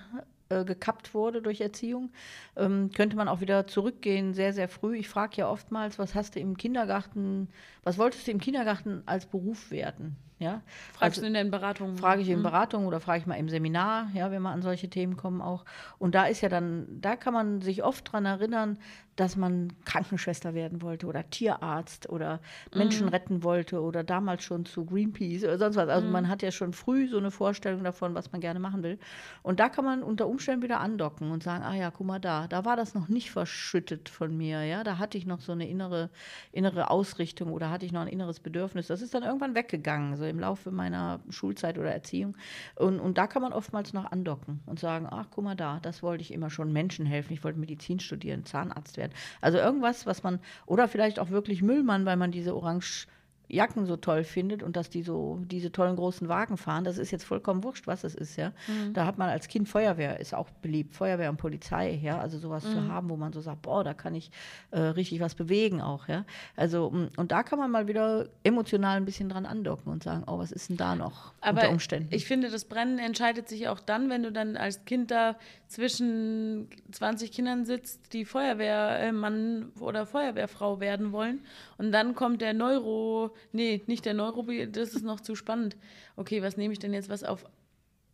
äh, 0.48 0.64
gekappt 0.64 1.14
wurde 1.14 1.42
durch 1.42 1.60
Erziehung, 1.60 2.10
ähm, 2.56 2.90
könnte 2.94 3.16
man 3.16 3.28
auch 3.28 3.40
wieder 3.40 3.66
zurückgehen, 3.66 4.34
sehr, 4.34 4.52
sehr 4.52 4.68
früh. 4.68 4.96
Ich 4.96 5.08
frage 5.08 5.36
ja 5.36 5.50
oftmals, 5.50 5.98
was 5.98 6.14
hast 6.14 6.36
du 6.36 6.40
im 6.40 6.56
Kindergarten, 6.56 7.48
was 7.82 7.98
wolltest 7.98 8.26
du 8.26 8.30
im 8.30 8.40
Kindergarten 8.40 9.02
als 9.06 9.26
Beruf 9.26 9.70
werden? 9.70 10.16
Ja? 10.38 10.62
Fragst 10.92 11.18
also, 11.18 11.20
du 11.22 11.26
in 11.28 11.34
den 11.34 11.50
Beratungen? 11.50 11.96
Frage 11.96 12.22
ich 12.22 12.28
in 12.28 12.40
mhm. 12.40 12.44
Beratungen 12.44 12.86
oder 12.86 13.00
frage 13.00 13.20
ich 13.20 13.26
mal 13.26 13.36
im 13.36 13.48
Seminar, 13.48 14.08
ja, 14.14 14.30
wenn 14.30 14.42
wir 14.42 14.50
an 14.50 14.62
solche 14.62 14.90
Themen 14.90 15.16
kommen 15.16 15.40
auch. 15.40 15.64
Und 15.98 16.14
da 16.14 16.26
ist 16.26 16.40
ja 16.40 16.48
dann, 16.48 16.86
da 16.88 17.16
kann 17.16 17.32
man 17.32 17.60
sich 17.60 17.84
oft 17.84 18.12
dran 18.12 18.26
erinnern, 18.26 18.78
dass 19.16 19.36
man 19.36 19.72
Krankenschwester 19.84 20.54
werden 20.54 20.82
wollte 20.82 21.06
oder 21.06 21.28
Tierarzt 21.30 22.08
oder 22.08 22.40
Menschen 22.74 23.06
mm. 23.06 23.10
retten 23.10 23.44
wollte 23.44 23.80
oder 23.80 24.02
damals 24.02 24.42
schon 24.42 24.64
zu 24.64 24.84
Greenpeace 24.84 25.44
oder 25.44 25.58
sonst 25.58 25.76
was. 25.76 25.88
Also 25.88 26.08
mm. 26.08 26.10
man 26.10 26.28
hat 26.28 26.42
ja 26.42 26.50
schon 26.50 26.72
früh 26.72 27.08
so 27.08 27.18
eine 27.18 27.30
Vorstellung 27.30 27.84
davon, 27.84 28.14
was 28.14 28.32
man 28.32 28.40
gerne 28.40 28.58
machen 28.58 28.82
will. 28.82 28.98
Und 29.42 29.60
da 29.60 29.68
kann 29.68 29.84
man 29.84 30.02
unter 30.02 30.26
Umständen 30.26 30.62
wieder 30.62 30.80
andocken 30.80 31.30
und 31.30 31.44
sagen, 31.44 31.62
ah 31.62 31.76
ja, 31.76 31.92
guck 31.92 32.06
mal 32.06 32.18
da, 32.18 32.48
da 32.48 32.64
war 32.64 32.76
das 32.76 32.94
noch 32.94 33.08
nicht 33.08 33.30
verschüttet 33.30 34.08
von 34.08 34.36
mir, 34.36 34.64
ja, 34.64 34.82
da 34.82 34.98
hatte 34.98 35.16
ich 35.16 35.26
noch 35.26 35.40
so 35.40 35.52
eine 35.52 35.68
innere, 35.68 36.10
innere 36.50 36.90
Ausrichtung 36.90 37.52
oder 37.52 37.70
hatte 37.70 37.86
ich 37.86 37.92
noch 37.92 38.00
ein 38.00 38.08
inneres 38.08 38.40
Bedürfnis. 38.40 38.88
Das 38.88 39.00
ist 39.00 39.14
dann 39.14 39.22
irgendwann 39.22 39.54
weggegangen, 39.54 40.16
so 40.16 40.23
im 40.28 40.38
Laufe 40.38 40.70
meiner 40.70 41.20
Schulzeit 41.30 41.78
oder 41.78 41.92
Erziehung. 41.92 42.36
Und, 42.76 43.00
und 43.00 43.18
da 43.18 43.26
kann 43.26 43.42
man 43.42 43.52
oftmals 43.52 43.92
noch 43.92 44.10
andocken 44.10 44.60
und 44.66 44.78
sagen, 44.78 45.06
ach, 45.10 45.26
guck 45.30 45.44
mal 45.44 45.54
da, 45.54 45.80
das 45.80 46.02
wollte 46.02 46.22
ich 46.22 46.32
immer 46.32 46.50
schon 46.50 46.72
Menschen 46.72 47.06
helfen. 47.06 47.32
Ich 47.32 47.44
wollte 47.44 47.58
Medizin 47.58 48.00
studieren, 48.00 48.44
Zahnarzt 48.44 48.96
werden. 48.96 49.12
Also 49.40 49.58
irgendwas, 49.58 50.06
was 50.06 50.22
man, 50.22 50.40
oder 50.66 50.88
vielleicht 50.88 51.18
auch 51.18 51.30
wirklich 51.30 51.62
Müllmann, 51.62 52.06
weil 52.06 52.16
man 52.16 52.30
diese 52.30 52.54
orange 52.54 53.06
Jacken 53.48 53.86
so 53.86 53.96
toll 53.96 54.24
findet 54.24 54.62
und 54.62 54.76
dass 54.76 54.88
die 54.88 55.02
so 55.02 55.38
diese 55.42 55.70
tollen 55.70 55.96
großen 55.96 56.28
Wagen 56.28 56.56
fahren, 56.56 56.84
das 56.84 56.98
ist 56.98 57.10
jetzt 57.10 57.24
vollkommen 57.24 57.62
wurscht, 57.62 57.86
was 57.86 58.04
es 58.04 58.14
ist, 58.14 58.36
ja. 58.36 58.52
Mhm. 58.66 58.94
Da 58.94 59.04
hat 59.04 59.18
man 59.18 59.28
als 59.28 59.48
Kind 59.48 59.68
Feuerwehr, 59.68 60.18
ist 60.18 60.34
auch 60.34 60.48
beliebt, 60.62 60.94
Feuerwehr 60.94 61.30
und 61.30 61.36
Polizei, 61.36 62.00
ja, 62.02 62.18
also 62.18 62.38
sowas 62.38 62.64
mhm. 62.64 62.72
zu 62.72 62.88
haben, 62.88 63.10
wo 63.10 63.16
man 63.16 63.32
so 63.32 63.40
sagt, 63.40 63.62
boah, 63.62 63.84
da 63.84 63.92
kann 63.92 64.14
ich 64.14 64.30
äh, 64.70 64.80
richtig 64.80 65.20
was 65.20 65.34
bewegen 65.34 65.80
auch, 65.82 66.08
ja. 66.08 66.24
Also 66.56 66.90
mm, 66.90 67.10
und 67.16 67.32
da 67.32 67.42
kann 67.42 67.58
man 67.58 67.70
mal 67.70 67.86
wieder 67.86 68.28
emotional 68.42 68.96
ein 68.96 69.04
bisschen 69.04 69.28
dran 69.28 69.44
andocken 69.44 69.92
und 69.92 70.02
sagen, 70.02 70.24
oh, 70.26 70.38
was 70.38 70.50
ist 70.50 70.70
denn 70.70 70.76
da 70.76 70.96
noch 70.96 71.32
Aber 71.40 71.60
unter 71.60 71.72
Umständen? 71.72 72.08
Ich 72.12 72.24
finde, 72.24 72.50
das 72.50 72.64
Brennen 72.64 72.98
entscheidet 72.98 73.48
sich 73.48 73.68
auch 73.68 73.80
dann, 73.80 74.08
wenn 74.08 74.22
du 74.22 74.32
dann 74.32 74.56
als 74.56 74.84
Kind 74.86 75.10
da 75.10 75.36
zwischen 75.68 76.68
20 76.92 77.32
Kindern 77.32 77.64
sitzt, 77.64 78.12
die 78.12 78.24
Feuerwehrmann 78.24 79.72
oder 79.80 80.06
Feuerwehrfrau 80.06 80.80
werden 80.80 81.12
wollen 81.12 81.40
und 81.76 81.92
dann 81.92 82.14
kommt 82.14 82.40
der 82.40 82.54
Neuro 82.54 83.33
nee, 83.52 83.82
nicht 83.86 84.04
der 84.04 84.14
Neurobi, 84.14 84.70
das 84.70 84.94
ist 84.94 85.04
noch 85.04 85.20
zu 85.20 85.34
spannend. 85.34 85.76
Okay, 86.16 86.42
was 86.42 86.56
nehme 86.56 86.72
ich 86.72 86.78
denn 86.78 86.92
jetzt, 86.92 87.08
was 87.08 87.24
auf, 87.24 87.44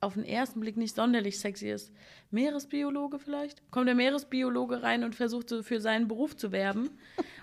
auf 0.01 0.15
den 0.15 0.25
ersten 0.25 0.61
Blick 0.61 0.77
nicht 0.77 0.95
sonderlich 0.95 1.39
sexy 1.39 1.71
ist? 1.71 1.93
Meeresbiologe 2.31 3.19
vielleicht? 3.19 3.63
Kommt 3.71 3.89
der 3.89 3.95
Meeresbiologe 3.95 4.83
rein 4.83 5.05
und 5.05 5.15
versucht 5.15 5.49
so 5.49 5.63
für 5.63 5.81
seinen 5.81 6.09
Beruf 6.09 6.37
zu 6.37 6.53
werben? 6.53 6.91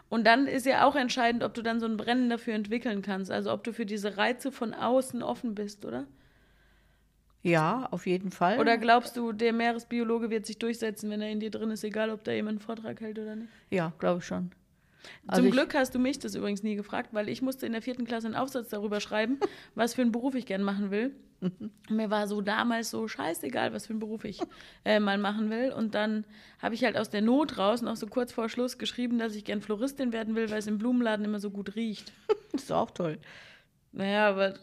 Und 0.10 0.26
dann 0.26 0.48
ist 0.48 0.66
ja 0.66 0.86
auch 0.86 0.96
entscheidend, 0.96 1.44
ob 1.44 1.54
du 1.54 1.62
dann 1.62 1.80
so 1.80 1.86
ein 1.86 1.98
Brennen 1.98 2.30
dafür 2.30 2.54
entwickeln 2.54 3.02
kannst. 3.02 3.30
Also 3.30 3.52
ob 3.52 3.64
du 3.64 3.74
für 3.74 3.86
diese 3.86 4.18
Reize 4.18 4.52
von 4.52 4.74
außen 4.74 5.22
offen 5.22 5.54
bist, 5.54 5.86
oder? 5.86 6.08
Ja, 7.44 7.88
auf 7.92 8.06
jeden 8.08 8.32
Fall. 8.32 8.60
Oder 8.60 8.78
glaubst 8.78 9.16
du, 9.16 9.32
der 9.32 9.54
Meeresbiologe 9.54 10.30
wird 10.30 10.46
sich 10.46 10.60
durchsetzen, 10.60 11.10
wenn 11.10 11.22
er 11.22 11.30
in 11.30 11.40
dir 11.40 11.52
drin 11.52 11.72
ist, 11.72 11.84
egal 11.84 12.10
ob 12.10 12.24
da 12.24 12.32
jemand 12.32 12.60
einen 12.60 12.66
Vortrag 12.66 13.00
hält 13.00 13.20
oder 13.20 13.36
nicht? 13.36 13.50
Ja, 13.70 13.94
glaube 14.00 14.20
ich 14.20 14.26
schon. 14.26 14.52
Also 15.28 15.42
Zum 15.42 15.52
Glück 15.52 15.74
hast 15.74 15.94
du 15.96 16.00
mich 16.00 16.20
das 16.20 16.36
übrigens 16.36 16.64
nie 16.64 16.76
gefragt, 16.76 17.10
weil 17.14 17.30
ich 17.30 17.42
musste 17.42 17.66
in 17.66 17.72
der 17.72 17.82
vierten 17.82 18.06
Klasse 18.06 18.28
einen 18.28 18.36
Aufsatz 18.36 18.70
darüber 18.70 19.00
schreiben, 19.00 19.40
was 19.76 19.94
für 19.94 20.02
einen 20.02 20.12
Beruf 20.12 20.36
ich 20.36 20.46
gern 20.46 20.64
machen 20.64 20.92
will. 20.92 21.16
Mir 21.90 22.10
war 22.10 22.28
so 22.28 22.42
damals 22.42 22.90
so 22.90 23.08
scheißegal, 23.08 23.74
was 23.74 23.88
für 23.88 23.92
einen 23.92 24.00
Beruf 24.00 24.26
ich 24.26 24.40
äh, 24.86 25.00
mal 25.00 25.18
machen 25.18 25.50
will. 25.50 25.72
Und 25.72 25.96
dann 25.96 26.26
habe 26.60 26.76
ich 26.76 26.84
halt 26.84 26.98
aus 26.98 27.10
der 27.10 27.22
Not 27.22 27.58
raus, 27.58 27.82
noch 27.82 27.96
so 27.96 28.08
kurz 28.08 28.32
vor 28.32 28.50
Schluss, 28.50 28.78
geschrieben, 28.78 29.20
dass 29.20 29.36
ich 29.36 29.46
gern 29.46 29.62
Floristin 29.62 30.14
werden 30.14 30.36
will, 30.36 30.50
weil 30.50 30.60
es 30.60 30.68
im 30.68 30.78
Blumenladen 30.78 31.26
immer 31.26 31.40
so 31.40 31.52
gut 31.52 31.76
riecht. 31.76 32.12
das 32.52 32.64
ist 32.64 32.72
auch 32.72 32.92
toll. 32.92 33.20
Naja, 33.92 34.30
aber 34.30 34.54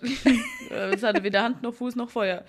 es 0.71 1.03
hatte 1.03 1.23
weder 1.23 1.43
Hand 1.43 1.63
noch 1.63 1.75
Fuß 1.75 1.97
noch 1.97 2.11
Feuer. 2.11 2.45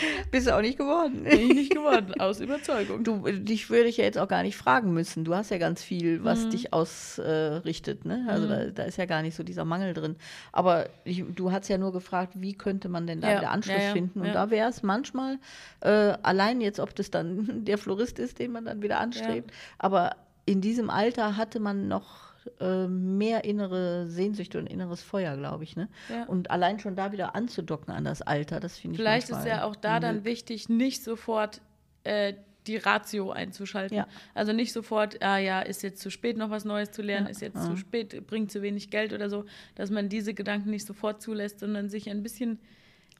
Bist 0.30 0.46
du 0.46 0.56
auch 0.56 0.60
nicht 0.60 0.78
geworden. 0.78 1.24
Bin 1.24 1.38
ich 1.38 1.54
nicht 1.54 1.74
geworden, 1.74 2.20
aus 2.20 2.40
Überzeugung. 2.40 3.04
Du, 3.04 3.22
dich 3.30 3.70
würde 3.70 3.88
ich 3.88 3.96
ja 3.96 4.04
jetzt 4.04 4.18
auch 4.18 4.28
gar 4.28 4.42
nicht 4.42 4.56
fragen 4.56 4.92
müssen. 4.92 5.24
Du 5.24 5.34
hast 5.34 5.50
ja 5.50 5.58
ganz 5.58 5.82
viel, 5.82 6.24
was 6.24 6.44
mhm. 6.44 6.50
dich 6.50 6.72
ausrichtet. 6.72 8.04
Äh, 8.04 8.08
ne? 8.08 8.26
Also 8.28 8.46
mhm. 8.46 8.50
da, 8.50 8.64
da, 8.66 8.82
ist 8.84 8.98
ja 8.98 9.06
gar 9.06 9.22
nicht 9.22 9.36
so 9.36 9.42
dieser 9.42 9.64
Mangel 9.64 9.94
drin. 9.94 10.16
Aber 10.52 10.88
ich, 11.04 11.24
du 11.34 11.52
hast 11.52 11.68
ja 11.68 11.78
nur 11.78 11.92
gefragt, 11.92 12.34
wie 12.36 12.54
könnte 12.54 12.88
man 12.88 13.06
denn 13.06 13.20
da 13.20 13.30
ja. 13.30 13.38
wieder 13.38 13.50
Anschluss 13.50 13.76
ja, 13.76 13.84
ja. 13.84 13.92
finden? 13.92 14.20
Und 14.20 14.32
da 14.34 14.50
wäre 14.50 14.68
es 14.68 14.82
manchmal, 14.82 15.38
äh, 15.80 16.14
allein 16.22 16.60
jetzt, 16.60 16.80
ob 16.80 16.94
das 16.94 17.10
dann 17.10 17.64
der 17.64 17.78
Florist 17.78 18.18
ist, 18.18 18.38
den 18.38 18.52
man 18.52 18.64
dann 18.64 18.82
wieder 18.82 19.00
anstrebt, 19.00 19.52
aber 19.78 20.16
in 20.44 20.60
diesem 20.60 20.90
Alter 20.90 21.36
hatte 21.36 21.60
man 21.60 21.88
noch 21.88 22.25
äh, 22.60 22.86
mehr 22.88 23.44
innere 23.44 24.06
Sehnsüchte 24.06 24.58
und 24.58 24.66
inneres 24.66 25.02
Feuer, 25.02 25.36
glaube 25.36 25.64
ich. 25.64 25.76
Ne? 25.76 25.88
Ja. 26.08 26.24
Und 26.24 26.50
allein 26.50 26.78
schon 26.78 26.96
da 26.96 27.12
wieder 27.12 27.34
anzudocken 27.34 27.92
an 27.94 28.04
das 28.04 28.22
Alter, 28.22 28.60
das 28.60 28.78
finde 28.78 28.94
ich 28.94 28.98
Vielleicht 29.00 29.30
ist 29.30 29.44
ja 29.46 29.64
auch 29.64 29.76
da 29.76 30.00
dann 30.00 30.24
wichtig, 30.24 30.68
nicht 30.68 31.02
sofort 31.04 31.60
äh, 32.04 32.34
die 32.66 32.76
Ratio 32.78 33.30
einzuschalten. 33.30 33.96
Ja. 33.96 34.08
Also 34.34 34.52
nicht 34.52 34.72
sofort, 34.72 35.22
ah 35.22 35.38
ja, 35.38 35.60
ist 35.60 35.82
jetzt 35.84 36.00
zu 36.00 36.10
spät, 36.10 36.36
noch 36.36 36.50
was 36.50 36.64
Neues 36.64 36.90
zu 36.90 37.00
lernen, 37.00 37.26
Ja. 37.26 37.30
ist 37.30 37.40
jetzt 37.40 37.62
zu 37.64 37.76
spät, 37.76 38.26
bringt 38.26 38.50
zu 38.50 38.60
wenig 38.60 38.90
Geld 38.90 39.12
oder 39.12 39.30
so, 39.30 39.44
dass 39.76 39.90
man 39.90 40.08
diese 40.08 40.34
Gedanken 40.34 40.70
nicht 40.70 40.84
sofort 40.86 41.22
zulässt, 41.22 41.60
sondern 41.60 41.88
sich 41.88 42.10
ein 42.10 42.22
bisschen 42.24 42.58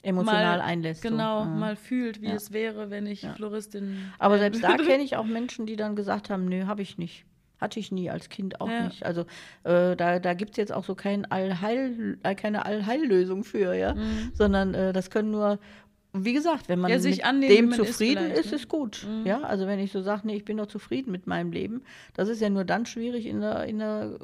Emotional 0.03 0.59
mal, 0.59 0.65
einlässt. 0.65 1.03
so. 1.03 1.09
Genau, 1.11 1.41
Ja. 1.41 1.45
mal 1.47 1.77
fühlt, 1.77 2.21
wie 2.23 2.27
Ja. 2.29 2.35
es 2.35 2.53
wäre, 2.53 2.91
wenn 2.91 3.07
ich 3.07 3.23
Ja. 3.23 3.35
Floristin. 3.35 4.11
Aber 4.19 4.39
selbst 4.39 4.63
da 4.65 4.77
kenne 4.77 5.03
ich 5.03 5.17
auch 5.17 5.25
Menschen, 5.27 5.67
die 5.67 5.77
dann 5.77 5.97
gesagt 5.97 6.29
haben, 6.31 6.47
nö, 6.47 6.67
habe 6.67 6.83
ich 6.83 6.99
nicht. 6.99 7.25
Hatte 7.59 7.81
ich 7.81 7.91
nie, 7.91 8.11
als 8.11 8.29
Kind 8.29 8.61
auch 8.61 8.69
Ja. 8.69 8.85
nicht. 8.85 9.05
Also 9.07 9.23
äh, 9.65 9.97
da, 9.97 10.19
da 10.19 10.35
gibt 10.35 10.53
es 10.53 10.57
jetzt 10.59 10.73
auch 10.73 10.85
so 10.85 10.95
kein 10.95 11.25
Allheil, 11.31 12.19
äh, 12.23 12.35
keine 12.35 12.67
Allheillösung 12.67 13.45
für, 13.45 13.75
ja. 13.75 13.95
Sondern 14.35 14.75
äh, 14.75 14.93
das 14.93 15.11
können 15.11 15.31
nur, 15.31 15.59
wie 16.13 16.33
gesagt, 16.35 16.69
wenn 16.69 16.79
man 16.81 16.91
Mhm. 16.91 16.97
Ja, 16.97 16.99
sich 17.01 17.23
mit 17.33 17.51
dem 17.51 17.71
ist 17.71 17.77
zufrieden 17.77 18.25
vielleicht, 18.25 18.39
ist, 18.41 18.51
ne? 18.51 18.57
ist 18.57 18.69
gut. 18.69 19.07
Ja, 19.25 19.41
also 19.43 19.67
wenn 19.67 19.79
ich 19.79 19.93
so 19.93 20.03
sage, 20.03 20.23
nee, 20.27 20.37
ich 20.37 20.45
bin 20.45 20.57
doch 20.59 20.67
zufrieden 20.67 21.11
mit 21.13 21.27
meinem 21.27 21.53
Leben, 21.53 21.83
das 22.15 22.29
ist 22.29 22.41
ja 22.41 22.51
nur 22.51 22.65
dann 22.65 22.85
schwierig 22.87 23.27
in 23.27 23.41
der, 23.41 23.65
in 23.65 23.79
der 23.79 24.19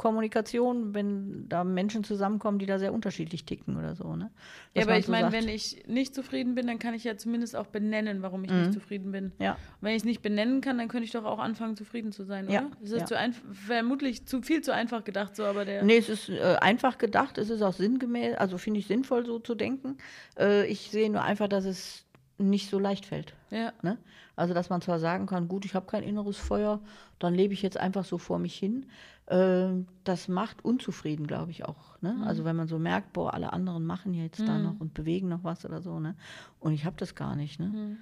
Kommunikation, 0.00 0.94
wenn 0.94 1.46
da 1.50 1.62
Menschen 1.62 2.04
zusammenkommen, 2.04 2.58
die 2.58 2.64
da 2.64 2.78
sehr 2.78 2.94
unterschiedlich 2.94 3.44
ticken 3.44 3.76
oder 3.76 3.94
so. 3.94 4.16
Ne? 4.16 4.30
Ja, 4.74 4.84
aber 4.84 4.96
ich 4.96 5.04
so 5.04 5.12
meine, 5.12 5.30
wenn 5.30 5.46
ich 5.46 5.84
nicht 5.86 6.14
zufrieden 6.14 6.54
bin, 6.54 6.66
dann 6.66 6.78
kann 6.78 6.94
ich 6.94 7.04
ja 7.04 7.18
zumindest 7.18 7.54
auch 7.54 7.66
benennen, 7.66 8.22
warum 8.22 8.42
ich 8.44 8.50
nicht 8.50 8.72
zufrieden 8.72 9.12
bin. 9.12 9.32
Ja. 9.38 9.52
Und 9.52 9.58
wenn 9.82 9.90
ich 9.90 9.98
es 9.98 10.04
nicht 10.06 10.22
benennen 10.22 10.62
kann, 10.62 10.78
dann 10.78 10.88
könnte 10.88 11.04
ich 11.04 11.10
doch 11.10 11.26
auch 11.26 11.38
anfangen, 11.38 11.76
zufrieden 11.76 12.12
zu 12.12 12.24
sein, 12.24 12.46
oder? 12.46 12.54
Ja, 12.54 12.70
Das 12.80 12.92
ist 12.92 13.10
ja. 13.10 13.30
zu 13.30 13.40
vermutlich 13.52 14.24
zu 14.24 14.40
viel 14.40 14.62
zu 14.62 14.72
einfach 14.72 15.04
gedacht, 15.04 15.36
so, 15.36 15.44
aber 15.44 15.66
der. 15.66 15.82
Nee, 15.82 15.98
es 15.98 16.08
ist 16.08 16.30
äh, 16.30 16.56
einfach 16.62 16.96
gedacht, 16.96 17.36
es 17.36 17.50
ist 17.50 17.60
auch 17.60 17.74
sinngemäß, 17.74 18.38
also 18.38 18.56
finde 18.56 18.80
ich 18.80 18.86
sinnvoll 18.86 19.26
so 19.26 19.38
zu 19.38 19.54
denken. 19.54 19.98
Äh, 20.38 20.64
ich 20.66 20.90
sehe 20.90 21.10
nur 21.10 21.22
einfach, 21.22 21.48
dass 21.48 21.66
es 21.66 22.06
nicht 22.38 22.70
so 22.70 22.78
leicht 22.78 23.04
fällt. 23.04 23.34
Ja. 23.50 23.74
Ne? 23.82 23.98
Also, 24.34 24.54
dass 24.54 24.70
man 24.70 24.80
zwar 24.80 24.98
sagen 24.98 25.26
kann, 25.26 25.48
gut, 25.48 25.66
ich 25.66 25.74
habe 25.74 25.86
kein 25.86 26.02
inneres 26.02 26.38
Feuer, 26.38 26.80
dann 27.18 27.34
lebe 27.34 27.52
ich 27.52 27.60
jetzt 27.60 27.76
einfach 27.76 28.06
so 28.06 28.16
vor 28.16 28.38
mich 28.38 28.56
hin. 28.56 28.86
Äh, 29.30 29.84
das 30.02 30.26
macht 30.26 30.64
unzufrieden, 30.64 31.26
glaube 31.26 31.52
ich 31.52 31.64
auch. 31.64 32.00
Ne? 32.00 32.20
Also, 32.24 32.44
wenn 32.44 32.56
man 32.56 32.66
so 32.66 32.78
merkt, 32.78 33.12
boah, 33.12 33.32
alle 33.32 33.52
anderen 33.52 33.86
machen 33.86 34.12
jetzt 34.12 34.40
da 34.40 34.58
noch 34.58 34.80
und 34.80 34.92
bewegen 34.92 35.28
noch 35.28 35.44
was 35.44 35.64
oder 35.64 35.80
so. 35.80 36.00
Ne? 36.00 36.16
Und 36.58 36.72
ich 36.72 36.84
habe 36.84 36.96
das 36.98 37.14
gar 37.14 37.36
nicht. 37.36 37.60
Ne? 37.60 37.96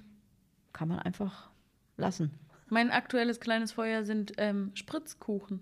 Kann 0.73 0.87
man 0.87 0.99
einfach 0.99 1.51
lassen. 1.97 2.31
Mein 2.69 2.89
aktuelles 2.89 3.39
kleines 3.39 3.71
Feuer 3.71 4.03
sind 4.03 4.33
ähm, 4.37 4.71
Spritzkuchen. 4.73 5.61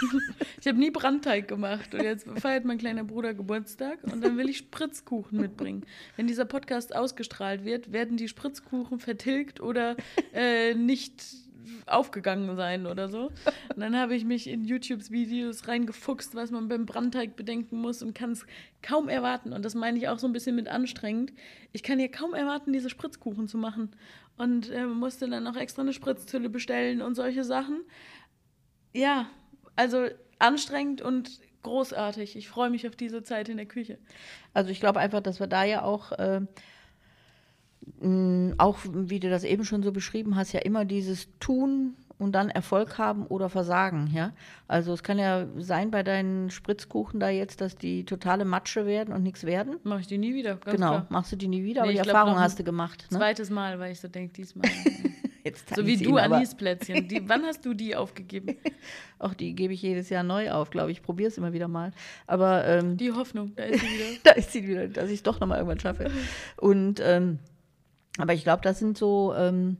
ich 0.60 0.66
habe 0.66 0.78
nie 0.78 0.90
Brandteig 0.90 1.48
gemacht 1.48 1.94
und 1.94 2.02
jetzt 2.02 2.26
feiert 2.40 2.64
mein 2.64 2.78
kleiner 2.78 3.04
Bruder 3.04 3.34
Geburtstag 3.34 4.02
und 4.04 4.22
dann 4.22 4.36
will 4.36 4.48
ich 4.48 4.58
Spritzkuchen 4.58 5.40
mitbringen. 5.40 5.84
Wenn 6.16 6.26
dieser 6.26 6.44
Podcast 6.44 6.94
ausgestrahlt 6.94 7.64
wird, 7.64 7.92
werden 7.92 8.16
die 8.16 8.28
Spritzkuchen 8.28 8.98
vertilgt 8.98 9.60
oder 9.60 9.96
äh, 10.32 10.74
nicht 10.74 11.22
aufgegangen 11.86 12.56
sein 12.56 12.86
oder 12.86 13.08
so. 13.08 13.26
Und 13.74 13.78
dann 13.78 13.96
habe 13.96 14.14
ich 14.14 14.24
mich 14.24 14.48
in 14.48 14.64
YouTubes 14.64 15.10
Videos 15.10 15.68
reingefuchst, 15.68 16.34
was 16.34 16.50
man 16.50 16.68
beim 16.68 16.86
Brandteig 16.86 17.36
bedenken 17.36 17.80
muss 17.80 18.02
und 18.02 18.14
kann 18.14 18.32
es 18.32 18.46
kaum 18.82 19.08
erwarten. 19.08 19.52
Und 19.52 19.64
das 19.64 19.74
meine 19.74 19.98
ich 19.98 20.08
auch 20.08 20.18
so 20.18 20.26
ein 20.26 20.32
bisschen 20.32 20.56
mit 20.56 20.68
anstrengend. 20.68 21.32
Ich 21.72 21.82
kann 21.82 22.00
ja 22.00 22.08
kaum 22.08 22.34
erwarten, 22.34 22.72
diese 22.72 22.90
Spritzkuchen 22.90 23.48
zu 23.48 23.58
machen. 23.58 23.90
Und 24.36 24.70
äh, 24.70 24.86
musste 24.86 25.28
dann 25.28 25.44
noch 25.44 25.56
extra 25.56 25.82
eine 25.82 25.92
Spritztülle 25.92 26.48
bestellen 26.48 27.02
und 27.02 27.14
solche 27.14 27.44
Sachen. 27.44 27.82
Ja, 28.94 29.28
also 29.76 30.08
anstrengend 30.38 31.02
und 31.02 31.40
großartig. 31.62 32.36
Ich 32.36 32.48
freue 32.48 32.70
mich 32.70 32.86
auf 32.86 32.96
diese 32.96 33.22
Zeit 33.22 33.48
in 33.48 33.56
der 33.56 33.66
Küche. 33.66 33.98
Also 34.52 34.70
ich 34.70 34.80
glaube 34.80 35.00
einfach, 35.00 35.20
dass 35.20 35.40
wir 35.40 35.46
da 35.46 35.64
ja 35.64 35.82
auch, 35.82 36.12
äh, 36.12 36.40
auch 38.58 38.78
wie 38.92 39.20
du 39.20 39.30
das 39.30 39.44
eben 39.44 39.64
schon 39.64 39.82
so 39.82 39.92
beschrieben 39.92 40.36
hast, 40.36 40.52
ja 40.52 40.60
immer 40.60 40.84
dieses 40.84 41.28
Tun 41.38 41.94
und 42.18 42.32
dann 42.32 42.48
Erfolg 42.50 42.98
haben 42.98 43.26
oder 43.26 43.48
Versagen, 43.48 44.10
ja. 44.12 44.32
Also 44.68 44.92
es 44.92 45.02
kann 45.02 45.18
ja 45.18 45.46
sein 45.58 45.90
bei 45.90 46.02
deinen 46.02 46.50
Spritzkuchen 46.50 47.20
da 47.20 47.28
jetzt, 47.28 47.60
dass 47.60 47.76
die 47.76 48.04
totale 48.04 48.44
Matsche 48.44 48.86
werden 48.86 49.12
und 49.12 49.22
nichts 49.22 49.44
werden. 49.44 49.76
Mache 49.82 50.00
ich 50.00 50.06
die 50.06 50.18
nie 50.18 50.34
wieder. 50.34 50.56
Ganz 50.56 50.76
genau, 50.76 50.90
Klar. 50.90 51.06
machst 51.10 51.32
du 51.32 51.36
die 51.36 51.48
nie 51.48 51.64
wieder, 51.64 51.82
Nee, 51.82 51.88
aber 51.88 52.02
die 52.02 52.08
Erfahrung 52.08 52.38
hast 52.38 52.58
du 52.58 52.64
gemacht. 52.64 53.06
Ne? 53.10 53.18
Zweites 53.18 53.50
Mal, 53.50 53.78
weil 53.78 53.92
ich 53.92 54.00
so 54.00 54.08
denke, 54.08 54.32
diesmal. 54.32 54.70
Jetzt 55.44 55.74
so 55.74 55.84
wie 55.84 55.96
du 55.96 56.16
Anisplätzchen. 56.16 57.08
Die, 57.08 57.20
wann 57.28 57.42
hast 57.42 57.64
du 57.64 57.74
die 57.74 57.96
aufgegeben? 57.96 58.56
Auch 59.18 59.34
die 59.34 59.54
gebe 59.54 59.72
ich 59.74 59.82
jedes 59.82 60.08
Jahr 60.08 60.22
neu 60.22 60.52
auf, 60.52 60.70
glaube 60.70 60.92
ich. 60.92 60.98
Ich 60.98 61.02
probiere 61.02 61.28
es 61.28 61.38
immer 61.38 61.52
wieder 61.52 61.66
mal. 61.66 61.90
Aber 62.28 62.64
ähm, 62.66 62.96
Die 62.96 63.10
Hoffnung, 63.12 63.52
da 63.56 63.64
ist 63.64 63.80
sie 63.80 63.86
wieder. 63.86 64.18
da 64.22 64.30
ist 64.32 64.52
sie 64.52 64.68
wieder, 64.68 64.88
dass 64.88 65.08
ich 65.08 65.16
es 65.16 65.22
doch 65.24 65.40
nochmal 65.40 65.58
irgendwann 65.58 65.80
schaffe. 65.80 66.10
Und 66.56 67.00
ähm, 67.02 67.40
aber 68.18 68.34
ich 68.34 68.44
glaube, 68.44 68.62
das 68.62 68.78
sind 68.78 68.98
so 68.98 69.34
ähm, 69.36 69.78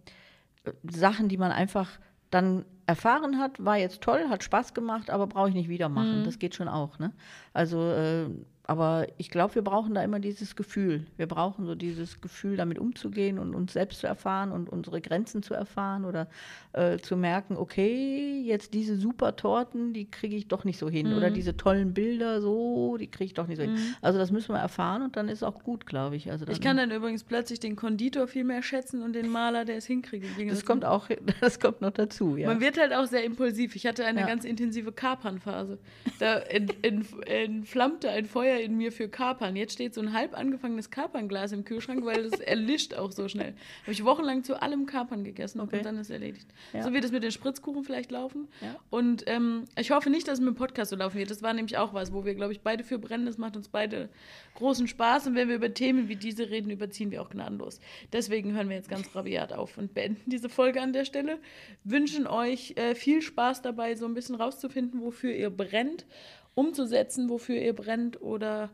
Sachen, 0.85 1.29
die 1.29 1.37
man 1.37 1.53
einfach 1.53 1.89
dann 2.31 2.65
erfahren 2.87 3.39
hat, 3.39 3.65
war 3.65 3.77
jetzt 3.77 4.01
toll, 4.01 4.29
hat 4.29 4.43
Spaß 4.43 4.75
gemacht, 4.75 5.11
aber 5.11 5.27
brauche 5.27 5.49
ich 5.49 5.55
nicht 5.55 5.69
wieder 5.69 5.89
machen. 5.89 6.25
Das 6.25 6.39
geht 6.39 6.55
schon 6.55 6.69
auch. 6.69 6.99
Ne? 6.99 7.13
Also, 7.53 7.91
äh, 7.91 8.27
aber 8.65 9.07
ich 9.19 9.29
glaube, 9.31 9.57
wir 9.57 9.63
brauchen 9.63 9.93
da 9.95 10.03
immer 10.05 10.21
dieses 10.21 10.55
Gefühl. 10.55 11.07
Wir 11.17 11.27
brauchen 11.27 11.67
so 11.67 11.75
dieses 11.75 12.21
Gefühl, 12.21 12.57
damit 12.57 12.79
umzugehen 12.79 13.39
und 13.41 13.55
uns 13.55 13.73
selbst 13.73 14.01
zu 14.01 14.07
erfahren 14.07 14.53
und 14.53 14.69
unsere 14.69 15.01
Grenzen 15.01 15.43
zu 15.43 15.53
erfahren 15.53 16.05
oder 16.05 16.29
äh, 16.73 16.99
zu 16.99 17.17
merken, 17.17 17.57
okay, 17.57 18.41
jetzt 18.45 18.73
diese 18.73 18.97
super 18.97 19.35
Torten, 19.37 19.93
die 19.93 20.09
kriege 20.11 20.37
ich 20.37 20.47
doch 20.49 20.65
nicht 20.65 20.79
so 20.79 20.89
hin. 20.89 21.13
Oder 21.13 21.31
diese 21.31 21.57
tollen 21.57 21.93
Bilder, 21.93 22.41
so, 22.41 22.97
die 22.99 23.09
kriege 23.09 23.25
ich 23.25 23.35
doch 23.35 23.49
nicht 23.49 23.59
so 23.59 23.65
hin. 23.65 23.77
Also 24.01 24.19
das 24.19 24.31
müssen 24.31 24.55
wir 24.55 24.61
erfahren 24.61 25.03
und 25.03 25.17
dann 25.17 25.29
ist 25.29 25.43
auch 25.43 25.63
gut, 25.65 25.85
glaube 25.87 26.15
ich. 26.17 26.31
Also 26.31 26.47
Ich 26.49 26.61
kann 26.61 26.77
dann 26.77 26.91
übrigens 26.93 27.25
plötzlich 27.25 27.59
den 27.61 27.75
Konditor 27.77 28.29
viel 28.29 28.45
mehr 28.45 28.63
schätzen 28.63 29.03
und 29.03 29.13
den 29.15 29.29
Maler, 29.29 29.65
der 29.65 29.77
es 29.77 29.87
hinkriegt. 29.87 30.25
Das 30.49 30.65
kommt 30.65 30.85
auch, 30.85 31.09
das 31.41 31.59
kommt 31.59 31.81
noch 31.81 31.91
dazu, 31.91 32.37
ja. 32.37 32.47
Man 32.49 32.61
wird 32.61 32.79
halt 32.79 32.93
auch 32.95 33.07
sehr 33.07 33.25
impulsiv. 33.25 33.75
Ich 33.75 33.87
hatte 33.87 34.05
eine 34.05 34.21
Ja. 34.21 34.27
ganz 34.27 34.45
intensive 34.45 34.93
Kapernphase. 34.93 35.79
Da 36.21 36.39
ent- 36.39 36.77
ent- 36.85 37.07
entflammte 37.27 38.09
ein 38.09 38.25
Feuer 38.27 38.52
in 38.61 38.77
mir 38.77 38.93
für 38.93 39.09
Kapern. 39.09 39.57
Jetzt 39.57 39.75
steht 39.75 39.95
so 39.95 40.01
ein 40.01 40.13
halb 40.13 40.37
angefangenes 40.37 40.91
Kapernglas 40.91 41.53
im 41.53 41.65
Kühlschrank, 41.65 42.05
weil 42.05 42.29
das 42.29 42.41
erlischt 42.41 42.95
auch 42.95 43.13
so 43.13 43.29
schnell. 43.29 43.55
Habe 43.83 43.93
ich 43.93 44.05
wochenlang 44.05 44.45
zu 44.45 44.61
allem 44.61 44.87
Kapern 44.87 45.25
gegessen 45.25 45.61
Okay. 45.61 45.79
und 45.79 45.87
dann 45.87 45.99
ist 45.99 46.11
erledigt. 46.11 46.47
Ja. 46.73 46.83
So 46.83 46.93
wird 46.93 47.05
es 47.05 47.13
mit 47.13 47.23
den 47.23 47.33
Spritzkuchen 47.33 47.85
vielleicht 47.85 48.11
laufen. 48.11 48.49
Ja. 48.61 48.77
Und 48.91 49.25
ähm, 49.27 49.65
ich 49.79 49.91
hoffe 49.91 50.11
nicht, 50.11 50.29
dass 50.29 50.35
es 50.35 50.41
mit 50.45 50.55
dem 50.55 50.57
Podcast 50.57 50.91
so 50.91 50.97
laufen 50.97 51.19
wird. 51.19 51.31
Das 51.31 51.43
war 51.43 51.53
nämlich 51.53 51.79
auch 51.79 51.95
was, 51.95 52.13
wo 52.13 52.25
wir, 52.25 52.35
glaube 52.35 52.53
ich, 52.53 52.61
beide 52.61 52.85
für 52.85 52.99
brennen. 52.99 53.27
Das 53.27 53.39
macht 53.39 53.57
uns 53.57 53.69
beide 53.69 54.09
großen 54.55 54.89
Spaß. 54.89 55.27
Und 55.29 55.35
wenn 55.35 55.49
wir 55.49 55.57
über 55.57 55.73
Themen 55.73 56.09
wie 56.09 56.17
diese 56.17 56.51
reden, 56.51 56.71
überziehen 56.71 57.11
wir 57.11 57.23
auch 57.23 57.31
gnadenlos. 57.31 57.81
Deswegen 58.13 58.55
hören 58.55 58.69
wir 58.69 58.77
jetzt 58.77 58.89
ganz 58.91 59.15
rabiat 59.15 59.53
auf 59.53 59.79
und 59.79 59.95
beenden 59.95 60.31
diese 60.31 60.49
Folge 60.49 60.81
an 60.81 60.93
der 60.93 61.05
Stelle. 61.05 61.39
Wünschen 61.85 62.27
euch 62.27 62.75
äh, 62.77 62.95
viel 62.95 63.23
Spaß 63.23 63.63
dabei, 63.63 63.95
so 63.95 64.07
ein 64.07 64.15
bisschen 64.15 64.35
rauszufinden, 64.35 65.01
wofür 65.01 65.35
ihr 65.35 65.51
brennt, 65.51 66.07
umzusetzen, 66.55 67.29
wofür 67.29 67.57
ihr 67.57 67.75
brennt 67.75 68.21
oder 68.21 68.71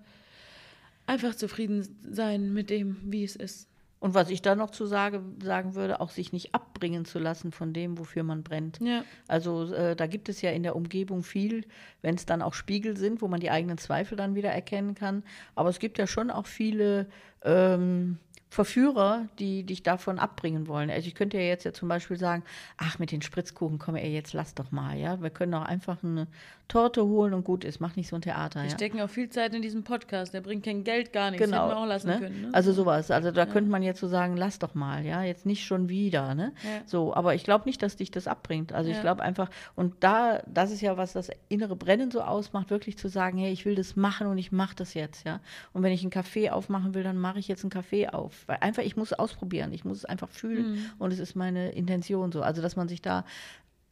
einfach 1.07 1.35
zufrieden 1.35 1.87
sein 2.11 2.53
mit 2.53 2.71
dem, 2.71 2.97
wie 3.05 3.25
es 3.25 3.37
ist. 3.37 3.69
Und 4.01 4.15
was 4.15 4.31
ich 4.31 4.43
da 4.43 4.55
noch 4.55 4.71
zu 4.71 4.87
sage, 4.87 5.23
sagen 5.43 5.75
würde, 5.75 6.01
auch 6.01 6.11
sich 6.11 6.33
nicht 6.33 6.55
abbringen 6.55 7.05
zu 7.05 7.19
lassen 7.19 7.51
von 7.51 7.73
dem, 7.73 7.99
wofür 7.99 8.23
man 8.23 8.45
brennt. 8.45 8.79
Ja. 8.81 9.03
Also 9.27 9.73
äh, 9.73 9.97
da 9.97 10.07
gibt 10.07 10.29
es 10.29 10.41
ja 10.41 10.51
in 10.51 10.63
der 10.63 10.77
Umgebung 10.77 11.25
viel, 11.25 11.65
wenn 12.01 12.15
es 12.15 12.25
dann 12.25 12.41
auch 12.41 12.55
Spiegel 12.55 12.97
sind, 12.97 13.23
wo 13.23 13.29
man 13.29 13.41
die 13.41 13.51
eigenen 13.51 13.77
Zweifel 13.77 14.17
dann 14.17 14.37
wieder 14.37 14.51
erkennen 14.51 14.95
kann. 14.95 15.25
Aber 15.57 15.69
es 15.69 15.81
gibt 15.81 15.99
ja 15.99 16.07
schon 16.07 16.31
auch 16.31 16.47
viele 16.47 17.09
ähm, 17.43 18.19
Verführer, 18.51 19.27
die 19.39 19.63
dich 19.63 19.83
davon 19.83 20.19
abbringen 20.19 20.69
wollen. 20.69 20.91
Also 20.91 21.07
ich 21.07 21.15
könnte 21.15 21.37
ja 21.37 21.45
jetzt 21.45 21.65
ja 21.65 21.73
zum 21.73 21.89
Beispiel 21.89 22.17
sagen, 22.17 22.45
ach, 22.79 22.99
mit 22.99 23.13
den 23.13 23.21
Spritzkuchen, 23.21 23.79
komm 23.79 23.97
ey, 23.97 24.13
jetzt 24.13 24.33
lass 24.33 24.55
doch 24.55 24.71
mal, 24.71 24.97
ja. 24.97 25.21
Wir 25.21 25.31
können 25.31 25.53
auch 25.55 25.67
einfach 25.67 26.03
eine 26.03 26.27
Torte 26.69 27.05
holen 27.05 27.33
und 27.35 27.45
gut 27.45 27.65
ist. 27.65 27.81
Mach 27.81 27.97
nicht 27.97 28.09
so 28.09 28.17
ein 28.17 28.23
Theater, 28.23 28.61
Wir 28.61 28.69
ja. 28.69 28.75
stecken 28.75 29.01
auch 29.01 29.09
viel 29.09 29.29
Zeit 29.31 29.55
in 29.55 29.63
diesem 29.63 29.85
Podcast. 29.85 30.35
Der 30.35 30.43
bringt 30.43 30.65
kein 30.65 30.85
Geld, 30.85 31.13
gar 31.13 31.31
nichts. 31.31 31.45
Genau. 31.45 31.63
Hätten 31.65 31.71
wir 31.71 31.79
auch 31.79 31.87
lassen 31.87 32.09
ne? 32.09 32.19
können. 32.19 32.43
Ne? 32.43 32.49
Also 32.53 32.73
sowas. 32.73 33.11
Also 33.11 33.31
da 33.31 33.47
könnte 33.47 33.71
man 33.71 33.83
jetzt 33.83 34.01
so 34.01 34.07
sagen, 34.07 34.37
lass 34.37 34.59
doch 34.59 34.75
mal, 34.75 35.05
ja, 35.05 35.23
jetzt 35.23 35.47
nicht 35.47 35.65
schon 35.65 35.89
wieder, 35.89 36.35
ne? 36.35 36.53
Ja. 36.63 36.83
So, 36.87 37.15
aber 37.15 37.35
ich 37.35 37.45
glaube 37.45 37.65
nicht, 37.67 37.83
dass 37.83 37.97
dich 37.97 38.11
das 38.11 38.27
abbringt. 38.27 38.73
Also 38.73 38.91
ich 38.91 38.97
Ja. 38.97 39.03
glaube 39.03 39.23
einfach, 39.23 39.51
und 39.77 39.95
da, 40.01 40.43
das 40.47 40.71
ist 40.71 40.81
ja, 40.81 40.97
was 40.97 41.15
das 41.15 41.31
innere 41.49 41.77
Brennen 41.77 42.11
so 42.11 42.21
ausmacht, 42.21 42.71
wirklich 42.71 42.99
zu 42.99 43.09
sagen, 43.09 43.39
hey, 43.39 43.51
ich 43.53 43.65
will 43.65 43.75
das 43.75 43.97
machen 43.97 44.27
und 44.27 44.39
ich 44.39 44.53
mache 44.53 44.77
das 44.77 44.95
jetzt, 44.95 45.27
ja. 45.27 45.41
Und 45.73 45.83
wenn 45.83 45.93
ich 45.93 46.03
einen 46.03 46.11
Kaffee 46.11 46.51
aufmachen 46.51 46.95
will, 46.95 47.03
dann 47.03 47.19
mache 47.19 47.39
ich 47.39 47.49
jetzt 47.49 47.63
einen 47.65 47.71
Kaffee 47.71 48.09
auf. 48.09 48.38
Weil 48.47 48.59
einfach, 48.61 48.83
ich 48.83 48.97
muss 48.97 49.13
ausprobieren, 49.13 49.73
ich 49.73 49.85
muss 49.85 49.99
es 49.99 50.05
einfach 50.05 50.29
fühlen 50.29 50.73
Mhm. 50.73 50.85
und 50.99 51.13
es 51.13 51.19
ist 51.19 51.35
meine 51.35 51.71
Intention 51.73 52.31
so. 52.33 52.43
Also 52.43 52.63
dass 52.63 52.77
man 52.77 52.89
sich 52.89 53.03
da 53.03 53.25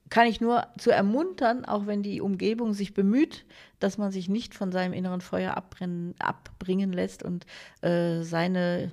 kann 0.09 0.28
ich 0.28 0.40
nur 0.40 0.64
zu 0.78 0.92
ermuntern, 0.92 1.64
auch 1.64 1.87
wenn 1.88 2.02
die 2.04 2.20
Umgebung 2.20 2.74
sich 2.74 2.94
bemüht, 2.94 3.44
dass 3.80 3.98
man 3.98 4.12
sich 4.12 4.28
nicht 4.28 4.54
von 4.54 4.70
seinem 4.70 4.92
inneren 4.92 5.20
Feuer 5.20 5.56
abbrennen, 5.56 6.14
abbringen 6.20 6.92
lässt 6.92 7.24
und 7.24 7.44
äh, 7.82 8.22
seine 8.22 8.92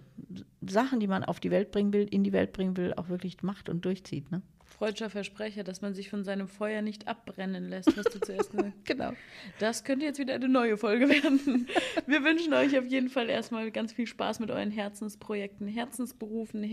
Sachen, 0.66 1.00
die 1.00 1.08
man 1.08 1.24
auf 1.24 1.40
die 1.40 1.52
Welt 1.52 1.70
bringen 1.72 1.94
will, 1.94 2.08
in 2.10 2.24
die 2.24 2.34
Welt 2.34 2.52
bringen 2.52 2.78
will, 2.78 2.96
auch 2.96 3.10
wirklich 3.10 3.44
macht 3.44 3.70
und 3.70 3.86
durchzieht. 3.86 4.32
Ne? 4.32 4.42
Freudscher 4.78 5.10
Versprecher, 5.10 5.64
dass 5.64 5.82
man 5.82 5.94
sich 5.94 6.10
von 6.10 6.24
seinem 6.24 6.48
Feuer 6.48 6.82
nicht 6.82 7.08
abbrennen 7.08 7.70
lässt, 7.70 7.96
was 7.96 8.06
du 8.06 8.20
zuerst 8.20 8.52
gesagt 8.52 8.74
hast. 8.76 8.86
Genau. 8.86 9.14
Das 9.60 9.84
könnte 9.84 10.06
jetzt 10.06 10.20
wieder 10.20 10.34
eine 10.34 10.50
neue 10.50 10.78
Folge 10.78 11.08
werden. 11.10 11.68
Wir 12.08 12.24
wünschen 12.24 12.54
euch 12.54 12.78
auf 12.78 12.86
jeden 12.86 13.10
Fall 13.10 13.30
erstmal 13.30 13.70
ganz 13.72 13.94
viel 13.94 14.08
Spaß 14.08 14.40
mit 14.40 14.50
euren 14.50 14.72
Herzensprojekten, 14.72 15.68
Herzensberufen, 15.68 16.64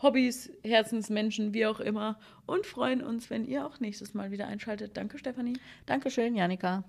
Hobbys, 0.00 0.50
Herzensmenschen, 0.64 1.52
wie 1.52 1.66
auch 1.66 1.80
immer. 1.80 2.18
Und 2.46 2.66
freuen 2.66 3.02
uns, 3.02 3.30
wenn 3.30 3.44
ihr 3.44 3.66
auch 3.66 3.80
nächstes 3.80 4.14
Mal 4.14 4.30
wieder 4.30 4.46
einschaltet. 4.46 4.96
Danke, 4.96 5.18
Stefanie. 5.18 5.58
Dankeschön, 5.86 6.36
Janika. 6.36 6.84